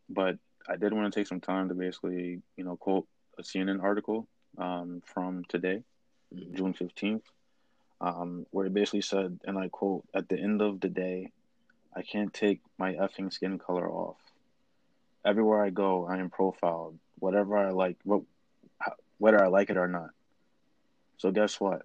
but 0.09 0.39
I 0.69 0.77
did 0.77 0.93
want 0.93 1.13
to 1.13 1.21
take 1.21 1.27
some 1.27 1.41
time 1.41 1.69
to 1.69 1.75
basically, 1.75 2.41
you 2.57 2.65
know, 2.65 2.77
quote 2.77 3.07
a 3.39 3.43
CNN 3.43 3.83
article 3.83 4.27
um, 4.59 5.03
from 5.05 5.45
today. 5.49 5.83
mm-hmm. 6.35 6.55
June 6.57 6.75
fifteenth, 6.75 7.25
um, 8.01 8.47
where 8.51 8.67
it 8.67 8.75
basically 8.75 9.03
said, 9.03 9.39
and 9.45 9.59
I 9.59 9.69
quote: 9.69 10.05
"At 10.15 10.29
the 10.29 10.39
end 10.39 10.63
of 10.63 10.81
the 10.81 10.89
day, 10.89 11.33
I 11.95 12.03
can't 12.03 12.33
take 12.33 12.61
my 12.79 12.95
effing 12.95 13.33
skin 13.33 13.59
color 13.59 13.89
off. 13.91 14.17
Everywhere 15.25 15.65
I 15.65 15.71
go, 15.71 16.07
I 16.07 16.19
am 16.19 16.31
profiled, 16.31 16.99
whatever 17.19 17.59
I 17.59 17.71
like, 17.71 17.99
whether 19.19 19.43
I 19.43 19.49
like 19.49 19.69
it 19.71 19.77
or 19.77 19.89
not. 19.89 20.11
So 21.19 21.31
guess 21.33 21.61
what? 21.61 21.83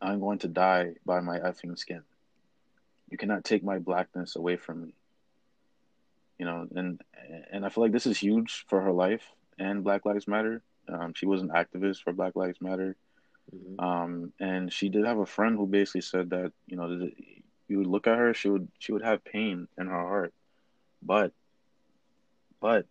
I'm 0.00 0.20
going 0.20 0.38
to 0.40 0.48
die 0.48 0.94
by 1.04 1.20
my 1.20 1.38
effing 1.38 1.78
skin. 1.78 2.02
You 3.10 3.18
cannot 3.18 3.44
take 3.44 3.62
my 3.64 3.78
blackness 3.78 4.36
away 4.36 4.56
from 4.56 4.82
me. 4.82 4.94
You 6.38 6.46
know, 6.46 6.66
and 6.74 7.00
and 7.52 7.66
I 7.66 7.68
feel 7.68 7.84
like 7.84 7.92
this 7.92 8.06
is 8.06 8.18
huge 8.18 8.64
for 8.68 8.80
her 8.80 8.92
life 8.92 9.22
and 9.58 9.84
Black 9.84 10.06
Lives 10.06 10.26
Matter. 10.26 10.62
Um, 10.88 11.12
she 11.14 11.26
was 11.26 11.42
an 11.42 11.50
activist 11.50 12.02
for 12.02 12.12
Black 12.12 12.34
Lives 12.34 12.60
Matter. 12.60 12.96
Mm-hmm. 13.54 13.84
Um, 13.84 14.32
and 14.40 14.72
she 14.72 14.88
did 14.88 15.04
have 15.04 15.18
a 15.18 15.26
friend 15.26 15.56
who 15.56 15.66
basically 15.66 16.00
said 16.00 16.30
that 16.30 16.52
you 16.66 16.76
know 16.76 17.10
you 17.68 17.78
would 17.78 17.86
look 17.86 18.06
at 18.06 18.18
her, 18.18 18.32
she 18.32 18.48
would 18.48 18.68
she 18.78 18.92
would 18.92 19.02
have 19.02 19.24
pain 19.24 19.68
in 19.78 19.86
her 19.86 19.92
heart, 20.00 20.32
but 21.02 21.32
but 22.60 22.86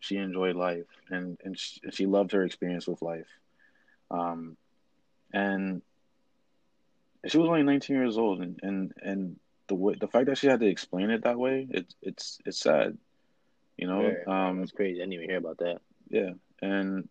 she 0.00 0.16
enjoyed 0.16 0.56
life 0.56 0.86
and 1.10 1.38
and 1.44 1.58
she, 1.58 1.80
she 1.92 2.06
loved 2.06 2.32
her 2.32 2.42
experience 2.42 2.86
with 2.86 3.02
life, 3.02 3.28
um, 4.10 4.56
and 5.32 5.82
she 7.26 7.38
was 7.38 7.48
only 7.48 7.62
19 7.62 7.96
years 7.96 8.18
old, 8.18 8.40
and 8.40 8.58
and 8.62 8.92
and 9.02 9.36
the 9.68 9.74
way, 9.74 9.94
the 9.98 10.08
fact 10.08 10.26
that 10.26 10.38
she 10.38 10.46
had 10.46 10.60
to 10.60 10.66
explain 10.68 11.10
it 11.10 11.24
that 11.24 11.38
way, 11.38 11.66
it's 11.70 11.94
it's 12.02 12.38
it's 12.44 12.60
sad, 12.60 12.96
you 13.76 13.86
know. 13.86 14.16
Yeah, 14.16 14.24
um, 14.26 14.58
that's 14.60 14.72
crazy. 14.72 15.00
I 15.00 15.02
didn't 15.04 15.14
even 15.14 15.28
hear 15.28 15.38
about 15.38 15.58
that. 15.58 15.78
Yeah, 16.08 16.30
and 16.60 17.08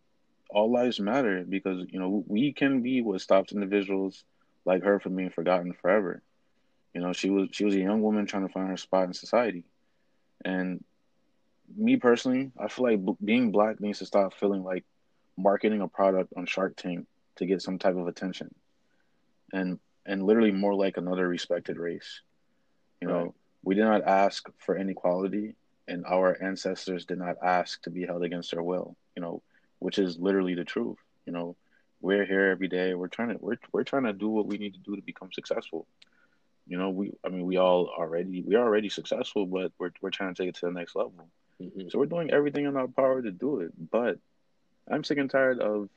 all 0.50 0.72
lives 0.72 1.00
matter 1.00 1.44
because 1.48 1.84
you 1.90 1.98
know 2.00 2.24
we 2.26 2.52
can 2.52 2.82
be 2.82 3.00
what 3.02 3.20
stops 3.20 3.52
individuals 3.52 4.24
like 4.64 4.82
her 4.82 5.00
from 5.00 5.16
being 5.16 5.30
forgotten 5.30 5.72
forever. 5.74 6.22
You 6.94 7.00
know, 7.02 7.12
she 7.12 7.30
was 7.30 7.48
she 7.52 7.64
was 7.64 7.74
a 7.74 7.80
young 7.80 8.02
woman 8.02 8.26
trying 8.26 8.46
to 8.46 8.52
find 8.52 8.68
her 8.68 8.76
spot 8.76 9.06
in 9.06 9.12
society, 9.14 9.64
and 10.44 10.82
me 11.76 11.96
personally, 11.96 12.50
I 12.58 12.68
feel 12.68 12.84
like 12.84 13.04
b- 13.04 13.16
being 13.24 13.50
black 13.52 13.80
needs 13.80 13.98
to 13.98 14.06
stop 14.06 14.34
feeling 14.34 14.62
like 14.62 14.84
marketing 15.36 15.80
a 15.82 15.88
product 15.88 16.32
on 16.36 16.46
Shark 16.46 16.76
Tank 16.76 17.06
to 17.36 17.46
get 17.46 17.62
some 17.62 17.78
type 17.78 17.96
of 17.96 18.06
attention, 18.06 18.54
and 19.52 19.78
and 20.06 20.22
literally 20.22 20.52
more 20.52 20.74
like 20.74 20.96
another 20.96 21.26
respected 21.26 21.78
race. 21.78 22.20
You 23.00 23.08
know, 23.08 23.22
right. 23.22 23.32
we 23.62 23.74
did 23.74 23.84
not 23.84 24.04
ask 24.04 24.48
for 24.58 24.76
inequality, 24.76 25.54
and 25.88 26.04
our 26.06 26.36
ancestors 26.42 27.04
did 27.04 27.18
not 27.18 27.36
ask 27.42 27.82
to 27.82 27.90
be 27.90 28.06
held 28.06 28.22
against 28.22 28.52
their 28.52 28.62
will. 28.62 28.96
You 29.16 29.22
know, 29.22 29.42
which 29.78 29.98
is 29.98 30.18
literally 30.18 30.54
the 30.54 30.64
truth. 30.64 30.98
You 31.26 31.32
know, 31.32 31.56
we're 32.00 32.24
here 32.24 32.50
every 32.50 32.68
day. 32.68 32.94
We're 32.94 33.08
trying 33.08 33.30
to 33.30 33.38
we're 33.40 33.58
we're 33.72 33.84
trying 33.84 34.04
to 34.04 34.12
do 34.12 34.28
what 34.28 34.46
we 34.46 34.58
need 34.58 34.74
to 34.74 34.80
do 34.80 34.96
to 34.96 35.02
become 35.02 35.32
successful. 35.32 35.86
You 36.66 36.78
know, 36.78 36.90
we 36.90 37.12
I 37.24 37.28
mean 37.28 37.44
we 37.46 37.56
all 37.56 37.90
already 37.98 38.42
we 38.42 38.54
are 38.54 38.64
already 38.64 38.88
successful, 38.88 39.46
but 39.46 39.72
we're 39.78 39.92
we're 40.00 40.10
trying 40.10 40.34
to 40.34 40.42
take 40.42 40.48
it 40.50 40.56
to 40.56 40.66
the 40.66 40.72
next 40.72 40.96
level. 40.96 41.14
Mm-hmm. 41.60 41.88
So 41.88 41.98
we're 41.98 42.06
doing 42.06 42.30
everything 42.30 42.66
in 42.66 42.76
our 42.76 42.88
power 42.88 43.22
to 43.22 43.30
do 43.30 43.60
it. 43.60 43.72
But 43.90 44.18
I'm 44.90 45.04
sick 45.04 45.18
and 45.18 45.30
tired 45.30 45.60
of 45.60 45.88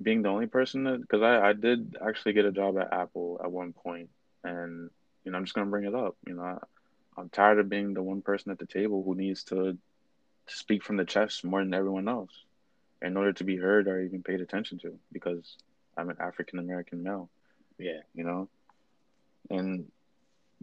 being 0.00 0.22
the 0.22 0.28
only 0.28 0.46
person 0.46 0.84
that 0.84 1.00
because 1.00 1.22
I, 1.22 1.48
I 1.48 1.52
did 1.52 1.96
actually 2.06 2.32
get 2.32 2.44
a 2.44 2.52
job 2.52 2.78
at 2.78 2.92
Apple 2.92 3.40
at 3.42 3.50
one 3.50 3.72
point 3.72 4.10
and 4.42 4.90
you 5.24 5.30
know 5.30 5.38
I'm 5.38 5.44
just 5.44 5.54
gonna 5.54 5.70
bring 5.70 5.84
it 5.84 5.94
up. 5.94 6.16
You 6.26 6.34
know, 6.34 6.42
I, 6.42 6.58
I'm 7.16 7.28
tired 7.28 7.58
of 7.58 7.68
being 7.68 7.94
the 7.94 8.02
one 8.02 8.22
person 8.22 8.50
at 8.50 8.58
the 8.58 8.66
table 8.66 9.02
who 9.04 9.14
needs 9.14 9.44
to 9.44 9.76
to 10.46 10.56
speak 10.56 10.82
from 10.82 10.96
the 10.96 11.04
chest 11.04 11.44
more 11.44 11.60
than 11.60 11.72
everyone 11.72 12.08
else 12.08 12.32
in 13.00 13.16
order 13.16 13.32
to 13.32 13.44
be 13.44 13.56
heard 13.56 13.88
or 13.88 14.00
even 14.00 14.22
paid 14.22 14.40
attention 14.40 14.78
to 14.78 14.98
because 15.12 15.56
I'm 15.96 16.10
an 16.10 16.16
African 16.20 16.58
American 16.58 17.02
male. 17.02 17.30
Yeah. 17.78 18.00
You 18.14 18.24
know? 18.24 18.48
and 19.50 19.90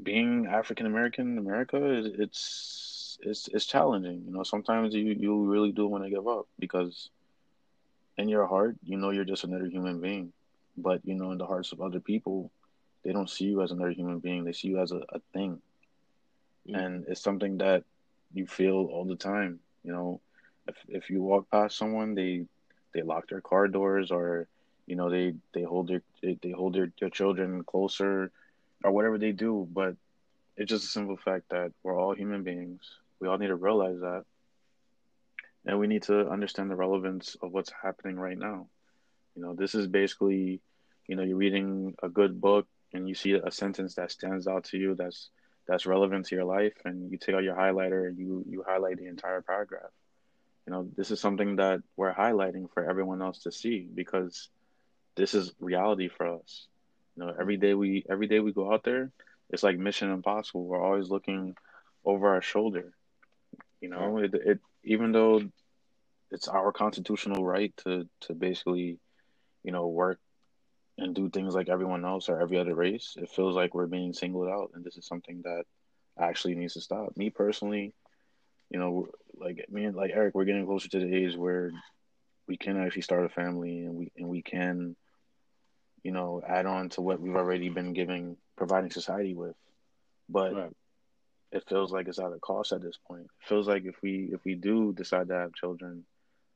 being 0.01 0.47
African 0.47 0.85
American 0.85 1.33
in 1.33 1.37
America 1.37 1.77
it's 2.17 3.19
it's 3.21 3.49
it's 3.53 3.65
challenging. 3.65 4.23
You 4.25 4.33
know, 4.33 4.43
sometimes 4.43 4.93
you 4.95 5.15
you 5.17 5.45
really 5.45 5.71
do 5.71 5.87
want 5.87 6.03
to 6.03 6.09
give 6.09 6.27
up 6.27 6.47
because 6.59 7.09
in 8.21 8.29
your 8.29 8.47
heart 8.47 8.75
you 8.83 8.97
know 8.97 9.09
you're 9.09 9.25
just 9.25 9.43
another 9.43 9.67
human 9.67 9.99
being, 9.99 10.31
but 10.77 11.01
you 11.03 11.15
know 11.15 11.31
in 11.31 11.37
the 11.37 11.45
hearts 11.45 11.71
of 11.71 11.81
other 11.81 11.99
people 11.99 12.51
they 13.03 13.11
don't 13.11 13.29
see 13.29 13.45
you 13.45 13.61
as 13.61 13.71
another 13.71 13.91
human 13.91 14.19
being. 14.19 14.43
They 14.43 14.53
see 14.53 14.69
you 14.69 14.79
as 14.79 14.91
a, 14.91 15.01
a 15.09 15.19
thing, 15.33 15.59
mm. 16.69 16.77
and 16.77 17.05
it's 17.07 17.21
something 17.21 17.57
that 17.57 17.83
you 18.33 18.45
feel 18.45 18.85
all 18.91 19.05
the 19.05 19.15
time. 19.15 19.59
You 19.83 19.91
know, 19.91 20.21
if 20.67 20.75
if 20.87 21.09
you 21.09 21.21
walk 21.21 21.49
past 21.49 21.77
someone, 21.77 22.15
they 22.15 22.45
they 22.93 23.01
lock 23.01 23.27
their 23.27 23.41
car 23.41 23.67
doors 23.67 24.11
or 24.11 24.47
you 24.85 24.95
know 24.95 25.09
they 25.09 25.33
they 25.53 25.63
hold 25.63 25.87
their 25.87 26.01
they, 26.21 26.37
they 26.41 26.51
hold 26.51 26.75
their, 26.75 26.91
their 26.99 27.09
children 27.09 27.63
closer 27.63 28.31
or 28.83 28.91
whatever 28.91 29.17
they 29.17 29.31
do, 29.31 29.67
but 29.71 29.95
it's 30.57 30.69
just 30.69 30.85
a 30.85 30.87
simple 30.87 31.17
fact 31.17 31.49
that 31.49 31.71
we're 31.83 31.97
all 31.97 32.13
human 32.13 32.43
beings. 32.43 32.81
We 33.19 33.27
all 33.27 33.37
need 33.37 33.47
to 33.47 33.55
realize 33.55 33.99
that. 33.99 34.25
And 35.65 35.79
we 35.79 35.87
need 35.87 36.03
to 36.03 36.29
understand 36.29 36.71
the 36.71 36.75
relevance 36.75 37.35
of 37.41 37.51
what's 37.51 37.71
happening 37.83 38.17
right 38.17 38.37
now. 38.37 38.67
You 39.35 39.43
know, 39.43 39.53
this 39.53 39.75
is 39.75 39.87
basically, 39.87 40.61
you 41.07 41.15
know, 41.15 41.23
you're 41.23 41.37
reading 41.37 41.95
a 42.01 42.09
good 42.09 42.41
book 42.41 42.67
and 42.93 43.07
you 43.07 43.15
see 43.15 43.33
a 43.33 43.51
sentence 43.51 43.95
that 43.95 44.11
stands 44.11 44.47
out 44.47 44.65
to 44.65 44.77
you 44.77 44.95
that's 44.95 45.29
that's 45.67 45.85
relevant 45.85 46.25
to 46.25 46.35
your 46.35 46.45
life 46.45 46.73
and 46.85 47.11
you 47.11 47.17
take 47.17 47.35
out 47.35 47.43
your 47.43 47.55
highlighter 47.55 48.07
and 48.07 48.17
you 48.17 48.43
you 48.49 48.63
highlight 48.67 48.97
the 48.97 49.07
entire 49.07 49.41
paragraph. 49.41 49.91
You 50.65 50.73
know, 50.73 50.89
this 50.95 51.11
is 51.11 51.19
something 51.19 51.57
that 51.57 51.81
we're 51.95 52.13
highlighting 52.13 52.71
for 52.73 52.87
everyone 52.87 53.21
else 53.21 53.39
to 53.43 53.51
see 53.51 53.87
because 53.93 54.49
this 55.15 55.33
is 55.33 55.53
reality 55.59 56.09
for 56.09 56.35
us. 56.35 56.67
You 57.15 57.25
know, 57.25 57.33
every 57.39 57.57
day 57.57 57.73
we 57.73 58.05
every 58.09 58.27
day 58.27 58.39
we 58.39 58.53
go 58.53 58.73
out 58.73 58.83
there, 58.83 59.11
it's 59.49 59.63
like 59.63 59.77
Mission 59.77 60.11
Impossible. 60.11 60.65
We're 60.65 60.83
always 60.83 61.09
looking 61.09 61.55
over 62.03 62.29
our 62.29 62.41
shoulder. 62.41 62.93
You 63.79 63.89
know, 63.89 64.17
it, 64.17 64.33
it 64.33 64.59
even 64.83 65.11
though 65.11 65.41
it's 66.31 66.47
our 66.47 66.71
constitutional 66.71 67.45
right 67.45 67.73
to 67.85 68.07
to 68.21 68.33
basically, 68.33 68.99
you 69.63 69.71
know, 69.71 69.87
work 69.87 70.19
and 70.97 71.15
do 71.15 71.29
things 71.29 71.55
like 71.55 71.69
everyone 71.69 72.05
else 72.05 72.29
or 72.29 72.39
every 72.41 72.57
other 72.57 72.75
race, 72.75 73.15
it 73.17 73.29
feels 73.29 73.55
like 73.55 73.73
we're 73.73 73.87
being 73.87 74.13
singled 74.13 74.49
out, 74.49 74.71
and 74.73 74.83
this 74.83 74.97
is 74.97 75.07
something 75.07 75.41
that 75.43 75.63
actually 76.19 76.55
needs 76.55 76.73
to 76.73 76.81
stop. 76.81 77.15
Me 77.17 77.29
personally, 77.29 77.93
you 78.69 78.79
know, 78.79 79.07
like 79.35 79.65
me 79.69 79.85
and 79.85 79.95
like 79.95 80.11
Eric, 80.13 80.35
we're 80.35 80.45
getting 80.45 80.65
closer 80.65 80.89
to 80.89 80.99
the 80.99 81.15
age 81.15 81.35
where 81.35 81.71
we 82.47 82.57
can 82.57 82.77
actually 82.77 83.01
start 83.03 83.25
a 83.25 83.29
family 83.29 83.85
and 83.85 83.95
we 83.95 84.11
and 84.17 84.27
we 84.27 84.41
can 84.41 84.95
you 86.03 86.11
know, 86.11 86.41
add 86.47 86.65
on 86.65 86.89
to 86.89 87.01
what 87.01 87.19
we've 87.19 87.35
already 87.35 87.69
been 87.69 87.93
giving, 87.93 88.37
providing 88.57 88.91
society 88.91 89.35
with. 89.35 89.55
But 90.29 90.53
right. 90.53 90.73
It 91.51 91.67
feels 91.67 91.91
like 91.91 92.07
it's 92.07 92.19
out 92.19 92.33
of 92.33 92.41
cost 92.41 92.71
at 92.71 92.81
this 92.81 92.97
point. 93.07 93.23
It 93.23 93.47
feels 93.47 93.67
like 93.67 93.85
if 93.85 93.95
we 94.01 94.29
if 94.31 94.43
we 94.45 94.55
do 94.55 94.93
decide 94.93 95.27
to 95.29 95.35
have 95.35 95.53
children, 95.53 96.05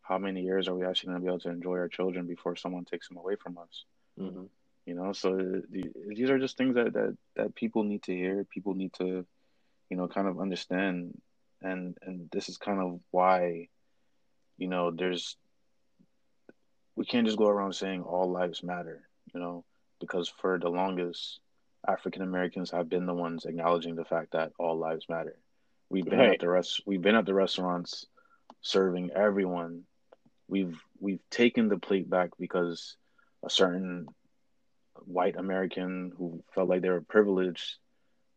how 0.01 0.17
many 0.17 0.41
years 0.41 0.67
are 0.67 0.75
we 0.75 0.85
actually 0.85 1.07
going 1.07 1.21
to 1.21 1.25
be 1.25 1.27
able 1.27 1.39
to 1.39 1.49
enjoy 1.49 1.77
our 1.77 1.87
children 1.87 2.27
before 2.27 2.55
someone 2.55 2.85
takes 2.85 3.07
them 3.07 3.17
away 3.17 3.35
from 3.35 3.57
us? 3.57 3.83
Mm-hmm. 4.19 4.43
You 4.85 4.93
know, 4.93 5.13
so 5.13 5.61
these 5.69 6.29
are 6.29 6.37
just 6.37 6.57
things 6.57 6.75
that, 6.75 6.93
that 6.93 7.17
that 7.35 7.55
people 7.55 7.83
need 7.83 8.03
to 8.03 8.13
hear. 8.13 8.43
People 8.45 8.75
need 8.75 8.93
to, 8.93 9.25
you 9.89 9.97
know, 9.97 10.07
kind 10.07 10.27
of 10.27 10.39
understand, 10.39 11.19
and 11.61 11.97
and 12.01 12.29
this 12.31 12.49
is 12.49 12.57
kind 12.57 12.79
of 12.79 12.99
why, 13.11 13.69
you 14.57 14.67
know, 14.67 14.91
there's 14.91 15.37
we 16.95 17.05
can't 17.05 17.25
just 17.25 17.37
go 17.37 17.47
around 17.47 17.73
saying 17.73 18.03
all 18.03 18.31
lives 18.31 18.63
matter 18.63 19.09
you 19.35 19.39
know, 19.39 19.63
because 19.99 20.29
for 20.41 20.57
the 20.57 20.69
longest, 20.69 21.39
African 21.87 22.21
Americans 22.21 22.71
have 22.71 22.89
been 22.89 23.05
the 23.05 23.13
ones 23.13 23.45
acknowledging 23.45 23.95
the 23.95 24.05
fact 24.05 24.31
that 24.31 24.51
all 24.57 24.77
lives 24.77 25.07
matter. 25.09 25.37
We've 25.89 26.05
been 26.05 26.19
right. 26.19 26.33
at 26.33 26.39
the 26.39 26.49
rest. 26.49 26.81
We've 26.85 27.01
been 27.01 27.15
at 27.15 27.25
the 27.25 27.33
restaurants, 27.33 28.05
serving 28.61 29.11
everyone. 29.11 29.83
We've 30.47 30.77
we've 30.99 31.21
taken 31.29 31.69
the 31.69 31.77
plate 31.77 32.09
back 32.09 32.31
because 32.39 32.97
a 33.43 33.49
certain 33.49 34.07
white 35.05 35.35
American 35.35 36.11
who 36.17 36.43
felt 36.53 36.69
like 36.69 36.81
they 36.81 36.89
were 36.89 37.01
privileged 37.01 37.77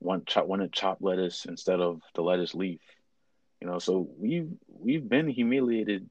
want 0.01 0.27
chop, 0.27 0.47
wanted 0.47 0.73
chopped 0.73 1.03
lettuce 1.03 1.45
instead 1.47 1.81
of 1.81 2.01
the 2.15 2.23
lettuce 2.23 2.55
leaf. 2.55 2.81
You 3.61 3.67
know, 3.67 3.79
so 3.79 4.09
we've 4.19 4.51
we've 4.69 5.09
been 5.09 5.29
humiliated 5.29 6.09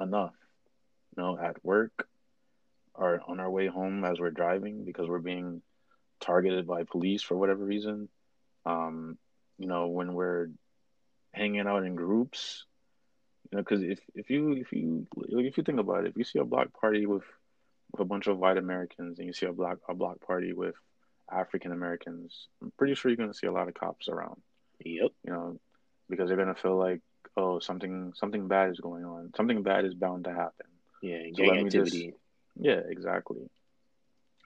enough. 0.00 0.34
You 1.16 1.22
know, 1.22 1.38
at 1.38 1.64
work, 1.64 2.08
are 2.94 3.20
on 3.26 3.40
our 3.40 3.50
way 3.50 3.66
home 3.66 4.04
as 4.04 4.18
we're 4.18 4.30
driving 4.30 4.84
because 4.84 5.08
we're 5.08 5.18
being 5.18 5.62
targeted 6.20 6.66
by 6.66 6.84
police 6.84 7.22
for 7.22 7.36
whatever 7.36 7.64
reason. 7.64 8.08
Um, 8.66 9.18
you 9.58 9.66
know, 9.66 9.88
when 9.88 10.14
we're 10.14 10.48
hanging 11.32 11.66
out 11.66 11.84
in 11.84 11.94
groups, 11.94 12.64
you 13.50 13.56
know, 13.56 13.62
because 13.62 13.82
if 13.82 14.00
if 14.14 14.30
you 14.30 14.52
if 14.52 14.72
you 14.72 15.06
if 15.28 15.56
you 15.56 15.64
think 15.64 15.80
about 15.80 16.04
it, 16.04 16.10
if 16.10 16.16
you 16.16 16.24
see 16.24 16.38
a 16.38 16.44
block 16.44 16.68
party 16.78 17.06
with 17.06 17.24
with 17.92 18.00
a 18.00 18.04
bunch 18.04 18.26
of 18.26 18.38
white 18.38 18.58
Americans 18.58 19.18
and 19.18 19.26
you 19.26 19.32
see 19.32 19.46
a 19.46 19.52
block 19.52 19.78
a 19.88 19.94
block 19.94 20.20
party 20.20 20.52
with 20.52 20.74
African 21.30 21.72
Americans, 21.72 22.48
I'm 22.62 22.72
pretty 22.76 22.94
sure 22.94 23.10
you're 23.10 23.16
gonna 23.16 23.34
see 23.34 23.46
a 23.46 23.52
lot 23.52 23.68
of 23.68 23.74
cops 23.74 24.08
around. 24.08 24.40
Yep. 24.84 25.10
You 25.24 25.32
know, 25.32 25.60
because 26.08 26.28
they're 26.28 26.36
gonna 26.36 26.54
feel 26.54 26.76
like, 26.76 27.00
oh, 27.36 27.58
something 27.58 28.12
something 28.14 28.48
bad 28.48 28.70
is 28.70 28.80
going 28.80 29.04
on. 29.04 29.32
Something 29.36 29.62
bad 29.62 29.84
is 29.84 29.94
bound 29.94 30.24
to 30.24 30.30
happen. 30.30 30.66
Yeah, 31.02 31.22
gang 31.34 31.34
so 31.34 31.66
activity. 31.66 32.06
Just, 32.06 32.18
Yeah, 32.60 32.80
exactly. 32.88 33.48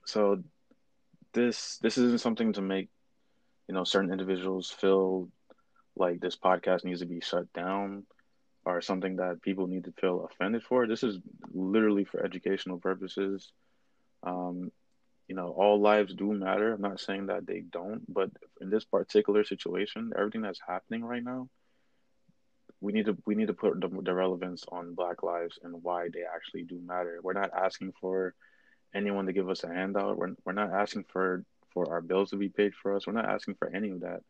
So 0.06 0.42
this 1.32 1.78
this 1.78 1.98
isn't 1.98 2.20
something 2.20 2.52
to 2.54 2.62
make 2.62 2.88
you 3.68 3.74
know 3.74 3.84
certain 3.84 4.12
individuals 4.12 4.70
feel 4.70 5.28
like 5.96 6.20
this 6.20 6.36
podcast 6.36 6.84
needs 6.84 7.00
to 7.00 7.06
be 7.06 7.20
shut 7.20 7.52
down 7.52 8.04
or 8.64 8.80
something 8.80 9.16
that 9.16 9.42
people 9.42 9.66
need 9.66 9.84
to 9.84 9.92
feel 10.00 10.28
offended 10.30 10.62
for. 10.62 10.86
This 10.86 11.02
is 11.02 11.18
literally 11.52 12.04
for 12.04 12.24
educational 12.24 12.78
purposes. 12.78 13.50
Um, 14.22 14.70
you 15.28 15.34
know, 15.34 15.50
all 15.50 15.80
lives 15.80 16.14
do 16.14 16.32
matter. 16.32 16.72
I'm 16.72 16.80
not 16.80 17.00
saying 17.00 17.26
that 17.26 17.46
they 17.46 17.60
don't, 17.60 18.02
but 18.12 18.30
in 18.60 18.70
this 18.70 18.84
particular 18.84 19.44
situation, 19.44 20.12
everything 20.16 20.42
that's 20.42 20.60
happening 20.66 21.04
right 21.04 21.24
now, 21.24 21.48
we 22.80 22.92
need 22.92 23.06
to 23.06 23.16
we 23.26 23.34
need 23.34 23.48
to 23.48 23.54
put 23.54 23.80
the, 23.80 23.88
the 24.02 24.14
relevance 24.14 24.64
on 24.70 24.94
Black 24.94 25.22
lives 25.22 25.58
and 25.62 25.82
why 25.82 26.08
they 26.12 26.22
actually 26.22 26.64
do 26.64 26.80
matter. 26.84 27.18
We're 27.22 27.32
not 27.32 27.50
asking 27.54 27.92
for 28.00 28.34
anyone 28.94 29.26
to 29.26 29.32
give 29.32 29.48
us 29.48 29.64
a 29.64 29.68
handout. 29.68 30.16
We're 30.16 30.34
we're 30.44 30.52
not 30.52 30.72
asking 30.72 31.04
for 31.12 31.44
for 31.72 31.90
our 31.90 32.00
bills 32.00 32.30
to 32.30 32.36
be 32.36 32.48
paid 32.48 32.74
for 32.74 32.94
us. 32.94 33.06
We're 33.06 33.14
not 33.14 33.28
asking 33.28 33.54
for 33.54 33.74
any 33.74 33.90
of 33.90 34.00
that. 34.00 34.20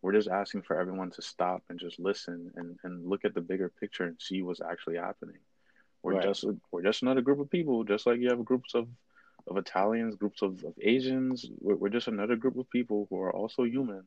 We're 0.00 0.12
just 0.12 0.28
asking 0.28 0.62
for 0.62 0.78
everyone 0.78 1.10
to 1.12 1.22
stop 1.22 1.62
and 1.68 1.78
just 1.78 2.00
listen 2.00 2.50
and, 2.56 2.76
and 2.82 3.08
look 3.08 3.24
at 3.24 3.34
the 3.34 3.40
bigger 3.40 3.68
picture 3.68 4.04
and 4.04 4.20
see 4.20 4.42
what's 4.42 4.60
actually 4.60 4.96
happening. 4.96 5.38
We're 6.02 6.14
right. 6.14 6.22
just 6.22 6.44
we're 6.70 6.82
just 6.82 7.02
another 7.02 7.20
group 7.20 7.38
of 7.38 7.50
people, 7.50 7.84
just 7.84 8.06
like 8.06 8.18
you 8.18 8.30
have 8.30 8.44
groups 8.44 8.74
of 8.74 8.88
of 9.48 9.56
Italians, 9.56 10.16
groups 10.16 10.42
of, 10.42 10.62
of 10.64 10.74
Asians. 10.80 11.46
We're, 11.60 11.76
we're 11.76 11.88
just 11.88 12.08
another 12.08 12.36
group 12.36 12.56
of 12.56 12.70
people 12.70 13.06
who 13.10 13.20
are 13.20 13.32
also 13.32 13.64
human, 13.64 14.04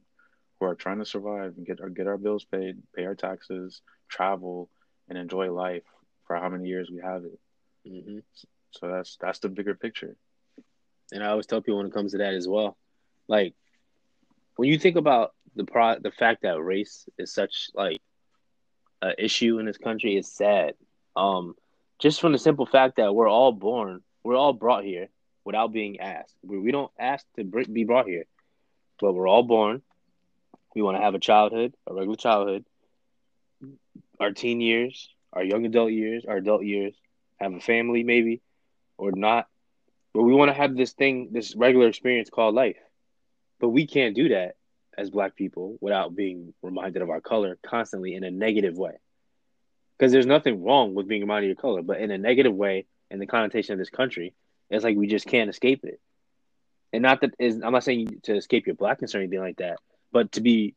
who 0.60 0.66
are 0.66 0.76
trying 0.76 1.00
to 1.00 1.06
survive 1.06 1.54
and 1.58 1.66
get 1.66 1.82
our 1.82 1.90
get 1.90 2.08
our 2.08 2.18
bills 2.18 2.46
paid, 2.46 2.82
pay 2.96 3.06
our 3.06 3.16
taxes, 3.16 3.82
travel, 4.10 4.70
and 5.08 5.18
enjoy 5.18 5.52
life 5.52 5.84
for 6.26 6.36
how 6.36 6.50
many 6.50 6.68
years 6.68 6.90
we 6.92 7.02
have 7.02 7.24
it. 7.24 7.40
Mm-hmm. 7.88 8.20
So 8.80 8.88
that's 8.88 9.18
that's 9.20 9.40
the 9.40 9.50
bigger 9.50 9.76
picture. 9.76 10.16
And 11.12 11.24
I 11.24 11.28
always 11.28 11.46
tell 11.46 11.62
people 11.62 11.78
when 11.78 11.88
it 11.88 11.94
comes 11.94 12.12
to 12.12 12.20
that 12.20 12.34
as 12.34 12.48
well, 12.48 12.78
like 13.28 13.54
when 14.56 14.70
you 14.70 14.78
think 14.78 14.96
about 14.96 15.34
the 15.56 15.64
pro 15.64 16.00
the 16.00 16.12
fact 16.12 16.42
that 16.44 16.62
race 16.62 17.08
is 17.18 17.34
such 17.34 17.70
like 17.74 18.02
an 19.02 19.16
issue 19.18 19.60
in 19.60 19.66
this 19.66 19.78
country 19.78 20.18
is 20.18 20.28
sad. 20.28 20.74
Um, 21.16 21.56
just 22.00 22.20
from 22.20 22.34
the 22.34 22.38
simple 22.40 22.66
fact 22.66 22.98
that 22.98 23.16
we're 23.16 23.30
all 23.30 23.52
born, 23.52 24.02
we're 24.24 24.36
all 24.36 24.54
brought 24.54 24.84
here 24.84 25.08
without 25.46 25.72
being 25.72 26.00
asked. 26.00 26.36
We, 26.44 26.60
we 26.60 26.72
don't 26.72 26.92
ask 27.00 27.26
to 27.38 27.44
be 27.44 27.86
brought 27.86 28.08
here, 28.08 28.26
but 29.00 29.14
we're 29.14 29.28
all 29.28 29.44
born. 29.44 29.82
We 30.76 30.82
want 30.82 30.98
to 30.98 31.04
have 31.04 31.16
a 31.16 31.20
childhood, 31.20 31.74
a 31.88 31.94
regular 31.94 32.18
childhood, 32.18 32.66
our 34.20 34.32
teen 34.32 34.60
years, 34.60 35.10
our 35.32 35.44
young 35.44 35.66
adult 35.66 35.92
years, 35.92 36.26
our 36.28 36.38
adult 36.38 36.64
years, 36.64 36.94
have 37.40 37.54
a 37.54 37.60
family 37.60 38.04
maybe, 38.04 38.42
or 38.98 39.12
not. 39.14 39.48
But 40.14 40.24
we 40.24 40.34
want 40.34 40.50
to 40.50 40.54
have 40.54 40.76
this 40.76 40.94
thing, 40.94 41.30
this 41.32 41.56
regular 41.56 41.88
experience 41.88 42.30
called 42.30 42.56
life. 42.56 42.78
But 43.60 43.70
we 43.70 43.88
can't 43.88 44.16
do 44.16 44.30
that 44.30 44.56
as 44.98 45.10
black 45.10 45.36
people 45.36 45.78
without 45.82 46.16
being 46.16 46.54
reminded 46.62 47.02
of 47.02 47.10
our 47.10 47.22
color 47.22 47.58
constantly 47.66 48.16
in 48.16 48.24
a 48.24 48.32
negative 48.32 48.78
way. 48.78 48.94
Because 49.98 50.12
there's 50.12 50.26
nothing 50.26 50.64
wrong 50.64 50.94
with 50.94 51.08
being 51.08 51.22
reminded 51.22 51.48
of 51.48 51.58
your 51.58 51.62
color, 51.62 51.82
but 51.82 52.00
in 52.00 52.12
a 52.12 52.18
negative 52.18 52.54
way, 52.54 52.86
in 53.12 53.20
the 53.20 53.28
connotation 53.28 53.74
of 53.74 53.80
this 53.80 53.90
country, 53.90 54.34
it's 54.70 54.84
like 54.84 54.98
we 54.98 55.08
just 55.08 55.28
can't 55.28 55.50
escape 55.50 55.84
it. 55.84 56.00
And 56.92 57.04
not 57.04 57.22
that 57.22 57.34
is 57.40 57.62
I'm 57.62 57.74
not 57.74 57.84
saying 57.84 58.22
to 58.24 58.36
escape 58.36 58.68
your 58.68 58.76
blackness 58.76 59.16
or 59.16 59.20
anything 59.20 59.40
like 59.40 59.58
that, 59.58 59.80
but 60.12 60.32
to 60.34 60.42
be 60.42 60.76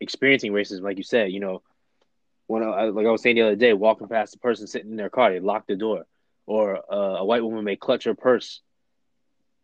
experiencing 0.00 0.52
racism, 0.52 0.82
like 0.82 0.98
you 0.98 1.04
said, 1.04 1.30
you 1.30 1.40
know, 1.40 1.62
when 2.46 2.62
I, 2.62 2.84
like 2.84 3.06
I 3.06 3.10
was 3.10 3.22
saying 3.22 3.36
the 3.36 3.42
other 3.42 3.56
day, 3.56 3.74
walking 3.74 4.08
past 4.08 4.34
a 4.34 4.38
person 4.38 4.66
sitting 4.66 4.90
in 4.90 4.96
their 4.96 5.10
car, 5.10 5.30
they 5.30 5.40
locked 5.40 5.68
the 5.68 5.76
door, 5.76 6.06
or 6.48 6.78
uh, 6.90 7.18
a 7.18 7.24
white 7.24 7.44
woman 7.44 7.62
may 7.62 7.76
clutch 7.76 8.04
her 8.04 8.14
purse. 8.14 8.62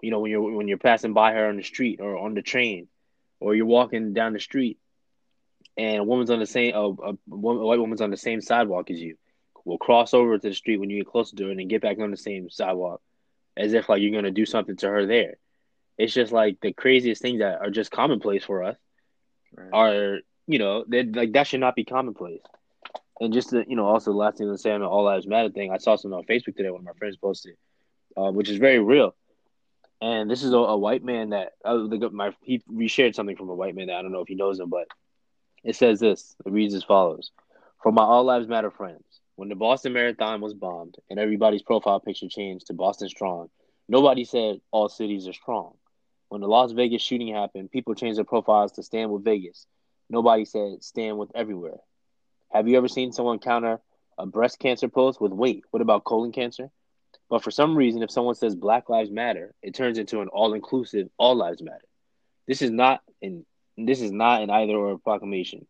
You 0.03 0.11
know, 0.11 0.21
when 0.21 0.31
you're 0.31 0.53
when 0.53 0.69
you're 0.69 0.77
passing 0.77 1.15
by 1.15 1.33
her 1.33 1.49
on 1.49 1.57
the 1.57 1.63
street 1.63 1.99
or 2.01 2.19
on 2.19 2.35
the 2.35 2.43
train, 2.43 2.89
or 3.41 3.55
you're 3.55 3.65
walking 3.65 4.13
down 4.13 4.35
the 4.35 4.41
street, 4.41 4.79
and 5.79 6.01
a 6.01 6.05
woman's 6.05 6.31
on 6.31 6.41
the 6.41 6.47
same 6.47 6.75
a, 6.75 6.81
a, 6.81 7.13
a 7.13 7.17
white 7.27 7.81
woman's 7.81 8.03
on 8.03 8.11
the 8.11 8.19
same 8.19 8.43
sidewalk 8.43 8.91
as 8.91 9.01
you, 9.01 9.17
will 9.65 9.79
cross 9.79 10.13
over 10.13 10.39
to 10.39 10.49
the 10.49 10.55
street 10.55 10.77
when 10.77 10.91
you 10.91 10.99
get 10.99 11.11
closer 11.11 11.35
to 11.37 11.47
her 11.47 11.51
and 11.51 11.71
get 11.71 11.81
back 11.81 11.99
on 11.99 12.11
the 12.11 12.19
same 12.19 12.51
sidewalk, 12.51 13.01
as 13.57 13.73
if 13.73 13.89
like 13.89 14.03
you're 14.03 14.13
gonna 14.13 14.31
do 14.31 14.45
something 14.45 14.77
to 14.77 14.89
her 14.89 15.07
there. 15.07 15.37
It's 15.97 16.13
just 16.13 16.33
like 16.33 16.59
the 16.61 16.75
craziest 16.75 17.23
things 17.23 17.39
that 17.39 17.61
are 17.63 17.71
just 17.71 17.91
commonplace 17.91 18.45
for 18.45 18.63
us 18.63 18.77
right. 19.57 19.71
are 19.73 20.19
you 20.47 20.59
know 20.59 20.85
like 20.89 21.33
that 21.33 21.47
should 21.47 21.61
not 21.61 21.77
be 21.77 21.85
commonplace. 21.85 22.43
And 23.21 23.33
just 23.33 23.51
to, 23.51 23.65
you 23.69 23.77
know, 23.77 23.87
also 23.87 24.11
the 24.11 24.17
last 24.17 24.39
thing 24.39 24.51
to 24.51 24.59
say 24.59 24.73
on 24.73 24.81
the 24.81 24.89
All 24.89 25.05
Lives 25.05 25.27
Matter 25.27 25.51
thing, 25.51 25.71
I 25.73 25.79
saw 25.79 25.97
something 25.97 26.19
on 26.19 26.25
Facebook 26.25 26.57
today. 26.57 26.71
One 26.71 26.81
of 26.81 26.87
my 26.87 26.93
friends 26.99 27.17
posted, 27.17 27.57
uh, 28.17 28.33
which 28.33 28.49
is 28.49 28.59
very 28.59 28.81
real. 28.81 29.15
And 30.01 30.31
this 30.31 30.43
is 30.43 30.53
a, 30.53 30.59
a 30.59 30.77
white 30.77 31.05
man 31.05 31.31
that 31.31 31.53
uh, 31.65 31.79
my 32.13 32.33
he 32.43 32.63
reshared 32.71 33.15
something 33.15 33.37
from 33.37 33.49
a 33.49 33.55
white 33.55 33.75
man 33.75 33.87
that 33.87 33.97
I 33.97 34.03
don't 34.03 34.13
know 34.13 34.21
if 34.21 34.29
he 34.29 34.35
knows 34.35 34.59
him, 34.59 34.69
but 34.69 34.89
it 35.63 35.77
says 35.77 36.01
this. 36.01 36.35
It 36.45 36.53
reads 36.53 36.75
as 36.75 36.85
follows: 36.85 37.31
For 37.83 37.93
my 37.93 38.03
All 38.03 38.25
Lives 38.25 38.49
Matter 38.49 38.71
friends, 38.71 39.05
when 39.37 39.49
the 39.49 39.55
Boston 39.55 39.93
Marathon 39.93 40.41
was 40.41 40.53
bombed 40.53 40.97
and 41.09 41.19
everybody's 41.19 41.63
profile 41.63 42.01
picture 42.01 42.29
changed 42.29 42.67
to 42.67 42.75
Boston 42.75 43.09
Strong, 43.09 43.49
nobody 43.89 44.25
said 44.25 44.61
all 44.73 44.89
cities 44.89 45.27
are 45.29 45.33
strong. 45.33 45.75
When 46.29 46.41
the 46.41 46.49
Las 46.49 46.73
Vegas 46.73 47.03
shooting 47.03 47.33
happened, 47.33 47.71
people 47.71 47.95
changed 47.95 48.19
their 48.19 48.25
profiles 48.25 48.73
to 48.73 48.83
stand 48.83 49.11
with 49.11 49.25
Vegas. 49.25 49.67
Nobody 50.11 50.45
said 50.45 50.83
stand 50.83 51.17
with 51.17 51.31
everywhere. 51.35 51.79
Have 52.55 52.69
you 52.69 52.77
ever 52.77 52.87
seen 52.87 53.11
someone 53.11 53.41
counter 53.41 53.81
a 54.17 54.27
breast 54.27 54.61
cancer 54.61 54.89
post 54.89 55.21
with 55.21 55.33
wait, 55.33 55.65
what 55.73 55.83
about 55.83 56.05
colon 56.05 56.31
cancer? 56.31 56.71
But 57.29 57.43
for 57.43 57.51
some 57.51 57.77
reason, 57.77 58.05
if 58.05 58.13
someone 58.13 58.37
says 58.37 58.55
Black 58.55 58.89
Lives 58.89 59.11
Matter, 59.11 59.53
it 59.61 59.75
turns 59.75 59.99
into 59.99 60.21
an 60.21 60.29
all-inclusive 60.29 61.09
All 61.19 61.35
Lives 61.35 61.63
Matter. 61.63 61.85
This 62.47 62.63
is 62.63 62.71
not 62.71 63.03
an 63.21 63.45
this 63.77 64.01
is 64.01 64.13
not 64.13 64.43
an 64.43 64.51
either 64.51 64.75
or 64.75 64.99
proclamation. 64.99 65.67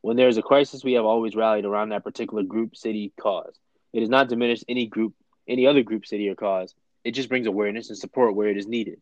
When 0.00 0.16
there 0.16 0.26
is 0.26 0.36
a 0.36 0.42
crisis, 0.42 0.82
we 0.82 0.94
have 0.94 1.04
always 1.04 1.36
rallied 1.36 1.64
around 1.64 1.90
that 1.90 2.02
particular 2.02 2.42
group, 2.42 2.74
city, 2.74 3.12
cause. 3.20 3.54
It 3.92 4.00
does 4.00 4.08
not 4.08 4.28
diminish 4.28 4.64
any 4.68 4.86
group, 4.86 5.14
any 5.46 5.68
other 5.68 5.84
group, 5.84 6.06
city, 6.06 6.28
or 6.28 6.34
cause. 6.34 6.74
It 7.04 7.12
just 7.12 7.28
brings 7.28 7.46
awareness 7.46 7.88
and 7.88 7.96
support 7.96 8.34
where 8.34 8.48
it 8.48 8.56
is 8.56 8.66
needed. 8.66 9.00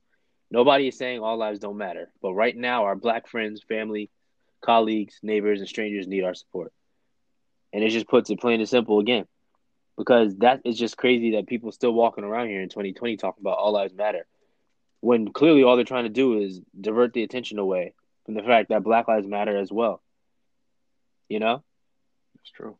Nobody 0.50 0.88
is 0.88 0.98
saying 0.98 1.20
all 1.20 1.38
lives 1.38 1.58
don't 1.58 1.78
matter, 1.78 2.12
but 2.20 2.34
right 2.34 2.54
now, 2.54 2.84
our 2.84 2.96
black 2.96 3.28
friends, 3.28 3.62
family, 3.62 4.10
colleagues, 4.60 5.18
neighbors, 5.22 5.60
and 5.60 5.68
strangers 5.68 6.06
need 6.06 6.24
our 6.24 6.34
support. 6.34 6.72
And 7.72 7.84
it 7.84 7.90
just 7.90 8.08
puts 8.08 8.30
it 8.30 8.40
plain 8.40 8.60
and 8.60 8.68
simple 8.68 8.98
again. 8.98 9.26
Because 9.96 10.36
that 10.38 10.62
is 10.64 10.78
just 10.78 10.96
crazy 10.96 11.32
that 11.32 11.46
people 11.46 11.72
still 11.72 11.92
walking 11.92 12.24
around 12.24 12.48
here 12.48 12.62
in 12.62 12.68
2020 12.68 13.16
talking 13.16 13.42
about 13.42 13.58
all 13.58 13.72
lives 13.72 13.94
matter. 13.94 14.26
When 15.00 15.32
clearly 15.32 15.62
all 15.62 15.76
they're 15.76 15.84
trying 15.84 16.04
to 16.04 16.10
do 16.10 16.40
is 16.40 16.60
divert 16.78 17.12
the 17.12 17.22
attention 17.22 17.58
away 17.58 17.94
from 18.24 18.34
the 18.34 18.42
fact 18.42 18.70
that 18.70 18.82
black 18.82 19.08
lives 19.08 19.26
matter 19.26 19.56
as 19.56 19.70
well. 19.70 20.02
You 21.28 21.38
know? 21.38 21.62
That's 22.36 22.50
true. 22.50 22.76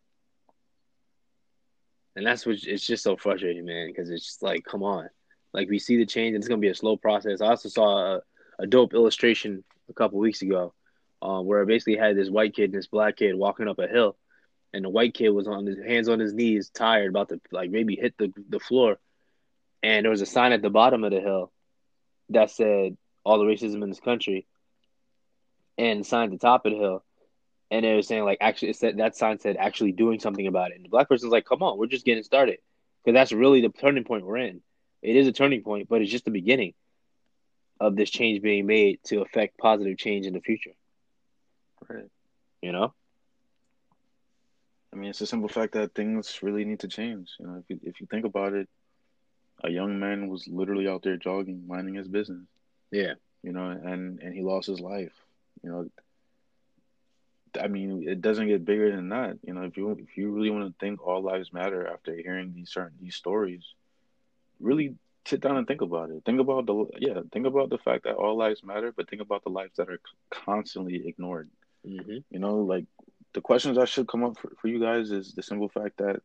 And 2.17 2.27
that's 2.27 2.45
what 2.45 2.57
it's 2.63 2.87
just 2.87 3.03
so 3.03 3.17
frustrating, 3.17 3.65
man, 3.65 3.89
because 3.89 4.11
it's 4.11 4.25
just 4.25 4.43
like, 4.43 4.65
come 4.65 4.83
on. 4.83 5.09
Like 5.53 5.69
we 5.69 5.79
see 5.79 5.97
the 5.97 6.07
change 6.07 6.35
and 6.35 6.37
it's 6.37 6.49
gonna 6.49 6.61
be 6.61 6.69
a 6.69 6.75
slow 6.75 6.97
process. 6.97 7.41
I 7.41 7.49
also 7.49 7.69
saw 7.69 8.17
a, 8.17 8.21
a 8.59 8.67
dope 8.67 8.95
illustration 8.95 9.65
a 9.89 9.93
couple 9.93 10.19
weeks 10.19 10.43
ago 10.43 10.75
um, 11.23 11.47
where 11.47 11.63
I 11.63 11.65
basically 11.65 11.97
had 11.97 12.17
this 12.17 12.31
white 12.31 12.55
kid 12.55 12.71
and 12.71 12.79
this 12.79 12.87
black 12.87 13.17
kid 13.17 13.35
walking 13.35 13.69
up 13.69 13.79
a 13.79 13.87
hill, 13.87 14.17
and 14.73 14.85
the 14.85 14.89
white 14.89 15.15
kid 15.15 15.31
was 15.31 15.47
on 15.47 15.67
his 15.67 15.79
hands 15.79 16.09
on 16.09 16.19
his 16.19 16.33
knees, 16.33 16.71
tired, 16.71 17.11
about 17.11 17.29
to 17.31 17.41
like 17.51 17.71
maybe 17.71 17.97
hit 17.97 18.15
the 18.19 18.33
the 18.49 18.61
floor, 18.61 18.99
and 19.83 20.05
there 20.05 20.11
was 20.11 20.23
a 20.23 20.27
sign 20.27 20.53
at 20.53 20.63
the 20.63 20.71
bottom 20.71 21.05
of 21.05 21.11
the 21.11 21.21
hill 21.21 21.53
that 22.31 22.51
said 22.51 22.97
all 23.25 23.39
the 23.39 23.45
racism 23.45 23.83
in 23.83 23.89
this 23.91 24.01
country, 24.01 24.47
and 25.77 26.01
the 26.01 26.05
sign 26.05 26.25
at 26.25 26.31
the 26.31 26.39
top 26.39 26.65
of 26.67 26.73
the 26.73 26.79
hill, 26.79 27.05
and 27.71 27.85
it 27.85 27.97
was 27.97 28.07
saying 28.07 28.25
like 28.25 28.39
actually 28.41 28.71
it 28.71 28.77
said 28.77 28.97
that 28.99 29.17
sign 29.17 29.39
said 29.39 29.57
actually 29.57 29.93
doing 29.93 30.21
something 30.21 30.47
about 30.47 30.71
it, 30.71 30.77
and 30.77 30.85
the 30.85 30.89
black 30.89 31.09
person's 31.09 31.33
like, 31.33 31.45
come 31.45 31.63
on, 31.63 31.79
we're 31.79 31.87
just 31.87 32.07
getting 32.07 32.23
started, 32.25 32.59
because 33.05 33.15
that's 33.15 33.33
really 33.33 33.61
the 33.61 33.69
turning 33.69 34.05
point 34.05 34.25
we're 34.25 34.39
in. 34.39 34.63
It 35.03 35.17
is 35.17 35.27
a 35.27 35.33
turning 35.33 35.63
point, 35.63 35.89
but 35.89 36.03
it's 36.03 36.11
just 36.11 36.27
the 36.27 36.31
beginning 36.31 36.75
of 37.81 37.97
this 37.97 38.11
change 38.11 38.43
being 38.43 38.67
made 38.67 39.01
to 39.05 39.23
affect 39.23 39.57
positive 39.57 39.97
change 39.97 40.27
in 40.27 40.35
the 40.35 40.41
future. 40.41 40.73
Right. 41.91 42.11
You 42.63 42.73
know. 42.73 42.95
I 44.93 44.97
mean, 44.97 45.11
it's 45.11 45.23
a 45.23 45.27
simple 45.27 45.49
fact 45.49 45.75
that 45.75 45.95
things 45.95 46.43
really 46.43 46.65
need 46.65 46.81
to 46.81 46.89
change. 46.89 47.37
You 47.41 47.47
know, 47.47 47.57
if 47.59 47.71
you 47.71 47.81
if 47.85 48.01
you 48.01 48.07
think 48.07 48.25
about 48.25 48.55
it, 48.55 48.69
a 49.65 49.71
young 49.71 49.99
man 50.01 50.29
was 50.29 50.49
literally 50.49 50.89
out 50.89 51.03
there 51.03 51.17
jogging, 51.17 51.67
minding 51.67 51.95
his 51.97 52.09
business. 52.09 52.47
Yeah. 52.93 53.15
You 53.43 53.53
know, 53.53 53.71
and 53.71 54.21
and 54.21 54.35
he 54.35 54.43
lost 54.43 54.69
his 54.69 54.81
life. 54.81 55.15
You 55.63 55.71
know. 55.71 55.91
I 57.61 57.69
mean, 57.69 58.09
it 58.09 58.21
doesn't 58.23 58.49
get 58.49 58.65
bigger 58.65 58.95
than 58.95 59.11
that. 59.11 59.39
You 59.43 59.55
know, 59.55 59.63
if 59.65 59.77
you 59.77 59.91
if 59.93 60.17
you 60.17 60.33
really 60.33 60.51
want 60.51 60.69
to 60.69 60.79
think 60.81 61.03
all 61.07 61.23
lives 61.23 61.53
matter 61.53 61.87
after 61.89 62.15
hearing 62.15 62.53
these 62.55 62.71
certain 62.71 62.99
these 63.01 63.17
stories, 63.17 63.75
really 64.61 64.97
sit 65.27 65.41
down 65.41 65.57
and 65.57 65.67
think 65.67 65.83
about 65.83 66.11
it. 66.11 66.25
Think 66.25 66.41
about 66.41 66.67
the 66.67 66.87
yeah, 66.99 67.21
think 67.33 67.47
about 67.47 67.71
the 67.71 67.79
fact 67.79 68.05
that 68.05 68.17
all 68.17 68.37
lives 68.39 68.65
matter, 68.65 68.93
but 68.93 69.11
think 69.11 69.23
about 69.23 69.45
the 69.45 69.51
lives 69.51 69.77
that 69.79 69.91
are 69.91 70.01
constantly 70.31 71.09
ignored. 71.09 71.51
Mm-hmm. 71.87 72.19
You 72.31 72.39
know, 72.39 72.59
like 72.59 72.85
the 73.33 73.41
questions 73.41 73.77
that 73.77 73.89
should 73.89 74.09
come 74.09 74.25
up 74.25 74.39
for, 74.39 74.53
for 74.61 74.69
you 74.69 74.81
guys 74.81 75.11
is 75.11 75.35
the 75.35 75.43
simple 75.43 75.69
fact 75.69 75.99
that 75.99 76.21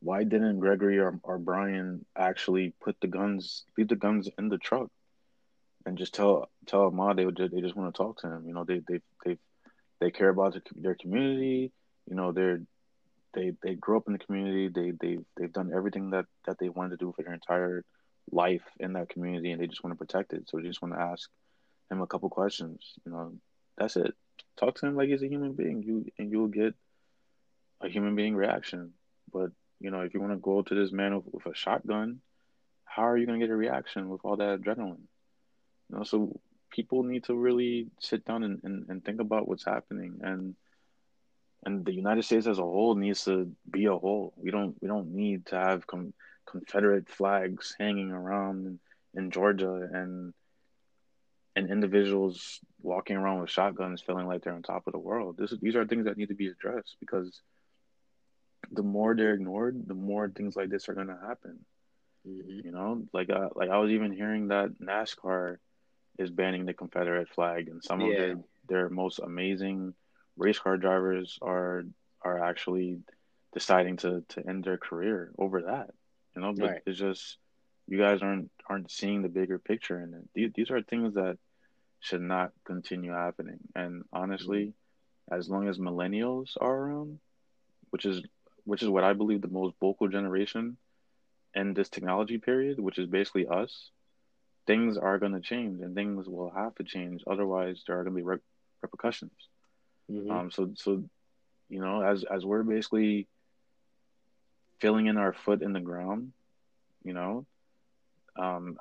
why 0.00 0.24
didn't 0.24 0.60
Gregory 0.60 0.98
or, 0.98 1.18
or 1.22 1.38
Bryan 1.38 2.04
actually 2.16 2.74
put 2.82 2.96
the 3.00 3.06
guns, 3.06 3.64
leave 3.78 3.88
the 3.88 3.96
guns 3.96 4.28
in 4.38 4.48
the 4.48 4.58
truck, 4.58 4.88
and 5.86 5.96
just 5.96 6.14
tell 6.14 6.50
tell 6.66 6.90
Ahmaud 6.90 7.16
they 7.16 7.48
they 7.48 7.60
just 7.62 7.76
want 7.76 7.94
to 7.94 7.96
talk 7.96 8.20
to 8.20 8.28
him. 8.28 8.44
You 8.46 8.54
know, 8.54 8.64
they 8.64 8.82
they 8.86 9.00
they 9.24 9.38
they 10.00 10.10
care 10.10 10.28
about 10.28 10.52
their, 10.52 10.62
their 10.76 10.94
community. 10.94 11.72
You 12.06 12.16
know, 12.16 12.32
they're 12.32 12.60
they 13.32 13.52
they 13.62 13.74
grew 13.74 13.96
up 13.96 14.06
in 14.06 14.12
the 14.12 14.18
community. 14.18 14.68
They 14.68 14.92
they 15.00 15.18
they've 15.36 15.52
done 15.52 15.72
everything 15.74 16.10
that 16.10 16.26
that 16.46 16.58
they 16.58 16.68
wanted 16.68 16.90
to 16.90 17.04
do 17.04 17.12
for 17.16 17.22
their 17.22 17.34
entire 17.34 17.84
life 18.30 18.64
in 18.78 18.94
that 18.94 19.08
community, 19.08 19.52
and 19.52 19.60
they 19.60 19.66
just 19.66 19.82
want 19.82 19.92
to 19.92 20.04
protect 20.04 20.32
it. 20.32 20.48
So 20.48 20.58
they 20.58 20.68
just 20.68 20.82
want 20.82 20.94
to 20.94 21.00
ask 21.00 21.28
him 21.90 22.00
a 22.00 22.06
couple 22.06 22.28
questions. 22.30 22.94
You 23.04 23.12
know, 23.12 23.32
that's 23.76 23.96
it. 23.96 24.14
Talk 24.56 24.76
to 24.76 24.86
him 24.86 24.96
like 24.96 25.08
he's 25.08 25.22
a 25.22 25.28
human 25.28 25.52
being. 25.52 25.82
You 25.82 26.06
and 26.18 26.30
you'll 26.30 26.48
get 26.48 26.74
a 27.80 27.88
human 27.88 28.14
being 28.14 28.34
reaction. 28.34 28.92
But 29.32 29.50
you 29.80 29.90
know, 29.90 30.00
if 30.00 30.14
you 30.14 30.20
want 30.20 30.32
to 30.32 30.38
go 30.38 30.62
to 30.62 30.74
this 30.74 30.92
man 30.92 31.16
with, 31.16 31.26
with 31.32 31.46
a 31.46 31.54
shotgun, 31.54 32.20
how 32.84 33.08
are 33.08 33.16
you 33.16 33.26
going 33.26 33.40
to 33.40 33.46
get 33.46 33.52
a 33.52 33.56
reaction 33.56 34.08
with 34.08 34.20
all 34.24 34.36
that 34.36 34.60
adrenaline? 34.60 35.06
You 35.90 35.98
know, 35.98 36.04
so 36.04 36.40
people 36.70 37.02
need 37.02 37.24
to 37.24 37.34
really 37.34 37.88
sit 38.00 38.24
down 38.24 38.42
and, 38.42 38.60
and, 38.64 38.86
and 38.88 39.04
think 39.04 39.20
about 39.20 39.46
what's 39.46 39.64
happening 39.64 40.20
and 40.22 40.54
and 41.66 41.84
the 41.84 41.94
United 41.94 42.22
States 42.24 42.46
as 42.46 42.58
a 42.58 42.62
whole 42.62 42.94
needs 42.94 43.24
to 43.24 43.50
be 43.70 43.86
a 43.86 43.96
whole. 43.96 44.34
We 44.36 44.50
don't 44.50 44.76
we 44.80 44.88
don't 44.88 45.14
need 45.14 45.46
to 45.46 45.56
have 45.56 45.86
com- 45.86 46.12
Confederate 46.46 47.08
flags 47.08 47.74
hanging 47.78 48.12
around 48.12 48.66
in, 48.66 48.78
in 49.14 49.30
Georgia 49.30 49.88
and 49.92 50.34
and 51.56 51.70
individuals 51.70 52.60
walking 52.82 53.16
around 53.16 53.40
with 53.40 53.50
shotguns 53.50 54.02
feeling 54.02 54.26
like 54.26 54.42
they're 54.42 54.54
on 54.54 54.62
top 54.62 54.86
of 54.86 54.92
the 54.92 54.98
world. 54.98 55.36
This 55.38 55.54
these 55.60 55.76
are 55.76 55.86
things 55.86 56.06
that 56.06 56.16
need 56.16 56.28
to 56.28 56.34
be 56.34 56.48
addressed 56.48 56.96
because 57.00 57.40
the 58.70 58.82
more 58.82 59.14
they're 59.14 59.34
ignored, 59.34 59.82
the 59.86 59.94
more 59.94 60.28
things 60.28 60.56
like 60.56 60.70
this 60.70 60.88
are 60.88 60.94
going 60.94 61.08
to 61.08 61.18
happen. 61.26 61.60
Mm-hmm. 62.26 62.66
You 62.66 62.72
know, 62.72 63.02
like 63.12 63.30
uh, 63.30 63.50
like 63.54 63.70
I 63.70 63.78
was 63.78 63.90
even 63.90 64.12
hearing 64.12 64.48
that 64.48 64.78
NASCAR 64.80 65.58
is 66.18 66.30
banning 66.30 66.64
the 66.64 66.72
Confederate 66.72 67.28
flag, 67.28 67.68
and 67.68 67.82
some 67.82 68.00
yeah. 68.00 68.06
of 68.08 68.16
their 68.16 68.36
their 68.68 68.88
most 68.88 69.18
amazing 69.18 69.94
race 70.36 70.58
car 70.58 70.76
drivers 70.76 71.38
are 71.42 71.84
are 72.22 72.42
actually 72.42 72.98
deciding 73.52 73.98
to 73.98 74.24
to 74.30 74.48
end 74.48 74.64
their 74.64 74.78
career 74.78 75.32
over 75.38 75.62
that. 75.62 75.90
You 76.34 76.42
know, 76.42 76.52
but 76.52 76.70
right. 76.70 76.82
it's 76.86 76.98
just 76.98 77.38
you 77.86 77.98
guys 77.98 78.22
aren't 78.22 78.50
aren't 78.68 78.90
seeing 78.90 79.22
the 79.22 79.28
bigger 79.28 79.58
picture 79.58 80.00
in 80.00 80.14
it. 80.14 80.28
These 80.34 80.50
these 80.54 80.70
are 80.70 80.82
things 80.82 81.14
that 81.14 81.38
should 82.04 82.20
not 82.20 82.52
continue 82.64 83.12
happening. 83.12 83.60
And 83.74 84.04
honestly, 84.12 84.66
mm-hmm. 84.66 85.38
as 85.38 85.48
long 85.48 85.68
as 85.68 85.78
millennials 85.78 86.50
are 86.60 86.76
around, 86.76 87.18
which 87.90 88.04
is 88.04 88.22
which 88.64 88.82
is 88.82 88.88
what 88.88 89.04
I 89.04 89.14
believe 89.14 89.40
the 89.40 89.48
most 89.48 89.74
vocal 89.80 90.08
generation 90.08 90.76
in 91.54 91.74
this 91.74 91.88
technology 91.88 92.38
period, 92.38 92.78
which 92.78 92.98
is 92.98 93.06
basically 93.06 93.46
us, 93.46 93.90
things 94.66 94.96
are 94.96 95.18
going 95.18 95.32
to 95.32 95.40
change 95.40 95.80
and 95.80 95.94
things 95.94 96.28
will 96.28 96.50
have 96.50 96.74
to 96.76 96.84
change. 96.84 97.22
Otherwise, 97.26 97.84
there 97.86 97.98
are 97.98 98.04
going 98.04 98.16
to 98.16 98.22
be 98.22 98.22
re- 98.22 98.38
repercussions. 98.82 99.32
Mm-hmm. 100.10 100.30
Um, 100.30 100.50
so, 100.50 100.72
so, 100.76 101.04
you 101.68 101.80
know, 101.80 102.02
as, 102.02 102.24
as 102.24 102.44
we're 102.44 102.62
basically 102.62 103.28
filling 104.80 105.06
in 105.06 105.18
our 105.18 105.34
foot 105.34 105.62
in 105.62 105.74
the 105.74 105.80
ground, 105.80 106.32
you 107.04 107.12
know, 107.12 107.46
um, 108.36 108.78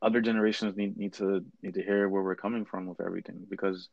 other 0.00 0.20
generations 0.20 0.76
need, 0.76 0.96
need 0.96 1.14
to 1.14 1.44
need 1.62 1.74
to 1.74 1.82
hear 1.82 2.08
where 2.08 2.22
we're 2.22 2.36
coming 2.36 2.64
from 2.64 2.86
with 2.86 3.00
everything 3.00 3.46
because 3.48 3.88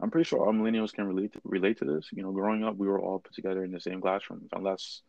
I'm 0.00 0.10
pretty 0.10 0.28
sure 0.28 0.40
all 0.40 0.52
millennials 0.52 0.92
can 0.92 1.06
relate 1.06 1.32
to, 1.32 1.40
relate 1.44 1.78
to 1.78 1.84
this. 1.84 2.08
You 2.12 2.22
know, 2.22 2.32
growing 2.32 2.64
up, 2.64 2.76
we 2.76 2.86
were 2.86 3.00
all 3.00 3.18
put 3.18 3.34
together 3.34 3.64
in 3.64 3.72
the 3.72 3.80
same 3.80 4.00
classrooms, 4.00 4.48
unless 4.52 5.02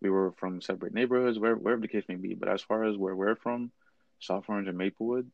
we 0.00 0.10
were 0.10 0.32
from 0.32 0.60
separate 0.60 0.94
neighborhoods, 0.94 1.38
wherever, 1.38 1.58
wherever 1.58 1.80
the 1.80 1.88
case 1.88 2.04
may 2.08 2.16
be. 2.16 2.34
But 2.34 2.48
as 2.48 2.60
far 2.60 2.84
as 2.84 2.96
where 2.96 3.14
we're 3.14 3.36
from, 3.36 3.70
South 4.18 4.44
Orange 4.48 4.68
and 4.68 4.76
Maplewood, 4.76 5.30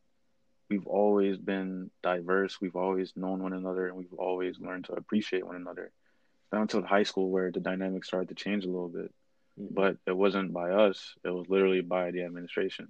we've 0.69 0.85
always 0.85 1.37
been 1.37 1.89
diverse. 2.03 2.61
We've 2.61 2.75
always 2.75 3.13
known 3.15 3.41
one 3.41 3.53
another, 3.53 3.87
and 3.87 3.97
we've 3.97 4.13
always 4.13 4.59
learned 4.59 4.85
to 4.85 4.93
appreciate 4.93 5.45
one 5.45 5.55
another. 5.55 5.91
Not 6.51 6.61
until 6.61 6.83
high 6.83 7.03
school, 7.03 7.31
where 7.31 7.51
the 7.51 7.59
dynamics 7.59 8.07
started 8.07 8.29
to 8.29 8.35
change 8.35 8.65
a 8.65 8.69
little 8.69 8.89
bit. 8.89 9.11
Mm-hmm. 9.59 9.73
But 9.73 9.97
it 10.05 10.15
wasn't 10.15 10.53
by 10.53 10.69
us; 10.69 11.15
it 11.23 11.29
was 11.29 11.47
literally 11.49 11.81
by 11.81 12.11
the 12.11 12.23
administration. 12.23 12.89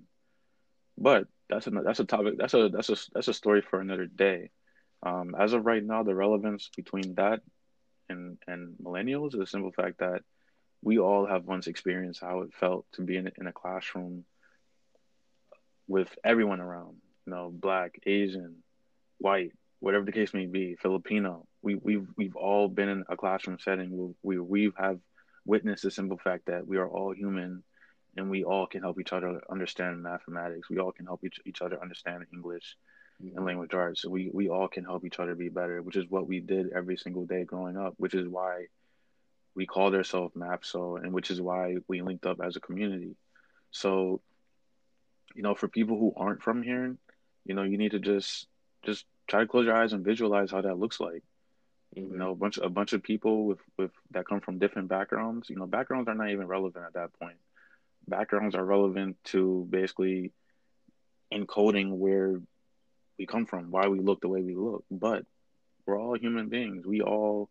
But 0.99 1.27
that's 1.49 1.65
a 1.67 1.71
that's 1.71 1.99
a 1.99 2.05
topic. 2.05 2.35
That's 2.37 2.53
a 2.53 2.69
that's 2.69 2.89
a 2.89 2.97
that's 3.13 3.27
a 3.27 3.33
story 3.33 3.61
for 3.61 3.79
another 3.79 4.05
day. 4.05 4.51
Um, 5.01 5.33
as 5.37 5.53
of 5.53 5.65
right 5.65 5.83
now, 5.83 6.03
the 6.03 6.13
relevance 6.13 6.69
between 6.75 7.15
that 7.15 7.39
and 8.09 8.37
and 8.47 8.75
millennials 8.83 9.33
is 9.33 9.39
the 9.39 9.47
simple 9.47 9.71
fact 9.71 9.99
that 9.99 10.21
we 10.81 10.99
all 10.99 11.25
have 11.25 11.45
once 11.45 11.67
experienced 11.67 12.21
how 12.21 12.41
it 12.41 12.53
felt 12.53 12.85
to 12.93 13.01
be 13.01 13.17
in 13.17 13.31
in 13.37 13.47
a 13.47 13.53
classroom 13.53 14.25
with 15.87 16.13
everyone 16.23 16.59
around. 16.59 16.97
You 17.25 17.33
know, 17.33 17.49
black, 17.51 17.99
Asian, 18.05 18.57
white, 19.17 19.53
whatever 19.79 20.05
the 20.05 20.11
case 20.11 20.33
may 20.33 20.45
be, 20.45 20.75
Filipino. 20.75 21.47
We 21.61 21.75
we've 21.75 22.07
we've 22.17 22.35
all 22.35 22.67
been 22.67 22.89
in 22.89 23.03
a 23.09 23.15
classroom 23.15 23.57
setting. 23.59 24.15
We 24.21 24.37
we 24.37 24.39
we 24.39 24.71
have 24.77 24.99
witnessed 25.45 25.83
the 25.83 25.91
simple 25.91 26.17
fact 26.17 26.47
that 26.47 26.67
we 26.67 26.77
are 26.77 26.87
all 26.87 27.13
human 27.13 27.63
and 28.19 28.29
we 28.29 28.43
all 28.43 28.67
can 28.67 28.81
help 28.81 28.99
each 28.99 29.13
other 29.13 29.41
understand 29.49 30.03
mathematics. 30.03 30.69
We 30.69 30.77
all 30.79 30.91
can 30.91 31.05
help 31.05 31.23
each, 31.23 31.39
each 31.45 31.61
other 31.61 31.81
understand 31.81 32.25
English 32.33 32.75
mm-hmm. 33.23 33.37
and 33.37 33.45
language 33.45 33.73
arts. 33.73 34.01
So 34.01 34.09
we, 34.09 34.29
we 34.33 34.49
all 34.49 34.67
can 34.67 34.83
help 34.83 35.05
each 35.05 35.19
other 35.19 35.35
be 35.35 35.49
better, 35.49 35.81
which 35.81 35.95
is 35.95 36.05
what 36.09 36.27
we 36.27 36.41
did 36.41 36.71
every 36.75 36.97
single 36.97 37.25
day 37.25 37.45
growing 37.45 37.77
up, 37.77 37.93
which 37.97 38.13
is 38.13 38.27
why 38.27 38.65
we 39.55 39.65
called 39.65 39.95
ourselves 39.95 40.35
MAPSO 40.35 41.01
and 41.01 41.13
which 41.13 41.31
is 41.31 41.41
why 41.41 41.77
we 41.87 42.01
linked 42.01 42.25
up 42.25 42.39
as 42.43 42.57
a 42.57 42.59
community. 42.59 43.15
So, 43.71 44.21
you 45.33 45.41
know, 45.41 45.55
for 45.55 45.69
people 45.69 45.97
who 45.97 46.13
aren't 46.15 46.43
from 46.43 46.61
here, 46.61 46.97
you 47.45 47.55
know, 47.55 47.63
you 47.63 47.77
need 47.77 47.91
to 47.91 47.99
just 47.99 48.47
just 48.85 49.05
try 49.27 49.41
to 49.41 49.47
close 49.47 49.65
your 49.65 49.75
eyes 49.75 49.93
and 49.93 50.03
visualize 50.03 50.51
how 50.51 50.61
that 50.61 50.77
looks 50.77 50.99
like. 50.99 51.23
Mm-hmm. 51.95 52.13
You 52.13 52.19
know, 52.19 52.31
a 52.31 52.35
bunch 52.35 52.57
a 52.57 52.69
bunch 52.69 52.93
of 52.93 53.01
people 53.01 53.45
with 53.45 53.59
with 53.77 53.91
that 54.11 54.27
come 54.27 54.41
from 54.41 54.59
different 54.59 54.89
backgrounds. 54.89 55.49
You 55.49 55.55
know, 55.55 55.65
backgrounds 55.65 56.09
are 56.09 56.15
not 56.15 56.31
even 56.31 56.47
relevant 56.47 56.85
at 56.85 56.93
that 56.93 57.17
point. 57.19 57.37
Backgrounds 58.09 58.55
are 58.55 58.65
relevant 58.65 59.17
to 59.25 59.67
basically 59.69 60.31
encoding 61.33 61.97
where 61.97 62.41
we 63.17 63.25
come 63.25 63.45
from, 63.45 63.71
why 63.71 63.87
we 63.87 63.99
look 63.99 64.21
the 64.21 64.29
way 64.29 64.41
we 64.41 64.55
look. 64.55 64.83
But 64.89 65.25
we're 65.85 65.99
all 65.99 66.17
human 66.17 66.49
beings. 66.49 66.85
We 66.85 67.01
all 67.01 67.49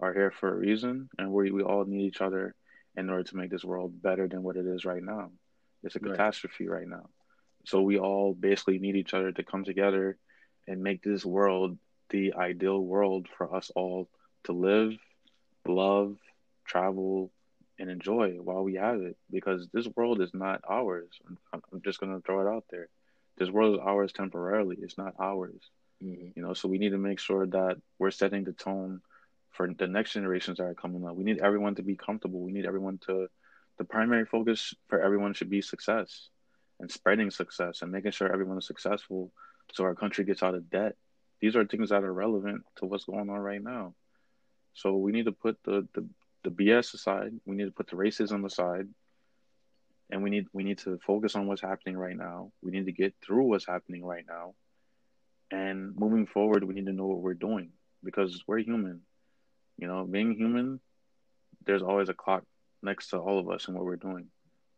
are 0.00 0.12
here 0.12 0.30
for 0.30 0.52
a 0.52 0.56
reason, 0.56 1.08
and 1.18 1.32
we 1.32 1.50
we 1.50 1.62
all 1.62 1.84
need 1.84 2.06
each 2.06 2.20
other 2.20 2.54
in 2.96 3.10
order 3.10 3.24
to 3.24 3.36
make 3.36 3.50
this 3.50 3.64
world 3.64 4.02
better 4.02 4.28
than 4.28 4.42
what 4.42 4.56
it 4.56 4.66
is 4.66 4.84
right 4.84 5.02
now. 5.02 5.30
It's 5.82 5.96
a 5.96 6.00
right. 6.00 6.12
catastrophe 6.12 6.68
right 6.68 6.88
now. 6.88 7.08
So 7.64 7.82
we 7.82 7.98
all 7.98 8.34
basically 8.34 8.78
need 8.78 8.96
each 8.96 9.14
other 9.14 9.30
to 9.32 9.42
come 9.42 9.64
together 9.64 10.16
and 10.66 10.82
make 10.82 11.02
this 11.02 11.24
world 11.24 11.78
the 12.10 12.34
ideal 12.34 12.80
world 12.80 13.26
for 13.36 13.54
us 13.54 13.70
all 13.74 14.08
to 14.44 14.52
live, 14.52 14.96
love, 15.66 16.16
travel, 16.64 17.30
and 17.78 17.90
enjoy 17.90 18.32
while 18.42 18.62
we 18.62 18.74
have 18.74 19.00
it. 19.00 19.16
Because 19.30 19.68
this 19.72 19.88
world 19.96 20.20
is 20.20 20.34
not 20.34 20.62
ours. 20.68 21.08
I'm, 21.26 21.62
I'm 21.72 21.82
just 21.82 22.00
gonna 22.00 22.20
throw 22.20 22.46
it 22.46 22.52
out 22.52 22.64
there 22.70 22.88
this 23.38 23.50
world 23.50 23.76
is 23.76 23.80
ours 23.82 24.12
temporarily. 24.12 24.76
It's 24.80 24.98
not 24.98 25.14
ours. 25.18 25.70
Mm-hmm. 26.02 26.28
You 26.36 26.42
know, 26.42 26.54
so 26.54 26.68
we 26.68 26.78
need 26.78 26.90
to 26.90 26.98
make 26.98 27.20
sure 27.20 27.46
that 27.46 27.76
we're 27.98 28.10
setting 28.10 28.44
the 28.44 28.52
tone 28.52 29.00
for 29.50 29.72
the 29.72 29.86
next 29.86 30.12
generations 30.12 30.58
that 30.58 30.64
are 30.64 30.74
coming 30.74 31.06
up. 31.06 31.16
We 31.16 31.24
need 31.24 31.38
everyone 31.38 31.76
to 31.76 31.82
be 31.82 31.96
comfortable. 31.96 32.40
We 32.40 32.52
need 32.52 32.66
everyone 32.66 32.98
to 33.06 33.28
the 33.78 33.84
primary 33.84 34.24
focus 34.26 34.74
for 34.88 35.00
everyone 35.00 35.34
should 35.34 35.50
be 35.50 35.62
success 35.62 36.28
and 36.80 36.90
spreading 36.90 37.30
success 37.30 37.82
and 37.82 37.92
making 37.92 38.10
sure 38.10 38.32
everyone 38.32 38.58
is 38.58 38.66
successful 38.66 39.30
so 39.72 39.84
our 39.84 39.94
country 39.94 40.24
gets 40.24 40.42
out 40.42 40.54
of 40.54 40.68
debt. 40.70 40.96
These 41.40 41.54
are 41.54 41.64
things 41.64 41.90
that 41.90 42.02
are 42.02 42.12
relevant 42.12 42.62
to 42.76 42.86
what's 42.86 43.04
going 43.04 43.30
on 43.30 43.38
right 43.38 43.62
now. 43.62 43.94
So 44.74 44.96
we 44.96 45.12
need 45.12 45.26
to 45.26 45.32
put 45.32 45.58
the, 45.64 45.86
the, 45.94 46.06
the 46.48 46.64
BS 46.64 46.94
aside. 46.94 47.32
We 47.44 47.56
need 47.56 47.66
to 47.66 47.72
put 47.72 47.88
the 47.88 47.96
racism 47.96 48.44
aside 48.44 48.88
and 50.10 50.22
we 50.22 50.30
need 50.30 50.46
we 50.52 50.64
need 50.64 50.78
to 50.78 50.98
focus 51.06 51.34
on 51.34 51.46
what's 51.46 51.60
happening 51.60 51.96
right 51.96 52.16
now. 52.16 52.52
We 52.62 52.72
need 52.72 52.86
to 52.86 52.92
get 52.92 53.14
through 53.24 53.44
what's 53.44 53.66
happening 53.66 54.04
right 54.04 54.24
now. 54.26 54.54
And 55.50 55.94
moving 55.96 56.26
forward, 56.26 56.64
we 56.64 56.74
need 56.74 56.86
to 56.86 56.92
know 56.92 57.06
what 57.06 57.20
we're 57.20 57.34
doing 57.34 57.70
because 58.02 58.42
we're 58.46 58.58
human. 58.58 59.02
You 59.76 59.88
know, 59.88 60.04
being 60.04 60.34
human, 60.34 60.80
there's 61.64 61.82
always 61.82 62.08
a 62.08 62.14
clock 62.14 62.44
next 62.82 63.08
to 63.10 63.18
all 63.18 63.38
of 63.38 63.48
us 63.50 63.66
and 63.66 63.76
what 63.76 63.84
we're 63.84 63.96
doing. 63.96 64.26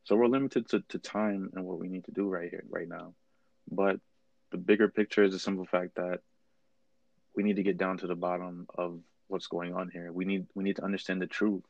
So 0.04 0.16
we're 0.16 0.26
limited 0.26 0.68
to, 0.70 0.82
to 0.88 0.98
time 0.98 1.50
and 1.54 1.64
what 1.64 1.78
we 1.78 1.88
need 1.88 2.04
to 2.04 2.12
do 2.12 2.28
right 2.28 2.50
here, 2.50 2.64
right 2.68 2.88
now. 2.88 3.14
But 3.70 4.00
the 4.50 4.58
bigger 4.58 4.88
picture 4.88 5.22
is 5.22 5.32
the 5.32 5.38
simple 5.38 5.66
fact 5.66 5.96
that 5.96 6.20
we 7.36 7.42
need 7.42 7.56
to 7.56 7.62
get 7.62 7.78
down 7.78 7.98
to 7.98 8.06
the 8.06 8.16
bottom 8.16 8.66
of 8.74 9.00
what's 9.30 9.46
going 9.46 9.74
on 9.74 9.90
here. 9.90 10.12
We 10.12 10.24
need 10.24 10.46
we 10.54 10.64
need 10.64 10.76
to 10.76 10.84
understand 10.84 11.22
the 11.22 11.26
truth. 11.26 11.64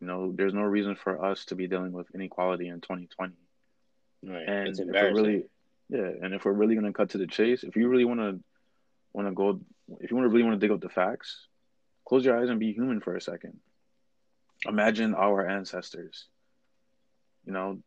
You 0.00 0.06
know, 0.06 0.32
there's 0.32 0.54
no 0.54 0.62
reason 0.62 0.96
for 0.96 1.24
us 1.24 1.44
to 1.46 1.54
be 1.54 1.68
dealing 1.68 1.92
with 1.92 2.08
inequality 2.14 2.68
in 2.68 2.80
2020. 2.80 3.34
Right. 4.24 4.48
And 4.48 4.68
it's 4.68 4.80
embarrassing. 4.80 5.14
really, 5.14 5.44
yeah, 5.88 6.10
and 6.22 6.34
if 6.34 6.44
we're 6.44 6.52
really 6.52 6.74
going 6.74 6.86
to 6.86 6.92
cut 6.92 7.10
to 7.10 7.18
the 7.18 7.26
chase, 7.26 7.62
if 7.64 7.76
you 7.76 7.88
really 7.88 8.04
want 8.04 8.20
to 8.20 8.40
want 9.12 9.28
to 9.28 9.34
go, 9.34 9.60
if 10.00 10.10
you 10.10 10.16
want 10.16 10.26
to 10.26 10.30
really 10.30 10.44
want 10.44 10.60
to 10.60 10.66
dig 10.66 10.74
up 10.74 10.80
the 10.80 10.88
facts, 10.88 11.46
close 12.06 12.24
your 12.24 12.38
eyes 12.38 12.48
and 12.48 12.60
be 12.60 12.72
human 12.72 13.00
for 13.00 13.16
a 13.16 13.20
second. 13.20 13.58
Imagine 14.66 15.14
our 15.14 15.46
ancestors. 15.48 16.26
you 17.44 17.52
know, 17.52 17.78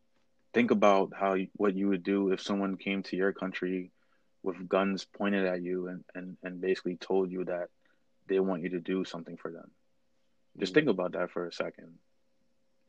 think 0.54 0.72
about 0.72 1.12
how 1.18 1.36
what 1.54 1.76
you 1.76 1.90
would 1.90 2.04
do 2.04 2.32
if 2.32 2.42
someone 2.42 2.78
came 2.78 3.04
to 3.04 3.16
your 3.16 3.34
country 3.34 3.92
with 4.44 4.70
guns 4.70 5.06
pointed 5.18 5.46
at 5.46 5.62
you 5.62 5.88
and, 5.88 6.04
and, 6.14 6.38
and 6.44 6.62
basically 6.62 6.96
told 6.96 7.32
you 7.32 7.46
that 7.46 7.70
they 8.28 8.40
want 8.40 8.64
you 8.64 8.70
to 8.70 8.80
do 8.80 9.06
something 9.06 9.38
for 9.38 9.52
them. 9.52 9.72
Just 10.60 10.72
mm-hmm. 10.72 10.88
think 10.88 10.90
about 10.90 11.14
that 11.14 11.32
for 11.32 11.48
a 11.48 11.54
second 11.54 12.00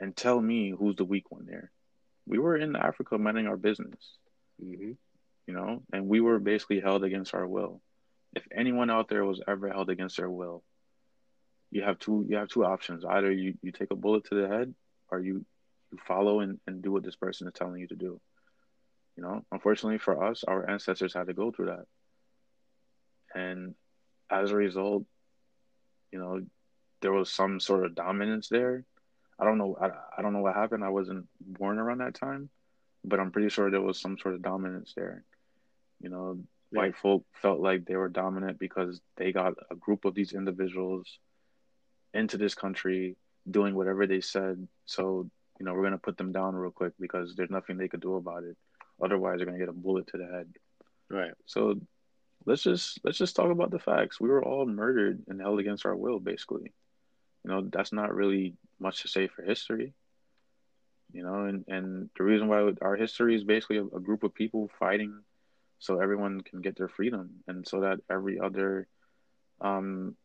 and 0.00 0.16
tell 0.16 0.40
me 0.40 0.74
who's 0.76 0.96
the 0.96 1.04
weak 1.04 1.30
one 1.30 1.46
there. 1.46 1.70
We 2.26 2.38
were 2.38 2.56
in 2.56 2.76
Africa 2.76 3.18
minding 3.18 3.46
our 3.46 3.56
business, 3.56 4.18
mm-hmm. 4.62 4.92
you 5.46 5.54
know, 5.54 5.82
and 5.92 6.08
we 6.08 6.20
were 6.20 6.38
basically 6.38 6.80
held 6.80 7.04
against 7.04 7.34
our 7.34 7.46
will. 7.46 7.80
If 8.34 8.44
anyone 8.54 8.90
out 8.90 9.08
there 9.08 9.24
was 9.24 9.40
ever 9.46 9.70
held 9.70 9.88
against 9.90 10.16
their 10.18 10.30
will, 10.30 10.62
you 11.70 11.82
have 11.82 11.98
two 11.98 12.26
you 12.28 12.36
have 12.36 12.48
two 12.48 12.64
options. 12.64 13.04
Either 13.04 13.30
you, 13.32 13.54
you 13.62 13.72
take 13.72 13.90
a 13.90 13.96
bullet 13.96 14.24
to 14.26 14.34
the 14.34 14.48
head 14.48 14.74
or 15.10 15.20
you, 15.20 15.44
you 15.92 15.98
follow 16.06 16.40
and, 16.40 16.58
and 16.66 16.82
do 16.82 16.92
what 16.92 17.04
this 17.04 17.16
person 17.16 17.46
is 17.46 17.54
telling 17.54 17.80
you 17.80 17.88
to 17.88 17.96
do. 17.96 18.20
You 19.16 19.22
know, 19.22 19.44
unfortunately 19.50 19.98
for 19.98 20.22
us, 20.22 20.44
our 20.44 20.68
ancestors 20.68 21.14
had 21.14 21.28
to 21.28 21.32
go 21.32 21.50
through 21.50 21.66
that. 21.66 21.86
And 23.34 23.74
as 24.30 24.50
a 24.50 24.56
result, 24.56 25.04
you 26.16 26.22
know, 26.22 26.40
there 27.02 27.12
was 27.12 27.30
some 27.30 27.60
sort 27.60 27.84
of 27.84 27.94
dominance 27.94 28.48
there. 28.48 28.84
I 29.38 29.44
don't 29.44 29.58
know. 29.58 29.76
I, 29.78 29.90
I 30.16 30.22
don't 30.22 30.32
know 30.32 30.40
what 30.40 30.54
happened. 30.54 30.82
I 30.82 30.88
wasn't 30.88 31.26
born 31.40 31.78
around 31.78 31.98
that 31.98 32.14
time, 32.14 32.48
but 33.04 33.20
I'm 33.20 33.30
pretty 33.30 33.50
sure 33.50 33.70
there 33.70 33.82
was 33.82 34.00
some 34.00 34.16
sort 34.16 34.34
of 34.34 34.40
dominance 34.40 34.94
there. 34.96 35.24
You 36.00 36.08
know, 36.08 36.38
yeah. 36.72 36.80
white 36.80 36.96
folk 36.96 37.24
felt 37.34 37.60
like 37.60 37.84
they 37.84 37.96
were 37.96 38.08
dominant 38.08 38.58
because 38.58 38.98
they 39.18 39.30
got 39.30 39.52
a 39.70 39.74
group 39.74 40.06
of 40.06 40.14
these 40.14 40.32
individuals 40.32 41.18
into 42.14 42.38
this 42.38 42.54
country 42.54 43.16
doing 43.48 43.74
whatever 43.74 44.06
they 44.06 44.22
said. 44.22 44.66
So, 44.86 45.28
you 45.60 45.66
know, 45.66 45.74
we're 45.74 45.82
going 45.82 45.92
to 45.92 45.98
put 45.98 46.16
them 46.16 46.32
down 46.32 46.54
real 46.54 46.70
quick 46.70 46.94
because 46.98 47.36
there's 47.36 47.50
nothing 47.50 47.76
they 47.76 47.88
could 47.88 48.00
do 48.00 48.14
about 48.14 48.44
it. 48.44 48.56
Otherwise, 49.04 49.36
they're 49.36 49.46
going 49.46 49.58
to 49.58 49.64
get 49.66 49.68
a 49.68 49.76
bullet 49.76 50.06
to 50.06 50.16
the 50.16 50.26
head. 50.26 50.48
Right. 51.10 51.32
So, 51.44 51.78
let's 52.46 52.62
just 52.62 53.00
let's 53.04 53.18
just 53.18 53.36
talk 53.36 53.50
about 53.50 53.70
the 53.70 53.78
facts. 53.78 54.20
We 54.20 54.28
were 54.28 54.44
all 54.44 54.66
murdered 54.66 55.22
and 55.28 55.40
held 55.40 55.60
against 55.60 55.84
our 55.84 55.96
will, 55.96 56.20
basically. 56.20 56.72
You 57.44 57.50
know, 57.50 57.68
that's 57.70 57.92
not 57.92 58.14
really 58.14 58.54
much 58.80 59.02
to 59.02 59.08
say 59.08 59.26
for 59.26 59.42
history. 59.42 59.92
You 61.12 61.22
know, 61.24 61.44
and 61.44 61.64
and 61.68 62.10
the 62.16 62.24
reason 62.24 62.48
why 62.48 62.72
our 62.80 62.96
history 62.96 63.34
is 63.34 63.44
basically 63.44 63.78
a, 63.78 63.84
a 63.84 64.00
group 64.00 64.22
of 64.22 64.34
people 64.34 64.70
fighting 64.78 65.22
so 65.78 66.00
everyone 66.00 66.40
can 66.40 66.60
get 66.60 66.76
their 66.76 66.88
freedom 66.88 67.42
and 67.48 67.66
so 67.66 67.80
that 67.80 68.00
every 68.10 68.40
other 68.40 68.88
um 69.60 70.16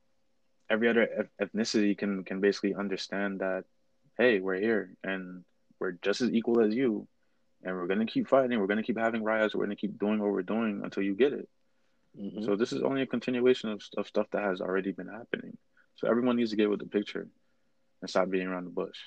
every 0.70 0.88
other 0.88 1.30
ethnicity 1.42 1.98
can 1.98 2.24
can 2.24 2.40
basically 2.40 2.74
understand 2.74 3.40
that 3.40 3.66
hey 4.18 4.40
we're 4.40 4.56
here 4.56 4.96
and 5.04 5.44
we're 5.80 5.92
just 6.02 6.22
as 6.22 6.32
equal 6.32 6.62
as 6.62 6.74
you 6.74 7.08
and 7.64 7.76
we're 7.76 7.88
going 7.88 8.00
to 8.00 8.06
keep 8.06 8.28
fighting 8.28 8.60
we're 8.60 8.68
going 8.68 8.78
to 8.78 8.84
keep 8.84 8.98
having 8.98 9.24
riots 9.24 9.54
we're 9.54 9.66
going 9.66 9.76
to 9.76 9.82
keep 9.82 10.00
doing 10.00 10.20
what 10.20 10.32
we're 10.32 10.42
doing 10.42 10.82
until 10.84 11.04
you 11.04 11.16
get 11.16 11.34
it 11.34 11.50
mm-hmm. 12.20 12.44
so 12.44 12.56
this 12.56 12.74
is 12.74 12.82
only 12.82 13.02
a 13.02 13.08
continuation 13.08 13.70
of, 13.70 13.82
of 13.98 14.08
stuff 14.08 14.28
that 14.32 14.44
has 14.44 14.62
already 14.62 14.92
been 14.92 15.08
happening 15.08 15.58
so 15.96 16.08
everyone 16.08 16.36
needs 16.36 16.52
to 16.52 16.56
get 16.56 16.70
with 16.70 16.80
the 16.80 16.86
picture 16.86 17.28
and 18.02 18.10
stop 18.10 18.30
being 18.30 18.48
around 18.48 18.66
the 18.66 18.72
bush 18.72 18.98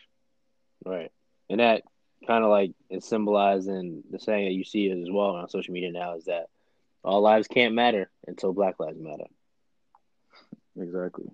right 0.84 1.10
and 1.50 1.60
that 1.60 1.82
kind 2.26 2.44
of 2.44 2.50
like 2.50 2.72
is 2.90 3.04
symbolizing 3.04 4.02
the 4.10 4.18
saying 4.18 4.46
that 4.46 4.54
you 4.54 4.64
see 4.64 4.90
as 4.90 5.10
well 5.10 5.36
on 5.36 5.48
social 5.48 5.74
media 5.74 5.92
now 5.92 6.16
is 6.16 6.24
that 6.24 6.46
all 7.02 7.20
lives 7.20 7.48
can't 7.48 7.74
matter 7.74 8.10
until 8.26 8.52
black 8.52 8.80
lives 8.80 8.98
matter 8.98 9.26
exactly 10.78 11.26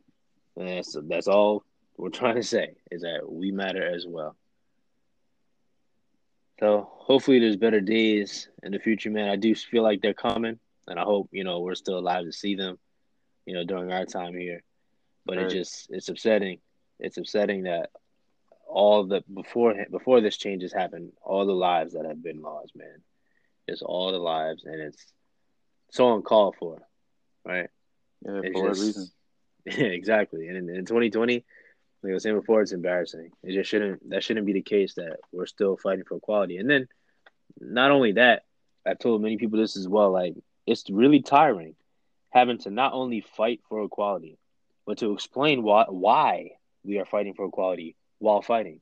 and 0.56 0.68
that's 0.68 0.96
that's 1.08 1.28
all 1.28 1.64
we're 2.00 2.10
trying 2.10 2.36
to 2.36 2.42
say 2.42 2.74
is 2.90 3.02
that 3.02 3.30
we 3.30 3.52
matter 3.52 3.84
as 3.84 4.06
well. 4.06 4.34
So 6.58 6.88
hopefully 6.90 7.38
there's 7.38 7.56
better 7.56 7.80
days 7.80 8.48
in 8.62 8.72
the 8.72 8.78
future, 8.78 9.10
man. 9.10 9.28
I 9.28 9.36
do 9.36 9.54
feel 9.54 9.82
like 9.82 10.00
they're 10.00 10.14
coming, 10.14 10.58
and 10.90 10.98
I 10.98 11.04
hope 11.04 11.30
you 11.32 11.44
know 11.44 11.60
we're 11.60 11.76
still 11.76 11.98
alive 11.98 12.24
to 12.24 12.32
see 12.32 12.56
them, 12.56 12.78
you 13.46 13.54
know, 13.54 13.64
during 13.64 13.90
our 13.92 14.04
time 14.04 14.34
here. 14.34 14.62
But 15.24 15.36
right. 15.36 15.46
it 15.46 15.50
just 15.50 15.86
it's 15.90 16.08
upsetting. 16.08 16.58
It's 16.98 17.16
upsetting 17.16 17.62
that 17.62 17.90
all 18.66 19.06
the 19.06 19.22
before 19.32 19.74
before 19.90 20.20
this 20.20 20.36
changes 20.36 20.72
happened, 20.72 21.12
all 21.22 21.46
the 21.46 21.52
lives 21.52 21.94
that 21.94 22.04
have 22.04 22.22
been 22.22 22.42
lost, 22.42 22.72
man. 22.74 23.02
It's 23.68 23.82
all 23.82 24.10
the 24.10 24.18
lives, 24.18 24.64
and 24.64 24.80
it's 24.80 25.12
so 25.92 26.14
uncalled 26.14 26.56
for, 26.58 26.82
right? 27.46 27.68
Yeah, 28.26 28.40
it's 28.42 28.58
for 28.58 28.68
just, 28.68 28.80
a 28.80 28.84
reason. 28.84 29.10
Yeah, 29.66 29.88
exactly. 29.88 30.48
And 30.48 30.56
in, 30.56 30.74
in 30.74 30.86
2020, 30.86 31.44
like 32.02 32.10
I 32.10 32.14
was 32.14 32.22
saying 32.22 32.34
before, 32.34 32.62
it's 32.62 32.72
embarrassing. 32.72 33.30
It 33.42 33.52
just 33.52 33.68
shouldn't 33.68 34.08
that 34.08 34.24
shouldn't 34.24 34.46
be 34.46 34.54
the 34.54 34.62
case 34.62 34.94
that 34.94 35.18
we're 35.32 35.44
still 35.44 35.76
fighting 35.76 36.04
for 36.08 36.16
equality. 36.16 36.56
And 36.56 36.68
then 36.68 36.88
not 37.60 37.90
only 37.90 38.12
that, 38.12 38.44
I've 38.86 38.98
told 38.98 39.20
many 39.20 39.36
people 39.36 39.58
this 39.58 39.76
as 39.76 39.86
well, 39.86 40.10
like 40.10 40.34
it's 40.70 40.88
really 40.88 41.20
tiring 41.20 41.74
having 42.30 42.58
to 42.58 42.70
not 42.70 42.92
only 42.92 43.20
fight 43.20 43.60
for 43.68 43.82
equality, 43.82 44.38
but 44.86 44.98
to 44.98 45.12
explain 45.12 45.62
why 45.62 45.84
why 45.88 46.52
we 46.84 46.98
are 46.98 47.04
fighting 47.04 47.34
for 47.34 47.46
equality 47.46 47.96
while 48.18 48.42
fighting. 48.42 48.80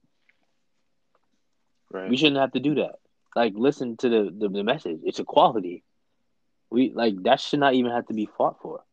Right. 1.90 2.10
We 2.10 2.16
shouldn't 2.16 2.40
have 2.40 2.52
to 2.52 2.60
do 2.60 2.76
that. 2.76 2.96
Like 3.34 3.54
listen 3.56 3.96
to 3.98 4.08
the, 4.08 4.34
the, 4.38 4.48
the 4.48 4.62
message. 4.62 5.00
It's 5.04 5.18
equality. 5.18 5.82
We 6.70 6.92
like 6.94 7.22
that 7.22 7.40
should 7.40 7.60
not 7.60 7.74
even 7.74 7.92
have 7.92 8.06
to 8.08 8.14
be 8.14 8.28
fought 8.36 8.60
for. 8.60 8.84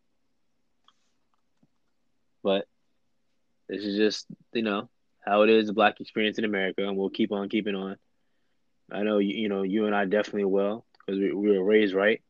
But 2.43 2.67
this 3.67 3.83
is 3.83 3.97
just, 3.97 4.27
you 4.53 4.61
know, 4.61 4.87
how 5.25 5.41
it 5.41 5.49
is 5.49 5.67
the 5.67 5.73
black 5.73 5.99
experience 5.99 6.37
in 6.37 6.45
America, 6.45 6.87
and 6.87 6.95
we'll 6.95 7.09
keep 7.09 7.31
on 7.31 7.49
keeping 7.49 7.75
on. 7.75 7.97
I 8.91 9.01
know 9.03 9.17
you, 9.17 9.35
you 9.35 9.49
know 9.49 9.63
you 9.63 9.87
and 9.87 9.95
I 9.95 10.05
definitely 10.05 10.45
will 10.45 10.85
because 10.99 11.19
we, 11.19 11.33
we 11.33 11.57
were 11.57 11.63
raised 11.63 11.93
right, 11.93 12.21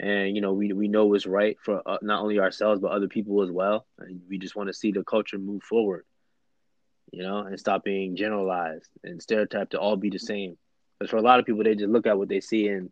and 0.00 0.34
you 0.34 0.40
know 0.40 0.54
we 0.54 0.72
we 0.72 0.88
know 0.88 1.06
what's 1.06 1.26
right 1.26 1.58
for 1.62 1.82
uh, 1.86 1.98
not 2.00 2.22
only 2.22 2.38
ourselves 2.40 2.80
but 2.80 2.90
other 2.90 3.08
people 3.08 3.42
as 3.42 3.50
well. 3.50 3.86
And 3.98 4.22
we 4.28 4.38
just 4.38 4.56
want 4.56 4.68
to 4.68 4.74
see 4.74 4.92
the 4.92 5.04
culture 5.04 5.38
move 5.38 5.62
forward, 5.62 6.04
you 7.12 7.22
know, 7.22 7.40
and 7.40 7.60
stop 7.60 7.84
being 7.84 8.16
generalized 8.16 8.88
and 9.04 9.22
stereotyped 9.22 9.72
to 9.72 9.78
all 9.78 9.96
be 9.96 10.08
the 10.08 10.18
same. 10.18 10.56
Because 10.98 11.10
for 11.10 11.18
a 11.18 11.22
lot 11.22 11.38
of 11.38 11.46
people, 11.46 11.62
they 11.62 11.74
just 11.74 11.90
look 11.90 12.06
at 12.06 12.18
what 12.18 12.28
they 12.28 12.40
see 12.40 12.68
and 12.68 12.90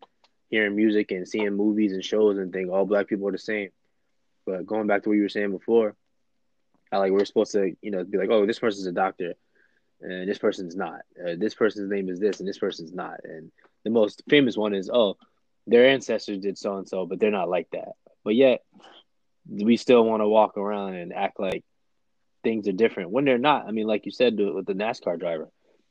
hearing 0.51 0.77
music 0.77 1.11
and 1.11 1.27
seeing 1.27 1.55
movies 1.55 1.93
and 1.93 2.05
shows 2.05 2.37
and 2.37 2.53
think 2.53 2.71
all 2.71 2.85
black 2.85 3.09
people 3.09 3.27
are 3.29 3.33
the 3.33 3.39
same. 3.39 3.71
But 4.45 4.67
going 4.67 4.87
back 4.87 5.03
to 5.03 5.09
what 5.09 5.17
you 5.17 5.23
were 5.23 5.29
saying 5.29 5.53
before, 5.53 5.95
I 6.93 6.99
like 6.99 7.13
we're 7.13 7.25
supposed 7.25 7.53
to, 7.53 7.75
you 7.81 7.91
know, 7.91 8.05
be 8.05 8.19
like, 8.19 8.31
oh, 8.31 8.47
this 8.47 8.59
person's 8.59 8.87
a 8.87 8.93
doctor, 8.93 9.35
and 10.01 10.29
this 10.29 10.39
person's 10.39 10.77
not. 10.77 11.03
Uh, 11.19 11.35
this 11.37 11.55
person's 11.55 11.91
name 11.91 12.09
is 12.09 12.19
this, 12.19 12.41
and 12.41 12.49
this 12.49 12.59
person's 12.59 12.93
not. 12.93 13.21
And 13.25 13.51
the 13.85 13.91
most 13.91 14.23
famous 14.29 14.57
one 14.57 14.75
is, 14.75 14.91
oh, 14.93 15.17
their 15.69 15.89
ancestors 15.89 16.39
did 16.39 16.59
so 16.59 16.77
and 16.77 16.89
so, 16.89 17.07
but 17.07 17.21
they're 17.21 17.31
not 17.31 17.49
like 17.49 17.69
that. 17.73 17.93
But 18.25 18.35
yet, 18.35 18.63
we 19.49 19.77
still 19.77 20.05
want 20.05 20.23
to 20.23 20.29
walk 20.29 20.57
around 20.57 20.95
and 20.95 21.13
act 21.13 21.41
like 21.41 21.65
things 22.43 22.69
are 22.69 22.73
different 22.73 23.11
when 23.11 23.25
they're 23.25 23.39
not. 23.39 23.67
I 23.67 23.71
mean, 23.71 23.87
like 23.87 24.07
you 24.07 24.13
said 24.13 24.39
with 24.39 24.67
the 24.67 24.75
NASCAR 24.75 25.19
driver, 25.19 25.49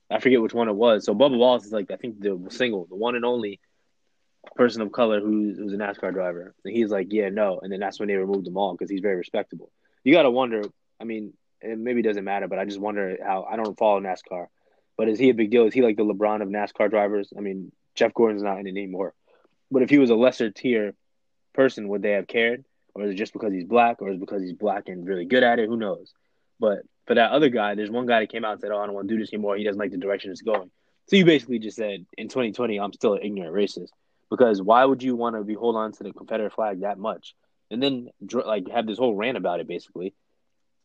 I 0.10 0.20
forget 0.20 0.42
which 0.42 0.54
one 0.54 0.70
it 0.70 0.76
was. 0.76 1.06
So 1.06 1.14
Bubba 1.14 1.38
Wallace 1.38 1.66
is 1.66 1.72
like 1.72 1.92
I 1.92 1.96
think 1.96 2.20
the 2.20 2.40
single, 2.50 2.86
the 2.86 2.96
one 2.96 3.16
and 3.16 3.26
only 3.26 3.60
person 4.56 4.82
of 4.82 4.92
color 4.92 5.20
who's 5.20 5.58
who's 5.58 5.74
a 5.74 5.78
NASCAR 5.78 6.14
driver, 6.14 6.54
and 6.64 6.76
he's 6.76 6.90
like, 6.90 7.08
yeah, 7.12 7.30
no, 7.30 7.60
and 7.62 7.72
then 7.72 7.80
that's 7.80 8.00
when 8.00 8.08
they 8.08 8.16
removed 8.16 8.48
him 8.48 8.58
all 8.58 8.74
because 8.74 8.90
he's 8.90 9.02
very 9.02 9.16
respectable. 9.16 9.72
You 10.04 10.14
got 10.14 10.24
to 10.24 10.32
wonder 10.32 10.64
I 11.00 11.04
mean, 11.04 11.34
it 11.62 11.78
maybe 11.78 12.02
doesn't 12.02 12.24
matter, 12.24 12.48
but 12.48 12.60
I 12.60 12.66
just 12.66 12.80
wonder 12.80 13.18
how 13.24 13.44
I 13.50 13.56
don't 13.56 13.78
follow 13.78 14.00
NASCAR. 14.00 14.48
But 14.98 15.10
is 15.10 15.20
he 15.20 15.30
a 15.30 15.34
big 15.34 15.52
deal? 15.52 15.68
Is 15.68 15.74
he 15.74 15.82
like 15.82 15.98
the 15.98 16.06
LeBron 16.06 16.42
of 16.42 16.50
NASCAR 16.50 16.90
drivers? 16.90 17.32
I 17.38 17.42
mean, 17.42 17.72
Jeff 17.96 18.14
Gordon's 18.14 18.44
not 18.44 18.60
in 18.60 18.68
it 18.68 18.72
anymore. 18.72 19.14
But 19.72 19.82
if 19.82 19.90
he 19.90 19.98
was 19.98 20.10
a 20.10 20.16
lesser 20.16 20.52
tier 20.52 20.94
person, 21.54 21.88
would 21.90 22.02
they 22.02 22.12
have 22.12 22.28
cared? 22.28 22.64
Or 22.94 23.04
is 23.04 23.12
it 23.12 23.16
just 23.16 23.34
because 23.34 23.54
he's 23.54 23.66
black, 23.66 24.02
or 24.02 24.10
is 24.10 24.16
it 24.16 24.20
because 24.20 24.42
he's 24.42 24.54
black 24.54 24.88
and 24.88 25.06
really 25.06 25.26
good 25.26 25.44
at 25.44 25.60
it? 25.60 25.68
Who 25.68 25.78
knows? 25.78 26.14
But 26.60 26.80
for 27.06 27.16
that 27.16 27.32
other 27.32 27.50
guy, 27.50 27.76
there's 27.76 27.92
one 27.92 28.08
guy 28.08 28.22
that 28.22 28.32
came 28.32 28.44
out 28.44 28.54
and 28.54 28.62
said, 28.62 28.72
"Oh, 28.72 28.80
I 28.80 28.86
don't 28.86 28.96
want 28.96 29.08
to 29.08 29.14
do 29.14 29.20
this 29.20 29.32
anymore. 29.32 29.56
He 29.56 29.64
doesn't 29.64 29.80
like 29.80 29.92
the 29.92 29.98
direction 29.98 30.32
it's 30.32 30.42
going." 30.42 30.72
So 31.08 31.16
you 31.16 31.26
basically 31.26 31.60
just 31.60 31.78
said, 31.78 32.06
in 32.18 32.28
2020, 32.28 32.80
I'm 32.80 32.92
still 32.92 33.14
an 33.14 33.22
ignorant 33.24 33.54
racist 33.54 33.92
because 34.30 34.62
why 34.62 34.84
would 34.84 35.04
you 35.04 35.16
want 35.16 35.36
to 35.36 35.44
be 35.44 35.54
hold 35.54 35.76
on 35.76 35.92
to 35.94 36.04
the 36.04 36.12
Confederate 36.12 36.54
flag 36.54 36.82
that 36.82 36.98
much 36.98 37.34
and 37.72 37.82
then 37.82 38.10
like 38.20 38.68
have 38.70 38.88
this 38.88 38.98
whole 38.98 39.16
rant 39.16 39.38
about 39.38 39.60
it, 39.60 39.68
basically? 39.68 40.14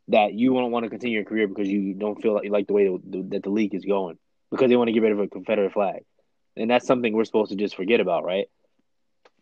that 0.09 0.35
you 0.35 0.53
don't 0.55 0.71
want 0.71 0.85
to 0.85 0.91
continue 0.91 1.17
your 1.17 1.25
career 1.25 1.47
because 1.47 1.69
you 1.69 1.95
don't 1.95 2.21
feel 2.21 2.35
like, 2.35 2.51
like 2.51 2.67
the 2.67 2.73
way 2.73 2.89
that 2.89 3.43
the 3.43 3.51
league 3.51 3.75
is 3.75 3.85
going 3.85 4.19
because 4.51 4.69
they 4.69 4.77
want 4.77 4.89
to 4.89 4.93
get 4.93 5.03
rid 5.03 5.13
of 5.13 5.21
a 5.21 5.29
Confederate 5.29 5.73
flag, 5.73 6.03
and 6.57 6.71
that's 6.71 6.87
something 6.87 7.13
we're 7.13 7.25
supposed 7.25 7.51
to 7.51 7.57
just 7.57 7.77
forget 7.77 8.01
about, 8.01 8.25
right? 8.25 8.47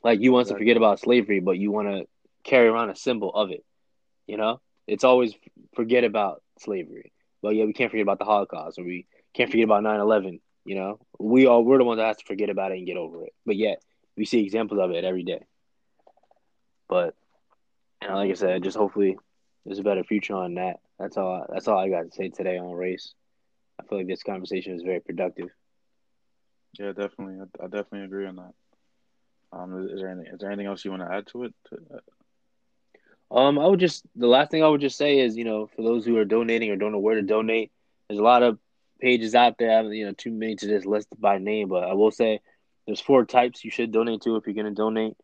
Like 0.02 0.20
you 0.20 0.32
want 0.32 0.46
exactly. 0.46 0.58
to 0.58 0.64
forget 0.64 0.76
about 0.76 1.00
slavery, 1.00 1.40
but 1.40 1.58
you 1.58 1.70
want 1.70 1.88
to 1.88 2.06
carry 2.44 2.68
around 2.68 2.90
a 2.90 2.96
symbol 2.96 3.34
of 3.34 3.50
it. 3.50 3.64
You 4.26 4.36
know, 4.36 4.60
it's 4.86 5.04
always 5.04 5.34
forget 5.74 6.04
about 6.04 6.42
slavery, 6.58 7.12
but 7.42 7.54
yeah, 7.54 7.64
we 7.64 7.72
can't 7.72 7.90
forget 7.90 8.02
about 8.02 8.18
the 8.18 8.24
Holocaust, 8.24 8.78
or 8.78 8.84
we 8.84 9.06
can't 9.34 9.50
forget 9.50 9.64
about 9.64 9.82
9-11. 9.82 10.40
You 10.64 10.74
know, 10.76 11.00
we 11.18 11.46
all 11.46 11.64
we're 11.64 11.78
the 11.78 11.84
ones 11.84 11.98
that 11.98 12.06
have 12.06 12.18
to 12.18 12.24
forget 12.26 12.50
about 12.50 12.72
it 12.72 12.78
and 12.78 12.86
get 12.86 12.96
over 12.96 13.24
it, 13.24 13.34
but 13.44 13.56
yet 13.56 13.82
we 14.16 14.24
see 14.24 14.44
examples 14.44 14.80
of 14.80 14.90
it 14.90 15.04
every 15.04 15.24
day. 15.24 15.40
But 16.88 17.14
you 18.02 18.08
know, 18.08 18.14
like 18.16 18.30
I 18.30 18.34
said, 18.34 18.62
just 18.62 18.76
hopefully 18.76 19.16
there's 19.64 19.78
a 19.78 19.84
better 19.84 20.04
future 20.04 20.34
on 20.34 20.54
that. 20.54 20.76
That's 20.98 21.16
all. 21.16 21.46
That's 21.48 21.68
all 21.68 21.78
I 21.78 21.88
got 21.88 22.02
to 22.02 22.10
say 22.10 22.28
today 22.28 22.58
on 22.58 22.72
race. 22.72 23.14
I 23.80 23.84
feel 23.84 23.98
like 23.98 24.06
this 24.06 24.22
conversation 24.22 24.74
is 24.74 24.82
very 24.82 25.00
productive. 25.00 25.48
Yeah, 26.78 26.92
definitely. 26.92 27.38
I, 27.40 27.64
I 27.64 27.66
definitely 27.66 28.02
agree 28.02 28.26
on 28.26 28.36
that. 28.36 28.52
Um, 29.52 29.84
is, 29.84 29.92
is, 29.92 29.98
there 29.98 30.08
any, 30.08 30.22
is 30.22 30.38
there 30.38 30.50
anything 30.50 30.66
else 30.66 30.84
you 30.84 30.90
want 30.90 31.02
to 31.02 31.12
add 31.12 31.26
to 31.28 31.44
it? 31.44 31.54
Uh... 31.72 31.98
Um, 33.32 33.58
I 33.58 33.66
would 33.66 33.80
just 33.80 34.04
the 34.16 34.26
last 34.26 34.50
thing 34.50 34.64
I 34.64 34.68
would 34.68 34.80
just 34.80 34.98
say 34.98 35.20
is 35.20 35.36
you 35.36 35.44
know 35.44 35.68
for 35.68 35.82
those 35.82 36.04
who 36.04 36.16
are 36.16 36.24
donating 36.24 36.70
or 36.70 36.76
don't 36.76 36.92
know 36.92 36.98
where 36.98 37.14
to 37.14 37.22
donate, 37.22 37.70
there's 38.08 38.18
a 38.18 38.24
lot 38.24 38.42
of 38.42 38.58
pages 39.00 39.34
out 39.34 39.56
there. 39.58 39.82
You 39.92 40.06
know, 40.06 40.12
too 40.12 40.32
many 40.32 40.56
to 40.56 40.66
just 40.66 40.86
list 40.86 41.08
by 41.18 41.38
name, 41.38 41.68
but 41.68 41.84
I 41.84 41.94
will 41.94 42.10
say 42.10 42.40
there's 42.86 43.00
four 43.00 43.24
types 43.24 43.64
you 43.64 43.70
should 43.70 43.92
donate 43.92 44.22
to 44.22 44.36
if 44.36 44.46
you're 44.46 44.54
going 44.54 44.66
to 44.66 44.72
donate. 44.72 45.14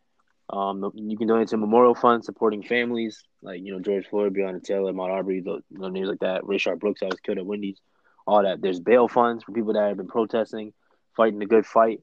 Um, 0.48 0.92
you 0.94 1.18
can 1.18 1.26
donate 1.26 1.48
to 1.48 1.56
Memorial 1.56 1.96
Fund 1.96 2.24
supporting 2.24 2.62
families 2.62 3.24
like 3.42 3.60
you 3.60 3.72
know 3.72 3.80
George 3.80 4.06
Floyd, 4.06 4.34
Breonna 4.34 4.62
Taylor, 4.62 4.92
Ahmaud 4.92 5.10
Arbery, 5.10 5.40
the 5.40 5.62
names 5.90 6.08
like 6.08 6.20
that. 6.20 6.42
Rayshard 6.42 6.78
Brooks, 6.78 7.02
I 7.02 7.06
was 7.06 7.20
killed 7.20 7.38
at 7.38 7.46
Wendy's. 7.46 7.80
All 8.26 8.42
that. 8.42 8.60
There's 8.60 8.80
bail 8.80 9.06
funds 9.08 9.44
for 9.44 9.52
people 9.52 9.72
that 9.74 9.86
have 9.86 9.96
been 9.96 10.08
protesting, 10.08 10.72
fighting 11.16 11.38
the 11.38 11.46
good 11.46 11.64
fight. 11.64 12.00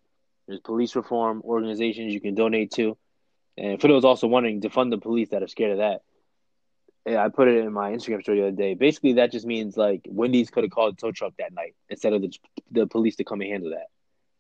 There's 0.48 0.60
police 0.60 0.96
reform 0.96 1.42
organizations 1.44 2.14
you 2.14 2.22
can 2.22 2.36
donate 2.36 2.72
to, 2.72 2.98
and 3.58 3.80
for 3.80 3.88
those 3.88 4.06
also 4.06 4.28
wondering, 4.28 4.62
defund 4.62 4.92
the 4.92 4.98
police 4.98 5.30
that 5.30 5.44
are 5.44 5.48
scared 5.48 5.72
of 5.72 5.78
that. 5.78 6.02
Yeah, 7.06 7.24
I 7.24 7.30
put 7.30 7.50
it 7.50 7.58
in 7.58 7.74
my 7.74 7.92
Instagram 7.92 8.22
story 8.22 8.40
the 8.40 8.48
other 8.48 8.56
day. 8.56 8.76
Basically, 8.76 9.14
that 9.14 9.32
just 9.32 9.46
means 9.46 9.76
like 9.76 10.02
Wendy's 10.08 10.50
could 10.50 10.64
have 10.64 10.72
called 10.72 10.94
a 10.94 10.98
tow 10.98 11.12
truck 11.12 11.34
that 11.38 11.54
night 11.54 11.76
instead 11.90 12.14
of 12.14 12.22
the 12.22 12.34
the 12.72 12.88
police 12.88 13.18
to 13.18 13.24
come 13.24 13.42
and 13.42 13.52
handle 13.52 13.72
that. 13.72 13.88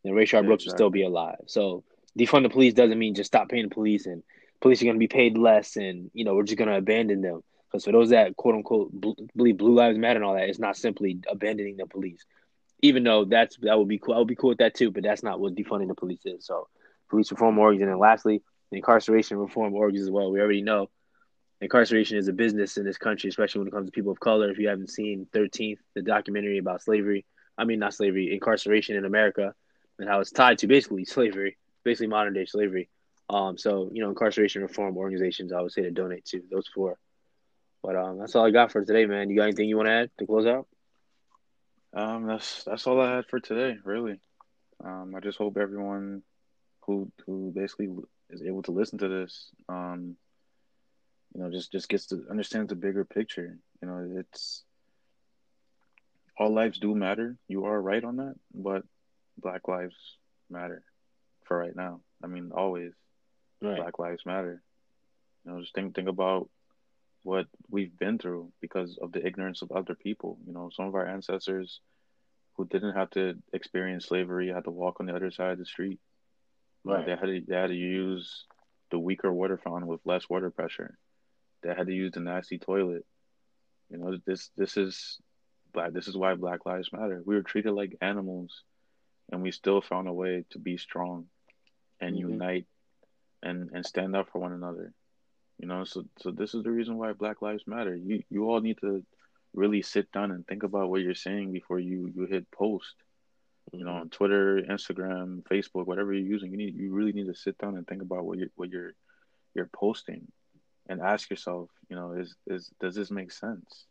And 0.04 0.14
Rayshard 0.14 0.32
yeah, 0.34 0.42
Brooks 0.44 0.64
exactly. 0.64 0.72
would 0.72 0.78
still 0.78 0.90
be 0.90 1.04
alive. 1.04 1.40
So 1.48 1.84
defund 2.18 2.44
the 2.44 2.50
police 2.50 2.74
doesn't 2.74 2.98
mean 2.98 3.16
just 3.16 3.28
stop 3.28 3.50
paying 3.50 3.70
the 3.70 3.74
police 3.74 4.06
and 4.06 4.24
police 4.62 4.82
are 4.82 4.86
going 4.86 4.96
to 4.96 5.00
be 5.00 5.08
paid 5.08 5.38
less 5.38 5.76
and 5.76 6.10
you 6.14 6.24
know 6.24 6.36
we're 6.36 6.44
just 6.44 6.58
going 6.58 6.70
to 6.70 6.78
abandon 6.78 7.22
them 7.22 7.44
because 7.70 7.84
for 7.84 7.92
those 7.92 8.10
that 8.10 8.36
quote 8.36 8.56
unquote 8.56 8.92
believe 9.36 9.58
blue 9.58 9.74
lives 9.74 9.98
matter 9.98 10.18
and 10.18 10.26
all 10.26 10.36
that 10.36 10.48
it's 10.48 10.60
not 10.60 10.78
simply 10.78 11.20
abandoning 11.30 11.78
the 11.78 11.86
police 11.86 12.26
even 12.84 13.04
though 13.04 13.26
that's 13.26 13.58
that 13.58 13.78
would 13.78 13.88
be 13.88 13.98
cool 13.98 14.14
i 14.14 14.20
would 14.20 14.28
be 14.28 14.36
cool 14.36 14.50
with 14.50 14.60
that 14.60 14.76
too 14.76 14.92
but 14.92 15.02
that's 15.02 15.24
not 15.24 15.40
what 15.40 15.56
defunding 15.56 15.88
the 15.88 15.96
police 15.96 16.22
is 16.26 16.46
so 16.46 16.68
police 17.10 17.32
reform 17.32 17.58
orgs 17.58 17.82
and 17.82 17.90
then 17.90 17.98
lastly 17.98 18.44
the 18.70 18.78
incarceration 18.78 19.38
reform 19.38 19.74
orgs 19.74 20.00
as 20.00 20.12
well 20.12 20.32
we 20.32 20.40
already 20.40 20.62
know 20.62 20.88
incarceration 21.62 22.18
is 22.18 22.28
a 22.28 22.34
business 22.34 22.78
in 22.78 22.86
this 22.86 22.98
country 22.98 23.30
especially 23.30 23.60
when 23.60 23.68
it 23.68 23.72
comes 23.72 23.88
to 23.88 23.92
people 23.92 24.12
of 24.12 24.20
color 24.20 24.52
if 24.52 24.60
you 24.60 24.68
haven't 24.68 24.92
seen 24.92 25.26
13th 25.34 25.80
the 25.96 26.02
documentary 26.04 26.60
about 26.60 26.82
slavery 26.84 27.26
i 27.58 27.66
mean 27.66 27.80
not 27.80 27.94
slavery 27.94 28.32
incarceration 28.32 28.96
in 28.96 29.06
america 29.06 29.56
and 29.98 30.08
how 30.08 30.20
it's 30.20 30.32
tied 30.32 30.60
to 30.60 30.68
basically 30.68 31.06
slavery 31.06 31.58
basically 31.84 32.08
modern 32.08 32.34
day 32.34 32.46
slavery. 32.46 32.90
Um, 33.30 33.58
so 33.58 33.90
you 33.92 34.04
know, 34.04 34.10
incarceration 34.10 34.62
reform 34.62 34.98
organizations, 34.98 35.54
I 35.54 35.62
would 35.62 35.72
say 35.72 35.84
to 35.84 35.92
donate 35.92 36.26
to 36.26 36.42
those 36.52 36.68
four. 36.68 36.98
But 37.82 37.96
um, 37.96 38.20
that's 38.20 38.36
all 38.36 38.46
I 38.46 38.52
got 38.52 38.72
for 38.72 38.84
today, 38.84 39.06
man. 39.06 39.30
You 39.30 39.38
got 39.38 39.44
anything 39.44 39.68
you 39.68 39.78
want 39.78 39.88
to 39.88 39.94
add 39.94 40.12
to 40.20 40.26
close 40.26 40.46
out? 40.46 40.68
Um, 41.94 42.26
that's 42.26 42.64
that's 42.64 42.88
all 42.88 43.00
I 43.02 43.16
had 43.16 43.26
for 43.28 43.40
today, 43.40 43.78
really. 43.84 44.20
Um, 44.84 45.14
I 45.16 45.20
just 45.20 45.38
hope 45.38 45.58
everyone 45.58 46.24
who 46.86 47.12
who 47.26 47.52
basically 47.56 47.90
is 48.30 48.42
able 48.42 48.64
to 48.64 48.72
listen 48.72 48.98
to 49.00 49.08
this, 49.08 49.50
um, 49.70 50.16
you 51.34 51.42
know, 51.42 51.52
just 51.52 51.72
just 51.72 51.90
gets 51.90 52.08
to 52.08 52.26
understand 52.30 52.70
the 52.70 52.76
bigger 52.76 53.06
picture. 53.06 53.58
You 53.82 53.88
know, 53.88 54.16
it's 54.20 54.64
all 56.38 56.54
lives 56.54 56.80
do 56.80 56.96
matter. 56.96 57.38
You 57.48 57.66
are 57.66 57.82
right 57.82 58.04
on 58.04 58.18
that, 58.18 58.36
but 58.54 58.84
Black 59.38 59.68
lives 59.68 59.96
matter 60.50 60.84
for 61.46 61.58
right 61.58 61.76
now. 61.76 62.02
I 62.24 62.28
mean, 62.28 62.52
always 62.56 62.94
right. 63.62 63.78
Black 63.78 64.00
Lives 64.00 64.26
Matter. 64.26 64.62
You 65.46 65.52
know, 65.52 65.62
just 65.62 65.74
think 65.74 65.96
think 65.96 66.08
about 66.08 66.50
been 68.14 68.20
through 68.20 68.52
because 68.62 68.98
of 69.02 69.12
the 69.12 69.26
ignorance 69.26 69.62
of 69.62 69.72
other 69.72 69.96
people. 69.96 70.38
You 70.46 70.54
know, 70.54 70.70
some 70.74 70.86
of 70.86 70.96
our 70.96 71.08
ancestors 71.08 71.80
who 72.56 72.66
didn't 72.68 72.96
have 72.96 73.10
to 73.12 73.36
experience 73.52 74.06
slavery 74.06 74.50
had 74.50 74.66
to 74.66 74.72
walk 74.72 74.98
on 75.00 75.06
the 75.06 75.16
other 75.16 75.32
side 75.32 75.54
of 75.54 75.60
the 75.60 75.66
street. 75.66 76.00
Right. 76.84 77.06
They 77.06 77.12
had 77.12 77.22
to 77.22 77.42
they 77.48 77.56
had 77.56 77.68
to 77.68 77.76
use 77.76 78.46
the 78.92 79.00
weaker 79.00 79.32
water 79.32 79.60
fountain 79.64 79.88
with 79.88 80.02
less 80.06 80.30
water 80.30 80.50
pressure. 80.50 80.98
They 81.64 81.74
had 81.74 81.88
to 81.88 81.94
use 81.94 82.12
the 82.12 82.20
nasty 82.20 82.58
toilet. 82.60 83.06
You 83.90 83.98
know, 83.98 84.18
this 84.26 84.50
this 84.58 84.78
is 84.78 85.20
black. 85.74 85.94
This 85.94 86.08
is 86.08 86.18
why 86.18 86.36
Black 86.36 86.66
Lives 86.66 86.92
Matter. 86.92 87.22
We 87.26 87.36
were 87.36 87.44
treated 87.44 87.72
like 87.72 87.98
animals, 88.02 88.64
and 89.32 89.42
we 89.42 89.52
still 89.52 89.82
found 89.82 90.08
a 90.08 90.14
way 90.14 90.46
to 90.52 90.60
be 90.60 90.78
strong 90.78 91.28
and 92.02 92.16
mm-hmm. 92.16 92.30
unite 92.30 92.66
and 93.42 93.70
and 93.74 93.86
stand 93.86 94.16
up 94.16 94.28
for 94.32 94.40
one 94.40 94.54
another. 94.54 94.94
You 95.64 95.70
know, 95.70 95.86
so 95.86 96.04
so 96.20 96.30
this 96.30 96.54
is 96.54 96.62
the 96.64 96.72
reason 96.72 96.98
why 96.98 97.14
Black 97.14 97.42
Lives 97.42 97.64
Matter. 97.66 97.96
You 97.96 98.22
you 98.30 98.50
all 98.50 98.60
need 98.60 98.80
to 98.82 99.02
really 99.54 99.82
sit 99.82 100.12
down 100.12 100.32
and 100.32 100.46
think 100.46 100.64
about 100.64 100.90
what 100.90 101.00
you're 101.00 101.16
saying 101.16 101.54
before 101.54 101.80
you 101.80 102.12
you 102.14 102.26
hit 102.26 102.52
post. 102.52 102.96
You 103.72 103.86
know, 103.86 103.94
on 103.94 104.10
Twitter, 104.10 104.62
Instagram, 104.70 105.42
Facebook, 105.44 105.88
whatever 105.88 106.12
you're 106.12 106.30
using, 106.36 106.52
you 106.52 106.58
need 106.58 106.76
you 106.76 106.92
really 106.92 107.14
need 107.14 107.28
to 107.28 107.34
sit 107.34 107.58
down 107.60 107.78
and 107.78 107.88
think 107.88 108.02
about 108.02 108.26
what 108.26 108.40
you 108.40 108.50
what 108.58 108.72
you're 108.72 108.92
you're 109.56 109.70
posting, 109.74 110.28
and 110.90 111.00
ask 111.00 111.30
yourself, 111.30 111.70
you 111.90 111.96
know, 111.96 112.12
is 112.12 112.36
is 112.46 112.70
does 112.82 112.94
this 112.94 113.10
make 113.10 113.32
sense? 113.32 113.86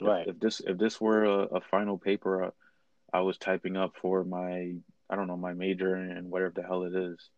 Right. 0.00 0.26
If, 0.26 0.36
if 0.36 0.40
this 0.40 0.60
if 0.60 0.78
this 0.78 1.02
were 1.02 1.24
a, 1.24 1.56
a 1.56 1.60
final 1.60 1.98
paper 1.98 2.44
uh, 2.44 2.50
I 3.12 3.20
was 3.20 3.36
typing 3.36 3.76
up 3.76 3.92
for 4.00 4.24
my 4.24 4.72
I 5.10 5.16
don't 5.16 5.26
know 5.26 5.36
my 5.36 5.52
major 5.52 5.96
and 5.96 6.30
whatever 6.30 6.54
the 6.56 6.62
hell 6.62 6.84
it 6.84 6.94
is, 6.96 7.28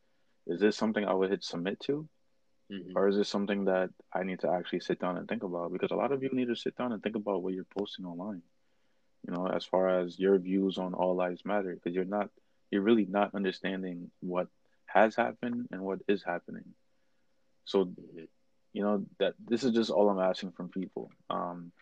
is 0.47 0.61
this 0.61 0.77
something 0.77 1.05
I 1.05 1.15
would 1.15 1.31
hit 1.31 1.43
submit 1.43 1.81
to? 1.81 2.09
Mm-hmm. 2.73 2.97
Or 2.97 3.09
is 3.09 3.17
this 3.17 3.29
something 3.29 3.67
that 3.67 3.91
I 4.13 4.25
need 4.25 4.41
to 4.41 4.51
actually 4.51 4.81
sit 4.81 4.99
down 4.99 5.17
and 5.17 5.29
think 5.29 5.43
about? 5.43 5.73
Because 5.73 5.93
a 5.93 5.97
lot 5.97 6.13
of 6.13 6.23
you 6.23 6.31
need 6.33 6.49
to 6.49 6.57
sit 6.57 6.77
down 6.77 6.93
and 6.93 7.03
think 7.03 7.17
about 7.17 7.43
what 7.43 7.55
you're 7.55 7.65
posting 7.65 8.05
online. 8.05 8.43
You 9.27 9.35
know, 9.35 9.47
as 9.47 9.65
far 9.65 10.01
as 10.01 10.19
your 10.19 10.39
views 10.39 10.79
on 10.79 10.95
all 10.95 11.15
lives 11.15 11.45
matter, 11.45 11.75
because 11.75 11.95
you're 11.95 12.05
not, 12.05 12.31
you're 12.71 12.83
really 12.83 13.07
not 13.07 13.35
understanding 13.35 14.11
what 14.21 14.49
has 14.87 15.15
happened 15.15 15.69
and 15.71 15.81
what 15.81 16.01
is 16.09 16.23
happening. 16.23 16.65
So, 17.65 17.87
mm-hmm. 17.87 18.25
you 18.73 18.83
know, 18.83 19.05
that 19.19 19.35
this 19.45 19.65
is 19.65 19.73
just 19.73 19.91
all 19.91 20.09
I'm 20.09 20.21
asking 20.21 20.53
from 20.53 20.69
people. 20.69 21.11
Um, 21.31 21.73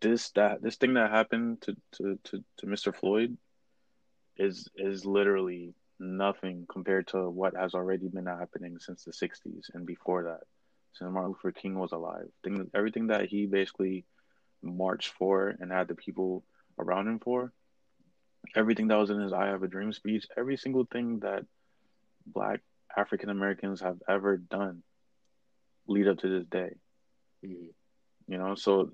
this 0.00 0.30
that 0.30 0.62
this 0.62 0.76
thing 0.76 0.94
that 0.94 1.10
happened 1.10 1.62
to 1.62 1.76
to 1.92 2.18
to, 2.24 2.44
to 2.58 2.66
Mr. 2.66 2.94
Floyd 2.94 3.36
is 4.36 4.68
is 4.76 5.06
literally 5.06 5.74
nothing 5.98 6.66
compared 6.70 7.06
to 7.08 7.30
what 7.30 7.54
has 7.56 7.74
already 7.74 8.08
been 8.08 8.26
happening 8.26 8.78
since 8.78 9.04
the 9.04 9.12
60s 9.12 9.72
and 9.74 9.86
before 9.86 10.24
that 10.24 10.40
since 10.92 11.10
martin 11.10 11.30
luther 11.30 11.52
king 11.52 11.78
was 11.78 11.92
alive 11.92 12.26
Thing, 12.42 12.70
everything 12.74 13.08
that 13.08 13.26
he 13.26 13.46
basically 13.46 14.04
marched 14.62 15.12
for 15.12 15.54
and 15.60 15.70
had 15.70 15.88
the 15.88 15.94
people 15.94 16.44
around 16.78 17.06
him 17.06 17.18
for 17.20 17.52
everything 18.56 18.88
that 18.88 18.98
was 18.98 19.10
in 19.10 19.20
his 19.20 19.32
i 19.32 19.46
have 19.46 19.62
a 19.62 19.68
dream 19.68 19.92
speech 19.92 20.26
every 20.36 20.56
single 20.56 20.84
thing 20.84 21.20
that 21.20 21.44
black 22.26 22.60
african 22.96 23.30
americans 23.30 23.80
have 23.80 23.98
ever 24.08 24.36
done 24.36 24.82
lead 25.86 26.08
up 26.08 26.18
to 26.18 26.28
this 26.28 26.46
day 26.46 26.70
mm-hmm. 27.44 27.66
you 28.26 28.38
know 28.38 28.54
so 28.54 28.90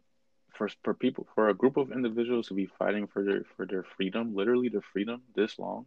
for 0.55 0.69
for 0.83 0.95
people 0.95 1.27
for 1.35 1.49
a 1.49 1.55
group 1.55 1.77
of 1.77 1.93
individuals 1.93 2.49
to 2.49 2.55
be 2.55 2.67
fighting 2.67 3.07
for 3.07 3.23
their 3.25 3.45
for 3.57 3.67
their 3.67 3.85
freedom 3.97 4.35
literally 4.35 4.69
their 4.69 4.83
freedom 4.93 5.23
this 5.35 5.59
long 5.59 5.87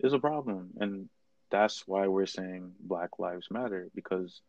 is 0.00 0.12
a 0.12 0.18
problem. 0.18 0.70
And 0.78 1.08
that's 1.50 1.86
why 1.86 2.06
we're 2.08 2.26
saying 2.26 2.72
Black 2.80 3.18
Lives 3.18 3.48
Matter 3.50 3.88
because 3.94 4.40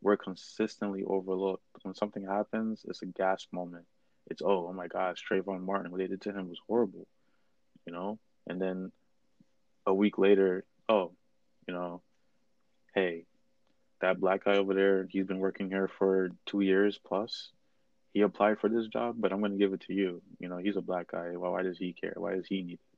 we're 0.00 0.16
consistently 0.16 1.02
overlooked. 1.04 1.64
When 1.82 1.94
something 1.94 2.26
happens, 2.26 2.84
it's 2.86 3.02
a 3.02 3.06
gasp 3.06 3.52
moment. 3.52 3.86
It's, 4.30 4.42
oh, 4.42 4.68
oh 4.68 4.72
my 4.72 4.86
gosh, 4.86 5.22
Trayvon 5.30 5.62
Martin, 5.62 5.90
what 5.90 5.98
they 5.98 6.06
did 6.06 6.22
to 6.22 6.32
him 6.32 6.48
was 6.48 6.60
horrible, 6.66 7.06
you 7.86 7.92
know? 7.92 8.18
And 8.46 8.60
then 8.60 8.92
a 9.86 9.92
week 9.92 10.18
later, 10.18 10.64
oh, 10.88 11.12
you 11.66 11.74
know, 11.74 12.02
hey, 12.94 13.24
that 14.00 14.20
black 14.20 14.44
guy 14.44 14.56
over 14.56 14.74
there, 14.74 15.06
he's 15.08 15.26
been 15.26 15.38
working 15.38 15.68
here 15.68 15.88
for 15.98 16.30
two 16.46 16.60
years 16.60 16.98
plus. 17.06 17.50
He 18.12 18.20
applied 18.20 18.60
for 18.60 18.68
this 18.68 18.86
job, 18.86 19.16
but 19.18 19.32
I'm 19.32 19.40
going 19.40 19.52
to 19.52 19.58
give 19.58 19.72
it 19.72 19.82
to 19.82 19.94
you. 19.94 20.22
You 20.38 20.48
know, 20.48 20.58
he's 20.58 20.76
a 20.76 20.82
black 20.82 21.10
guy. 21.10 21.32
Well, 21.36 21.52
why 21.52 21.62
does 21.62 21.78
he 21.78 21.92
care? 21.92 22.14
Why 22.16 22.34
does 22.34 22.46
he 22.46 22.62
need 22.62 22.74
it? 22.74 22.93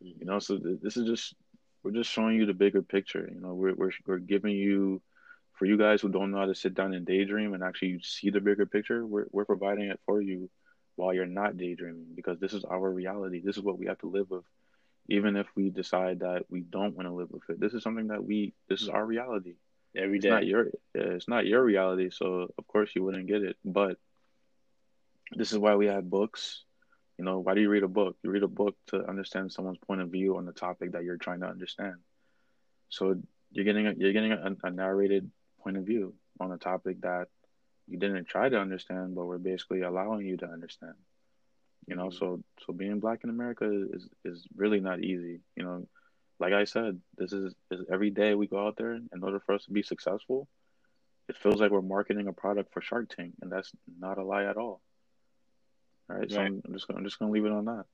You 0.00 0.24
know, 0.24 0.38
so 0.38 0.58
th- 0.58 0.80
this 0.82 0.96
is 0.96 1.06
just 1.06 1.34
we're 1.82 1.92
just 1.92 2.10
showing 2.10 2.36
you 2.36 2.46
the 2.46 2.54
bigger 2.54 2.82
picture. 2.82 3.28
You 3.32 3.40
know, 3.40 3.54
we're 3.54 3.74
we're 3.74 3.92
we're 4.06 4.18
giving 4.18 4.52
you 4.56 5.02
for 5.54 5.66
you 5.66 5.76
guys 5.76 6.00
who 6.00 6.08
don't 6.08 6.30
know 6.30 6.38
how 6.38 6.46
to 6.46 6.54
sit 6.54 6.74
down 6.74 6.94
and 6.94 7.06
daydream 7.06 7.54
and 7.54 7.62
actually 7.62 8.00
see 8.02 8.30
the 8.30 8.40
bigger 8.40 8.66
picture. 8.66 9.04
We're 9.04 9.26
we're 9.32 9.44
providing 9.44 9.90
it 9.90 10.00
for 10.06 10.20
you 10.20 10.50
while 10.96 11.14
you're 11.14 11.26
not 11.26 11.56
daydreaming 11.56 12.06
because 12.14 12.38
this 12.38 12.52
is 12.52 12.64
our 12.64 12.90
reality. 12.90 13.42
This 13.44 13.56
is 13.56 13.62
what 13.62 13.78
we 13.78 13.86
have 13.86 13.98
to 13.98 14.08
live 14.08 14.30
with. 14.30 14.44
Even 15.08 15.36
if 15.36 15.46
we 15.56 15.70
decide 15.70 16.20
that 16.20 16.44
we 16.50 16.60
don't 16.60 16.94
want 16.94 17.08
to 17.08 17.14
live 17.14 17.30
with 17.30 17.48
it, 17.48 17.60
this 17.60 17.72
is 17.74 17.82
something 17.82 18.08
that 18.08 18.22
we 18.24 18.54
this 18.68 18.82
is 18.82 18.88
our 18.88 19.04
reality. 19.04 19.54
Every 19.96 20.18
day. 20.18 20.28
It's 20.28 20.32
not 20.32 20.46
your 20.46 20.66
it's 20.94 21.28
not 21.28 21.46
your 21.46 21.62
reality, 21.64 22.10
so 22.10 22.52
of 22.56 22.66
course 22.66 22.90
you 22.94 23.02
wouldn't 23.02 23.26
get 23.26 23.42
it. 23.42 23.56
But 23.64 23.96
this 25.32 25.52
is 25.52 25.58
why 25.58 25.74
we 25.76 25.86
have 25.86 26.08
books 26.08 26.64
you 27.18 27.24
know, 27.24 27.40
why 27.40 27.54
do 27.54 27.60
you 27.60 27.68
read 27.68 27.82
a 27.82 27.88
book? 27.88 28.16
You 28.22 28.30
read 28.30 28.44
a 28.44 28.48
book 28.48 28.76
to 28.88 29.04
understand 29.06 29.52
someone's 29.52 29.78
point 29.78 30.00
of 30.00 30.10
view 30.10 30.36
on 30.36 30.46
the 30.46 30.52
topic 30.52 30.92
that 30.92 31.02
you're 31.02 31.16
trying 31.16 31.40
to 31.40 31.48
understand. 31.48 31.96
So 32.90 33.16
you're 33.50 33.64
getting 33.64 33.88
a, 33.88 33.94
you're 33.96 34.12
getting 34.12 34.32
a, 34.32 34.56
a 34.62 34.70
narrated 34.70 35.30
point 35.60 35.76
of 35.76 35.84
view 35.84 36.14
on 36.38 36.52
a 36.52 36.58
topic 36.58 37.00
that 37.00 37.26
you 37.88 37.98
didn't 37.98 38.26
try 38.26 38.48
to 38.48 38.60
understand, 38.60 39.16
but 39.16 39.26
we're 39.26 39.38
basically 39.38 39.82
allowing 39.82 40.26
you 40.26 40.36
to 40.36 40.46
understand. 40.46 40.94
You 41.88 41.96
know, 41.96 42.06
mm-hmm. 42.06 42.18
so 42.18 42.40
so 42.64 42.72
being 42.72 43.00
black 43.00 43.24
in 43.24 43.30
America 43.30 43.68
is 43.92 44.08
is 44.24 44.46
really 44.54 44.80
not 44.80 45.02
easy. 45.02 45.40
You 45.56 45.64
know, 45.64 45.88
like 46.38 46.52
I 46.52 46.64
said, 46.64 47.00
this 47.16 47.32
is, 47.32 47.52
is 47.72 47.84
every 47.92 48.10
day 48.10 48.34
we 48.34 48.46
go 48.46 48.64
out 48.64 48.76
there. 48.76 48.92
In 48.94 49.22
order 49.22 49.40
for 49.40 49.56
us 49.56 49.64
to 49.64 49.72
be 49.72 49.82
successful, 49.82 50.46
it 51.28 51.36
feels 51.36 51.60
like 51.60 51.72
we're 51.72 51.82
marketing 51.82 52.28
a 52.28 52.32
product 52.32 52.72
for 52.72 52.80
Shark 52.80 53.08
Tank, 53.08 53.34
and 53.42 53.50
that's 53.50 53.72
not 53.98 54.18
a 54.18 54.24
lie 54.24 54.44
at 54.44 54.56
all. 54.56 54.80
All 56.10 56.16
right, 56.16 56.30
so 56.30 56.40
I'm, 56.40 56.62
I'm 56.66 56.72
just 56.72 56.86
I'm 56.94 57.04
just 57.04 57.18
gonna 57.18 57.30
leave 57.30 57.44
it 57.44 57.52
on 57.52 57.66
that. 57.66 57.84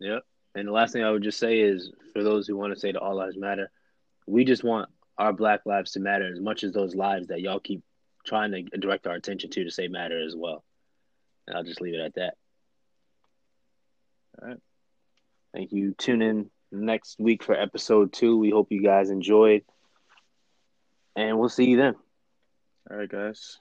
Yep. 0.00 0.22
And 0.54 0.68
the 0.68 0.72
last 0.72 0.92
thing 0.92 1.04
I 1.04 1.10
would 1.10 1.22
just 1.22 1.38
say 1.38 1.60
is 1.60 1.90
for 2.12 2.22
those 2.22 2.46
who 2.46 2.56
want 2.56 2.74
to 2.74 2.80
say 2.80 2.92
that 2.92 3.00
all 3.00 3.16
lives 3.16 3.36
matter, 3.36 3.70
we 4.26 4.44
just 4.44 4.64
want 4.64 4.88
our 5.16 5.32
black 5.32 5.60
lives 5.66 5.92
to 5.92 6.00
matter 6.00 6.30
as 6.30 6.40
much 6.40 6.64
as 6.64 6.72
those 6.72 6.94
lives 6.94 7.28
that 7.28 7.40
y'all 7.40 7.60
keep 7.60 7.82
trying 8.26 8.52
to 8.52 8.62
direct 8.78 9.06
our 9.06 9.14
attention 9.14 9.50
to 9.50 9.64
to 9.64 9.70
say 9.70 9.88
matter 9.88 10.24
as 10.24 10.34
well. 10.36 10.64
And 11.46 11.56
I'll 11.56 11.64
just 11.64 11.80
leave 11.80 11.94
it 11.94 12.00
at 12.00 12.14
that. 12.14 12.34
All 14.40 14.48
right. 14.48 14.58
Thank 15.54 15.72
you. 15.72 15.94
Tune 15.96 16.22
in 16.22 16.50
next 16.70 17.18
week 17.18 17.42
for 17.42 17.54
episode 17.54 18.12
two. 18.12 18.36
We 18.36 18.50
hope 18.50 18.70
you 18.70 18.82
guys 18.82 19.10
enjoyed. 19.10 19.64
And 21.16 21.38
we'll 21.38 21.48
see 21.48 21.64
you 21.64 21.76
then. 21.78 21.94
All 22.90 22.96
right, 22.96 23.08
guys. 23.08 23.58